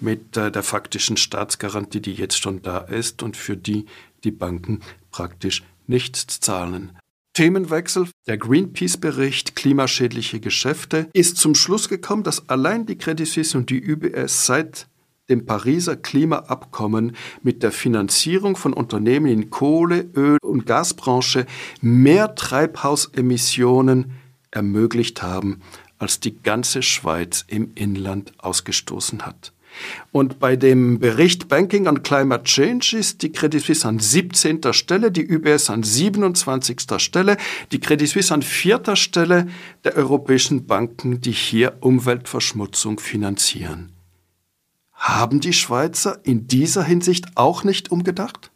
mit 0.00 0.36
äh, 0.36 0.52
der 0.52 0.62
faktischen 0.62 1.16
Staatsgarantie, 1.16 2.00
die 2.00 2.12
jetzt 2.12 2.40
schon 2.40 2.62
da 2.62 2.78
ist 2.78 3.22
und 3.22 3.36
für 3.36 3.56
die 3.56 3.86
die 4.24 4.30
Banken 4.30 4.80
praktisch 5.10 5.62
nichts 5.86 6.40
zahlen. 6.40 6.96
Themenwechsel. 7.38 8.08
Der 8.26 8.36
Greenpeace-Bericht 8.36 9.54
Klimaschädliche 9.54 10.40
Geschäfte 10.40 11.08
ist 11.12 11.36
zum 11.36 11.54
Schluss 11.54 11.88
gekommen, 11.88 12.24
dass 12.24 12.48
allein 12.48 12.84
die 12.84 12.98
Credit 12.98 13.28
Suisse 13.28 13.56
und 13.56 13.70
die 13.70 13.92
UBS 13.92 14.46
seit 14.46 14.88
dem 15.28 15.46
Pariser 15.46 15.94
Klimaabkommen 15.94 17.14
mit 17.44 17.62
der 17.62 17.70
Finanzierung 17.70 18.56
von 18.56 18.72
Unternehmen 18.72 19.26
in 19.26 19.50
Kohle, 19.50 20.10
Öl 20.16 20.38
und 20.42 20.66
Gasbranche 20.66 21.46
mehr 21.80 22.34
Treibhausemissionen 22.34 24.14
ermöglicht 24.50 25.22
haben, 25.22 25.60
als 25.96 26.18
die 26.18 26.42
ganze 26.42 26.82
Schweiz 26.82 27.44
im 27.46 27.70
Inland 27.76 28.32
ausgestoßen 28.38 29.24
hat. 29.24 29.52
Und 30.12 30.38
bei 30.38 30.56
dem 30.56 30.98
Bericht 30.98 31.48
Banking 31.48 31.86
on 31.86 32.02
Climate 32.02 32.44
Change 32.44 32.96
ist 32.96 33.22
die 33.22 33.32
Credit 33.32 33.62
Suisse 33.62 33.86
an 33.86 33.98
17. 33.98 34.72
Stelle, 34.72 35.10
die 35.10 35.28
UBS 35.28 35.70
an 35.70 35.82
27. 35.82 36.80
Stelle, 36.98 37.36
die 37.72 37.80
Credit 37.80 38.08
Suisse 38.08 38.32
an 38.32 38.42
4. 38.42 38.96
Stelle 38.96 39.48
der 39.84 39.96
europäischen 39.96 40.66
Banken, 40.66 41.20
die 41.20 41.32
hier 41.32 41.76
Umweltverschmutzung 41.80 42.98
finanzieren. 42.98 43.92
Haben 44.92 45.40
die 45.40 45.52
Schweizer 45.52 46.18
in 46.24 46.48
dieser 46.48 46.82
Hinsicht 46.82 47.26
auch 47.36 47.62
nicht 47.62 47.92
umgedacht? 47.92 48.50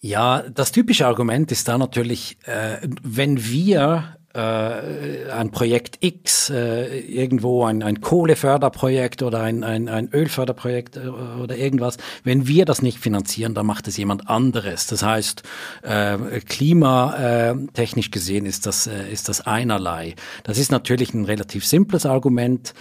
Ja, 0.00 0.42
das 0.48 0.72
typische 0.72 1.06
Argument 1.06 1.52
ist 1.52 1.68
da 1.68 1.76
natürlich, 1.76 2.38
äh, 2.46 2.78
wenn 3.02 3.44
wir 3.44 4.16
ein 4.32 5.50
Projekt 5.50 5.98
X, 6.00 6.50
äh, 6.50 7.00
irgendwo 7.00 7.64
ein, 7.64 7.82
ein 7.82 8.00
Kohleförderprojekt 8.00 9.24
oder 9.24 9.42
ein, 9.42 9.64
ein, 9.64 9.88
ein 9.88 10.08
Ölförderprojekt 10.12 10.96
äh, 10.96 11.08
oder 11.08 11.56
irgendwas, 11.56 11.96
wenn 12.22 12.46
wir 12.46 12.64
das 12.64 12.80
nicht 12.80 12.98
finanzieren, 12.98 13.54
dann 13.54 13.66
macht 13.66 13.88
es 13.88 13.96
jemand 13.96 14.28
anderes. 14.28 14.86
Das 14.86 15.02
heißt, 15.02 15.42
äh, 15.82 16.16
klimatechnisch 16.40 18.12
gesehen 18.12 18.46
ist 18.46 18.66
das, 18.66 18.86
äh, 18.86 19.10
ist 19.10 19.28
das 19.28 19.40
einerlei. 19.40 20.14
Das 20.44 20.58
ist 20.58 20.70
natürlich 20.70 21.12
ein 21.12 21.24
relativ 21.24 21.66
simples 21.66 22.06
Argument, 22.06 22.72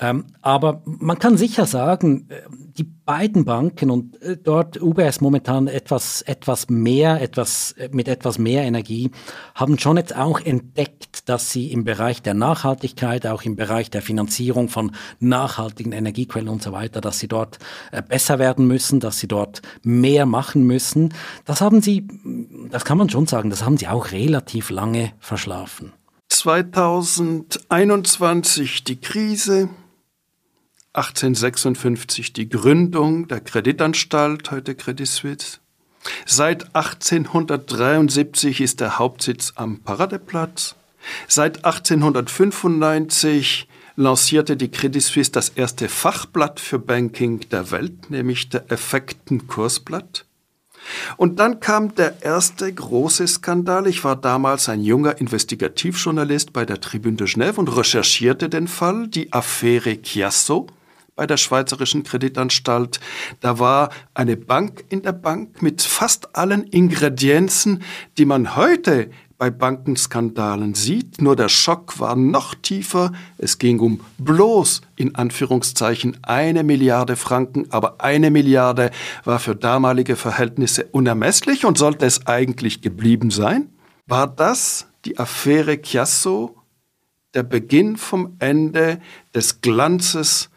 ähm, 0.00 0.24
aber 0.40 0.82
man 0.86 1.18
kann 1.18 1.36
sicher 1.36 1.66
sagen, 1.66 2.28
äh, 2.30 2.40
die 2.76 2.84
beiden 2.84 3.44
Banken 3.44 3.90
und 3.90 4.20
äh, 4.22 4.36
dort 4.36 4.80
UBS 4.80 5.20
momentan 5.20 5.68
etwas, 5.68 6.22
etwas 6.22 6.68
mehr, 6.68 7.20
etwas, 7.20 7.72
äh, 7.72 7.88
mit 7.92 8.08
etwas 8.08 8.38
mehr 8.38 8.62
Energie, 8.62 9.10
haben 9.54 9.78
schon 9.78 9.96
jetzt 9.96 10.16
auch 10.16 10.40
entdeckt, 10.40 11.28
dass 11.28 11.52
sie 11.52 11.70
im 11.70 11.84
Bereich 11.84 12.22
der 12.22 12.34
Nachhaltigkeit, 12.34 13.26
auch 13.26 13.42
im 13.42 13.56
Bereich 13.56 13.90
der 13.90 14.02
Finanzierung 14.02 14.68
von 14.68 14.92
nachhaltigen 15.20 15.92
Energiequellen 15.92 16.48
und 16.48 16.62
so 16.62 16.72
weiter, 16.72 17.00
dass 17.00 17.18
sie 17.18 17.28
dort 17.28 17.58
äh, 17.92 18.02
besser 18.02 18.38
werden 18.38 18.66
müssen, 18.66 19.00
dass 19.00 19.18
sie 19.18 19.28
dort 19.28 19.62
mehr 19.82 20.26
machen 20.26 20.64
müssen. 20.64 21.14
Das 21.44 21.60
haben 21.60 21.82
sie, 21.82 22.06
das 22.70 22.84
kann 22.84 22.98
man 22.98 23.08
schon 23.08 23.26
sagen, 23.26 23.50
das 23.50 23.64
haben 23.64 23.76
sie 23.76 23.88
auch 23.88 24.12
relativ 24.12 24.70
lange 24.70 25.12
verschlafen. 25.20 25.92
2021 26.28 28.84
die 28.84 29.00
Krise, 29.00 29.68
1856 30.94 32.32
die 32.32 32.48
Gründung 32.48 33.26
der 33.26 33.40
Kreditanstalt, 33.40 34.52
heute 34.52 34.76
Credit 34.76 35.08
Suisse. 35.08 35.58
Seit 36.24 36.76
1873 36.76 38.60
ist 38.60 38.80
der 38.80 39.00
Hauptsitz 39.00 39.54
am 39.56 39.80
Paradeplatz. 39.80 40.76
Seit 41.26 41.64
1895 41.64 43.66
lancierte 43.96 44.56
die 44.56 44.70
Credit 44.70 45.02
Suisse 45.02 45.32
das 45.32 45.48
erste 45.48 45.88
Fachblatt 45.88 46.60
für 46.60 46.78
Banking 46.78 47.40
der 47.50 47.72
Welt, 47.72 48.10
nämlich 48.10 48.50
der 48.50 48.70
Effekten 48.70 49.48
Kursblatt. 49.48 50.26
Und 51.16 51.40
dann 51.40 51.58
kam 51.58 51.96
der 51.96 52.22
erste 52.22 52.72
große 52.72 53.26
Skandal. 53.26 53.88
Ich 53.88 54.04
war 54.04 54.14
damals 54.14 54.68
ein 54.68 54.82
junger 54.82 55.18
Investigativjournalist 55.18 56.52
bei 56.52 56.64
der 56.64 56.80
Tribune 56.80 57.16
de 57.16 57.26
Genève 57.26 57.56
und 57.56 57.74
recherchierte 57.74 58.48
den 58.48 58.68
Fall, 58.68 59.08
die 59.08 59.32
Affäre 59.32 60.00
Chiasso 60.00 60.68
bei 61.16 61.26
der 61.26 61.36
Schweizerischen 61.36 62.02
Kreditanstalt. 62.02 63.00
Da 63.40 63.58
war 63.58 63.90
eine 64.14 64.36
Bank 64.36 64.84
in 64.88 65.02
der 65.02 65.12
Bank 65.12 65.62
mit 65.62 65.82
fast 65.82 66.36
allen 66.36 66.64
Ingredienzen, 66.64 67.82
die 68.18 68.24
man 68.24 68.56
heute 68.56 69.10
bei 69.38 69.50
Bankenskandalen 69.50 70.74
sieht. 70.74 71.20
Nur 71.20 71.36
der 71.36 71.48
Schock 71.48 71.98
war 71.98 72.16
noch 72.16 72.54
tiefer. 72.54 73.12
Es 73.36 73.58
ging 73.58 73.80
um 73.80 74.00
bloß 74.18 74.80
in 74.96 75.14
Anführungszeichen 75.14 76.18
eine 76.22 76.62
Milliarde 76.62 77.16
Franken, 77.16 77.66
aber 77.70 78.00
eine 78.00 78.30
Milliarde 78.30 78.90
war 79.24 79.38
für 79.38 79.56
damalige 79.56 80.16
Verhältnisse 80.16 80.86
unermesslich 80.86 81.64
und 81.64 81.78
sollte 81.78 82.06
es 82.06 82.26
eigentlich 82.26 82.80
geblieben 82.80 83.30
sein. 83.30 83.70
War 84.06 84.26
das 84.26 84.86
die 85.04 85.18
Affäre 85.18 85.80
Chiasso, 85.82 86.56
der 87.34 87.42
Beginn 87.42 87.96
vom 87.96 88.36
Ende 88.38 89.00
des 89.34 89.60
Glanzes 89.60 90.50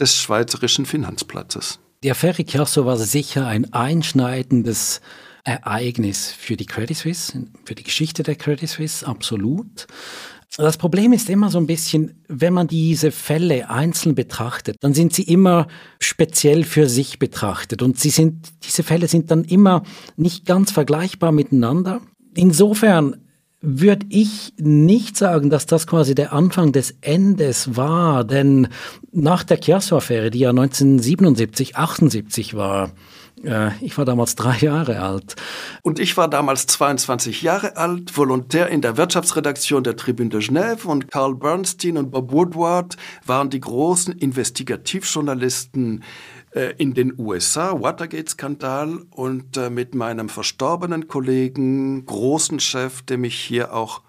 des 0.00 0.16
schweizerischen 0.16 0.86
Finanzplatzes. 0.86 1.78
Die 2.02 2.10
Affäre 2.10 2.44
Chiasso 2.44 2.84
war 2.84 2.96
sicher 2.96 3.46
ein 3.46 3.72
einschneidendes 3.72 5.00
Ereignis 5.44 6.32
für 6.32 6.56
die 6.56 6.66
Credit 6.66 6.96
Suisse, 6.96 7.46
für 7.64 7.74
die 7.74 7.82
Geschichte 7.82 8.22
der 8.22 8.36
Credit 8.36 8.68
Suisse, 8.68 9.06
absolut. 9.06 9.86
Das 10.56 10.76
Problem 10.76 11.12
ist 11.12 11.28
immer 11.28 11.50
so 11.50 11.58
ein 11.58 11.66
bisschen, 11.66 12.22
wenn 12.28 12.52
man 12.52 12.68
diese 12.68 13.10
Fälle 13.10 13.70
einzeln 13.70 14.14
betrachtet, 14.14 14.76
dann 14.80 14.94
sind 14.94 15.12
sie 15.12 15.24
immer 15.24 15.66
speziell 15.98 16.62
für 16.62 16.88
sich 16.88 17.18
betrachtet 17.18 17.82
und 17.82 17.98
sie 17.98 18.10
sind, 18.10 18.52
diese 18.62 18.84
Fälle 18.84 19.08
sind 19.08 19.30
dann 19.32 19.44
immer 19.44 19.82
nicht 20.16 20.46
ganz 20.46 20.70
vergleichbar 20.70 21.32
miteinander. 21.32 22.00
Insofern 22.36 23.23
würde 23.64 24.06
ich 24.10 24.52
nicht 24.58 25.16
sagen, 25.16 25.48
dass 25.48 25.66
das 25.66 25.86
quasi 25.86 26.14
der 26.14 26.32
Anfang 26.32 26.72
des 26.72 26.94
Endes 27.00 27.76
war, 27.76 28.24
denn 28.24 28.68
nach 29.10 29.42
der 29.42 29.58
Chiasso-Affäre, 29.58 30.30
die 30.30 30.40
ja 30.40 30.50
1977, 30.50 31.76
78 31.76 32.54
war, 32.54 32.92
äh, 33.42 33.70
ich 33.80 33.96
war 33.96 34.04
damals 34.04 34.36
drei 34.36 34.58
Jahre 34.58 35.00
alt. 35.00 35.36
Und 35.82 35.98
ich 35.98 36.16
war 36.16 36.28
damals 36.28 36.66
22 36.66 37.42
Jahre 37.42 37.76
alt, 37.76 38.16
Volontär 38.16 38.68
in 38.68 38.80
der 38.80 38.96
Wirtschaftsredaktion 38.96 39.82
der 39.82 39.96
Tribune 39.96 40.28
de 40.28 40.40
Genève 40.40 40.84
und 40.84 41.10
Carl 41.10 41.34
Bernstein 41.34 41.96
und 41.96 42.10
Bob 42.10 42.32
Woodward 42.32 42.96
waren 43.26 43.50
die 43.50 43.60
großen 43.60 44.12
Investigativjournalisten 44.14 46.02
in 46.78 46.94
den 46.94 47.18
USA, 47.18 47.80
Watergate-Skandal 47.80 49.06
und 49.10 49.56
äh, 49.56 49.70
mit 49.70 49.94
meinem 49.94 50.28
verstorbenen 50.28 51.08
Kollegen, 51.08 52.06
großen 52.06 52.60
Chef, 52.60 53.02
dem 53.02 53.24
ich 53.24 53.38
hier 53.38 53.74
auch 53.74 54.02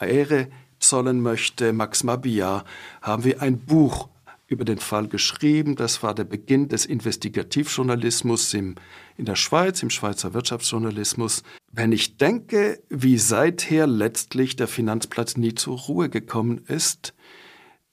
Ehre 0.00 0.48
zollen 0.80 1.20
möchte, 1.20 1.72
Max 1.72 2.02
Mabia, 2.02 2.64
haben 3.00 3.24
wir 3.24 3.40
ein 3.40 3.58
Buch 3.58 4.08
über 4.48 4.64
den 4.64 4.78
Fall 4.78 5.08
geschrieben. 5.08 5.76
Das 5.76 6.02
war 6.02 6.14
der 6.14 6.24
Beginn 6.24 6.68
des 6.68 6.84
Investigativjournalismus 6.86 8.52
im, 8.54 8.74
in 9.16 9.24
der 9.24 9.36
Schweiz, 9.36 9.82
im 9.82 9.90
Schweizer 9.90 10.34
Wirtschaftsjournalismus. 10.34 11.42
Wenn 11.72 11.92
ich 11.92 12.18
denke, 12.18 12.80
wie 12.88 13.16
seither 13.16 13.86
letztlich 13.86 14.56
der 14.56 14.68
Finanzplatz 14.68 15.36
nie 15.36 15.54
zur 15.54 15.78
Ruhe 15.78 16.08
gekommen 16.10 16.64
ist, 16.66 17.14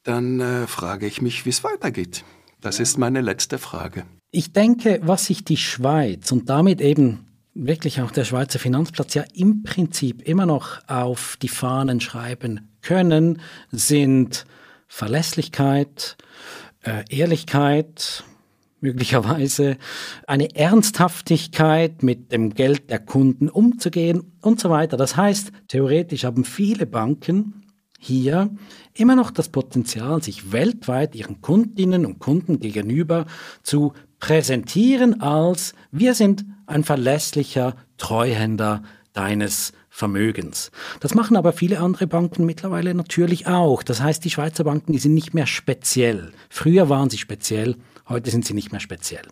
dann 0.03 0.40
äh, 0.40 0.68
frage 0.68 1.06
ich 1.06 1.22
mich, 1.22 1.45
wie 1.45 1.49
es 1.49 1.64
weitergeht. 1.64 2.26
Das 2.61 2.80
ist 2.80 2.98
meine 2.98 3.22
letzte 3.22 3.57
Frage. 3.57 4.03
Ich 4.31 4.52
denke, 4.53 4.99
was 5.03 5.26
sich 5.26 5.44
die 5.44 5.57
Schweiz 5.57 6.31
und 6.31 6.49
damit 6.49 6.81
eben 6.81 7.26
wirklich 7.53 8.02
auch 8.02 8.11
der 8.11 8.26
Schweizer 8.26 8.60
Finanzplatz 8.60 9.14
ja 9.14 9.23
im 9.34 9.64
Prinzip 9.64 10.22
immer 10.22 10.45
noch 10.45 10.80
auf 10.88 11.38
die 11.41 11.48
Fahnen 11.48 11.99
schreiben 11.99 12.69
können, 12.81 13.41
sind 13.72 14.45
Verlässlichkeit, 14.88 16.18
äh, 16.84 17.03
Ehrlichkeit, 17.10 18.23
möglicherweise 18.81 19.77
eine 20.27 20.56
Ernsthaftigkeit 20.56 22.03
mit 22.03 22.31
dem 22.31 22.53
Geld 22.53 22.90
der 22.90 22.99
Kunden 22.99 23.49
umzugehen 23.49 24.34
und 24.41 24.60
so 24.60 24.69
weiter. 24.69 24.98
Das 24.98 25.18
heißt, 25.18 25.52
theoretisch 25.68 26.23
haben 26.23 26.45
viele 26.45 26.86
Banken 26.86 27.65
hier 27.99 28.49
immer 28.93 29.15
noch 29.15 29.31
das 29.31 29.49
Potenzial, 29.49 30.21
sich 30.21 30.51
weltweit 30.51 31.15
ihren 31.15 31.41
Kundinnen 31.41 32.05
und 32.05 32.19
Kunden 32.19 32.59
gegenüber 32.59 33.25
zu 33.63 33.93
präsentieren 34.19 35.21
als 35.21 35.73
wir 35.91 36.13
sind 36.13 36.45
ein 36.65 36.83
verlässlicher 36.83 37.75
Treuhänder 37.97 38.83
deines 39.13 39.73
Vermögens. 39.89 40.71
Das 40.99 41.15
machen 41.15 41.35
aber 41.35 41.51
viele 41.51 41.79
andere 41.79 42.07
Banken 42.07 42.45
mittlerweile 42.45 42.93
natürlich 42.93 43.47
auch. 43.47 43.83
Das 43.83 44.01
heißt, 44.01 44.23
die 44.23 44.29
Schweizer 44.29 44.63
Banken, 44.63 44.93
die 44.93 44.99
sind 44.99 45.13
nicht 45.13 45.33
mehr 45.33 45.47
speziell. 45.47 46.31
Früher 46.49 46.89
waren 46.89 47.09
sie 47.09 47.17
speziell, 47.17 47.75
heute 48.07 48.29
sind 48.29 48.45
sie 48.45 48.53
nicht 48.53 48.71
mehr 48.71 48.79
speziell. 48.79 49.23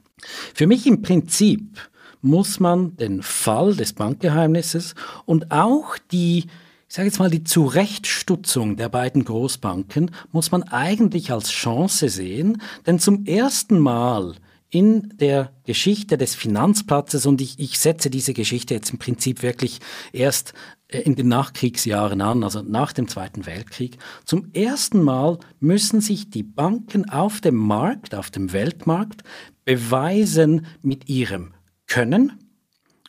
Für 0.54 0.68
mich 0.68 0.88
im 0.88 1.02
Prinzip 1.02 1.80
muss 2.22 2.60
man 2.60 2.98
den 2.98 3.22
Fall 3.22 3.76
des 3.76 3.94
Bankgeheimnisses 3.94 4.96
und 5.26 5.52
auch 5.52 5.98
die 6.12 6.48
ich 6.88 6.96
sage 6.96 7.08
jetzt 7.08 7.20
mal, 7.20 7.30
die 7.30 7.44
Zurechtstutzung 7.44 8.78
der 8.78 8.88
beiden 8.90 9.26
Großbanken 9.26 10.12
muss 10.32 10.52
man 10.52 10.64
eigentlich 10.64 11.32
als 11.32 11.50
Chance 11.50 12.08
sehen, 12.08 12.62
denn 12.86 13.00
zum 13.00 13.26
ersten 13.26 13.78
Mal 13.80 14.36
in 14.70 15.14
der 15.18 15.52
Geschichte 15.66 16.18
des 16.18 16.36
Finanzplatzes 16.36 17.26
und 17.26 17.42
ich, 17.42 17.60
ich 17.60 17.80
setze 17.80 18.10
diese 18.10 18.34
Geschichte 18.34 18.74
jetzt 18.74 18.90
im 18.92 19.00
Prinzip 19.00 19.42
wirklich 19.42 19.80
erst 20.12 20.54
äh, 20.88 21.00
in 21.00 21.16
den 21.16 21.28
Nachkriegsjahren 21.30 22.22
an, 22.22 22.44
also 22.44 22.62
nach 22.62 22.94
dem 22.94 23.08
Zweiten 23.08 23.46
Weltkrieg. 23.46 23.98
Zum 24.26 24.52
ersten 24.54 25.02
Mal 25.02 25.40
müssen 25.60 26.02
sich 26.02 26.30
die 26.30 26.44
Banken 26.44 27.10
auf 27.10 27.40
dem 27.42 27.56
Markt, 27.56 28.14
auf 28.14 28.30
dem 28.30 28.52
Weltmarkt 28.52 29.24
beweisen 29.64 30.66
mit 30.82 31.08
ihrem 31.10 31.54
Können 31.88 32.34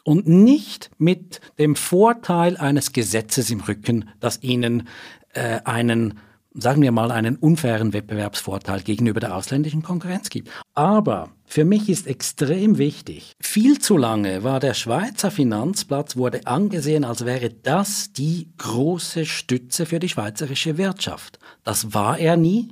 und 0.05 0.27
nicht 0.27 0.91
mit 0.99 1.41
dem 1.59 1.77
Vorteil 1.77 2.57
eines 2.57 2.93
Gesetzes 2.93 3.51
im 3.51 3.61
Rücken, 3.61 4.11
das 4.21 4.43
ihnen 4.43 4.89
äh, 5.35 5.61
einen 5.65 6.21
sagen 6.55 6.83
wir 6.83 6.93
mal, 6.93 7.11
einen 7.11 7.37
unfairen 7.37 7.93
Wettbewerbsvorteil 7.93 8.81
gegenüber 8.81 9.21
der 9.21 9.37
ausländischen 9.37 9.83
Konkurrenz 9.83 10.29
gibt. 10.29 10.51
Aber 10.75 11.31
für 11.47 11.65
mich 11.65 11.89
ist 11.89 12.07
extrem 12.07 12.79
wichtig, 12.79 13.33
viel 13.41 13.79
zu 13.79 13.97
lange 13.97 14.43
war 14.45 14.61
der 14.61 14.75
Schweizer 14.75 15.31
Finanzplatz, 15.31 16.17
wurde 16.17 16.47
angesehen, 16.47 17.05
als 17.05 17.25
wäre 17.25 17.51
das 17.51 18.13
die 18.13 18.53
große 18.59 19.25
Stütze 19.25 19.87
für 19.87 19.99
die 19.99 20.09
schweizerische 20.09 20.79
Wirtschaft. 20.79 21.39
Das 21.65 21.95
war 21.95 22.19
er 22.19 22.37
nie 22.37 22.71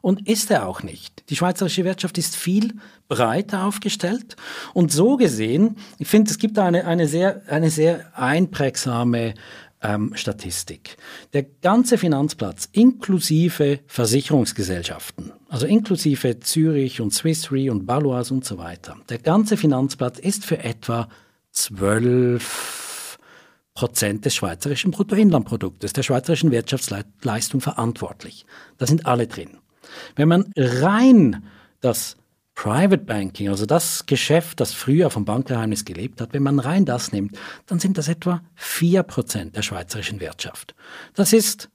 und 0.00 0.28
ist 0.28 0.50
er 0.50 0.66
auch 0.66 0.82
nicht. 0.82 1.28
Die 1.30 1.36
schweizerische 1.36 1.84
Wirtschaft 1.84 2.18
ist 2.18 2.36
viel 2.36 2.74
breiter 3.08 3.64
aufgestellt 3.64 4.36
und 4.74 4.92
so 4.92 5.16
gesehen, 5.16 5.76
ich 5.98 6.08
finde, 6.08 6.30
es 6.30 6.38
gibt 6.38 6.58
eine, 6.58 6.86
eine, 6.86 7.06
sehr, 7.08 7.42
eine 7.48 7.70
sehr 7.70 8.12
einprägsame 8.18 9.34
ähm, 9.82 10.12
Statistik. 10.14 10.96
Der 11.32 11.44
ganze 11.44 11.98
Finanzplatz 11.98 12.68
inklusive 12.72 13.80
Versicherungsgesellschaften, 13.86 15.32
also 15.48 15.66
inklusive 15.66 16.40
Zürich 16.40 17.00
und 17.00 17.12
Swiss 17.12 17.52
Re 17.52 17.70
und 17.70 17.86
Balois 17.86 18.30
und 18.30 18.44
so 18.44 18.58
weiter, 18.58 18.96
der 19.08 19.18
ganze 19.18 19.56
Finanzplatz 19.56 20.18
ist 20.18 20.44
für 20.44 20.58
etwa 20.58 21.08
12 21.52 23.18
Prozent 23.74 24.24
des 24.24 24.34
schweizerischen 24.34 24.90
Bruttoinlandproduktes, 24.90 25.92
der 25.92 26.02
schweizerischen 26.02 26.50
Wirtschaftsleistung 26.50 27.60
verantwortlich. 27.60 28.46
Da 28.78 28.86
sind 28.86 29.04
alle 29.04 29.26
drin. 29.26 29.58
Wenn 30.16 30.28
man 30.28 30.52
rein 30.56 31.44
das 31.80 32.16
Private 32.56 33.04
Banking, 33.04 33.50
also 33.50 33.66
das 33.66 34.06
Geschäft, 34.06 34.60
das 34.60 34.72
früher 34.72 35.10
vom 35.10 35.24
Bankgeheimnis 35.24 35.84
gelebt 35.84 36.20
hat, 36.20 36.32
wenn 36.32 36.42
man 36.42 36.58
rein 36.58 36.86
das 36.86 37.12
nimmt, 37.12 37.38
dann 37.66 37.78
sind 37.78 37.98
das 37.98 38.08
etwa 38.08 38.42
vier 38.54 39.02
Prozent 39.04 39.54
der 39.54 39.62
schweizerischen 39.62 40.20
Wirtschaft. 40.20 40.74
Das 41.14 41.32
ist 41.32 41.68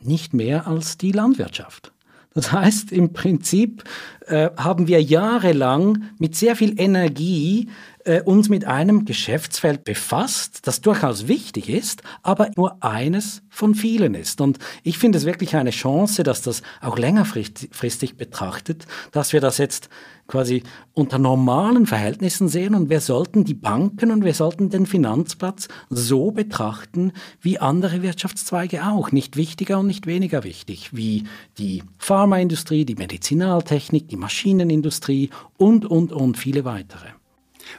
nicht 0.00 0.32
mehr 0.34 0.66
als 0.66 0.96
die 0.96 1.12
Landwirtschaft. 1.12 1.92
Das 2.34 2.50
heißt, 2.50 2.92
im 2.92 3.12
Prinzip 3.12 3.84
äh, 4.26 4.50
haben 4.56 4.88
wir 4.88 5.02
jahrelang 5.02 6.04
mit 6.18 6.34
sehr 6.34 6.56
viel 6.56 6.80
Energie 6.80 7.68
äh, 8.06 8.22
uns 8.22 8.48
mit 8.48 8.64
einem 8.64 9.04
Geschäftsfeld 9.04 9.84
befasst, 9.84 10.66
das 10.66 10.80
durchaus 10.80 11.28
wichtig 11.28 11.68
ist, 11.68 12.02
aber 12.22 12.50
nur 12.56 12.82
eines 12.82 13.42
von 13.48 13.74
vielen 13.74 14.14
ist. 14.14 14.40
Und 14.40 14.58
ich 14.82 14.98
finde 14.98 15.18
es 15.18 15.24
wirklich 15.24 15.56
eine 15.56 15.70
Chance, 15.70 16.22
dass 16.22 16.40
das 16.42 16.62
auch 16.80 16.98
längerfristig 16.98 18.16
betrachtet, 18.16 18.86
dass 19.10 19.32
wir 19.32 19.40
das 19.40 19.58
jetzt 19.58 19.88
quasi 20.28 20.62
unter 20.92 21.18
normalen 21.18 21.86
Verhältnissen 21.86 22.48
sehen 22.48 22.74
und 22.74 22.90
wir 22.90 23.00
sollten 23.00 23.44
die 23.44 23.54
Banken 23.54 24.10
und 24.10 24.24
wir 24.24 24.34
sollten 24.34 24.70
den 24.70 24.86
Finanzplatz 24.86 25.68
so 25.88 26.30
betrachten 26.30 27.12
wie 27.40 27.58
andere 27.58 28.02
Wirtschaftszweige 28.02 28.86
auch. 28.86 29.12
Nicht 29.12 29.36
wichtiger 29.36 29.78
und 29.78 29.86
nicht 29.86 30.06
weniger 30.06 30.44
wichtig, 30.44 30.90
wie 30.92 31.24
die 31.58 31.82
Pharmaindustrie, 31.98 32.84
die 32.84 32.96
Medizinaltechnik, 32.96 34.08
die 34.08 34.16
Maschinenindustrie 34.16 35.30
und, 35.56 35.84
und, 35.86 36.12
und 36.12 36.38
viele 36.38 36.64
weitere. 36.64 37.06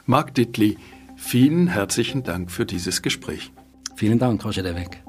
Marc 0.06 0.34
Dittli, 0.34 0.76
vielen 1.16 1.68
herzlichen 1.68 2.22
Dank 2.22 2.50
für 2.50 2.66
dieses 2.66 3.02
Gespräch. 3.02 3.52
Vielen 3.96 4.18
Dank, 4.18 4.44
Roger 4.44 4.62
Deweck. 4.62 5.02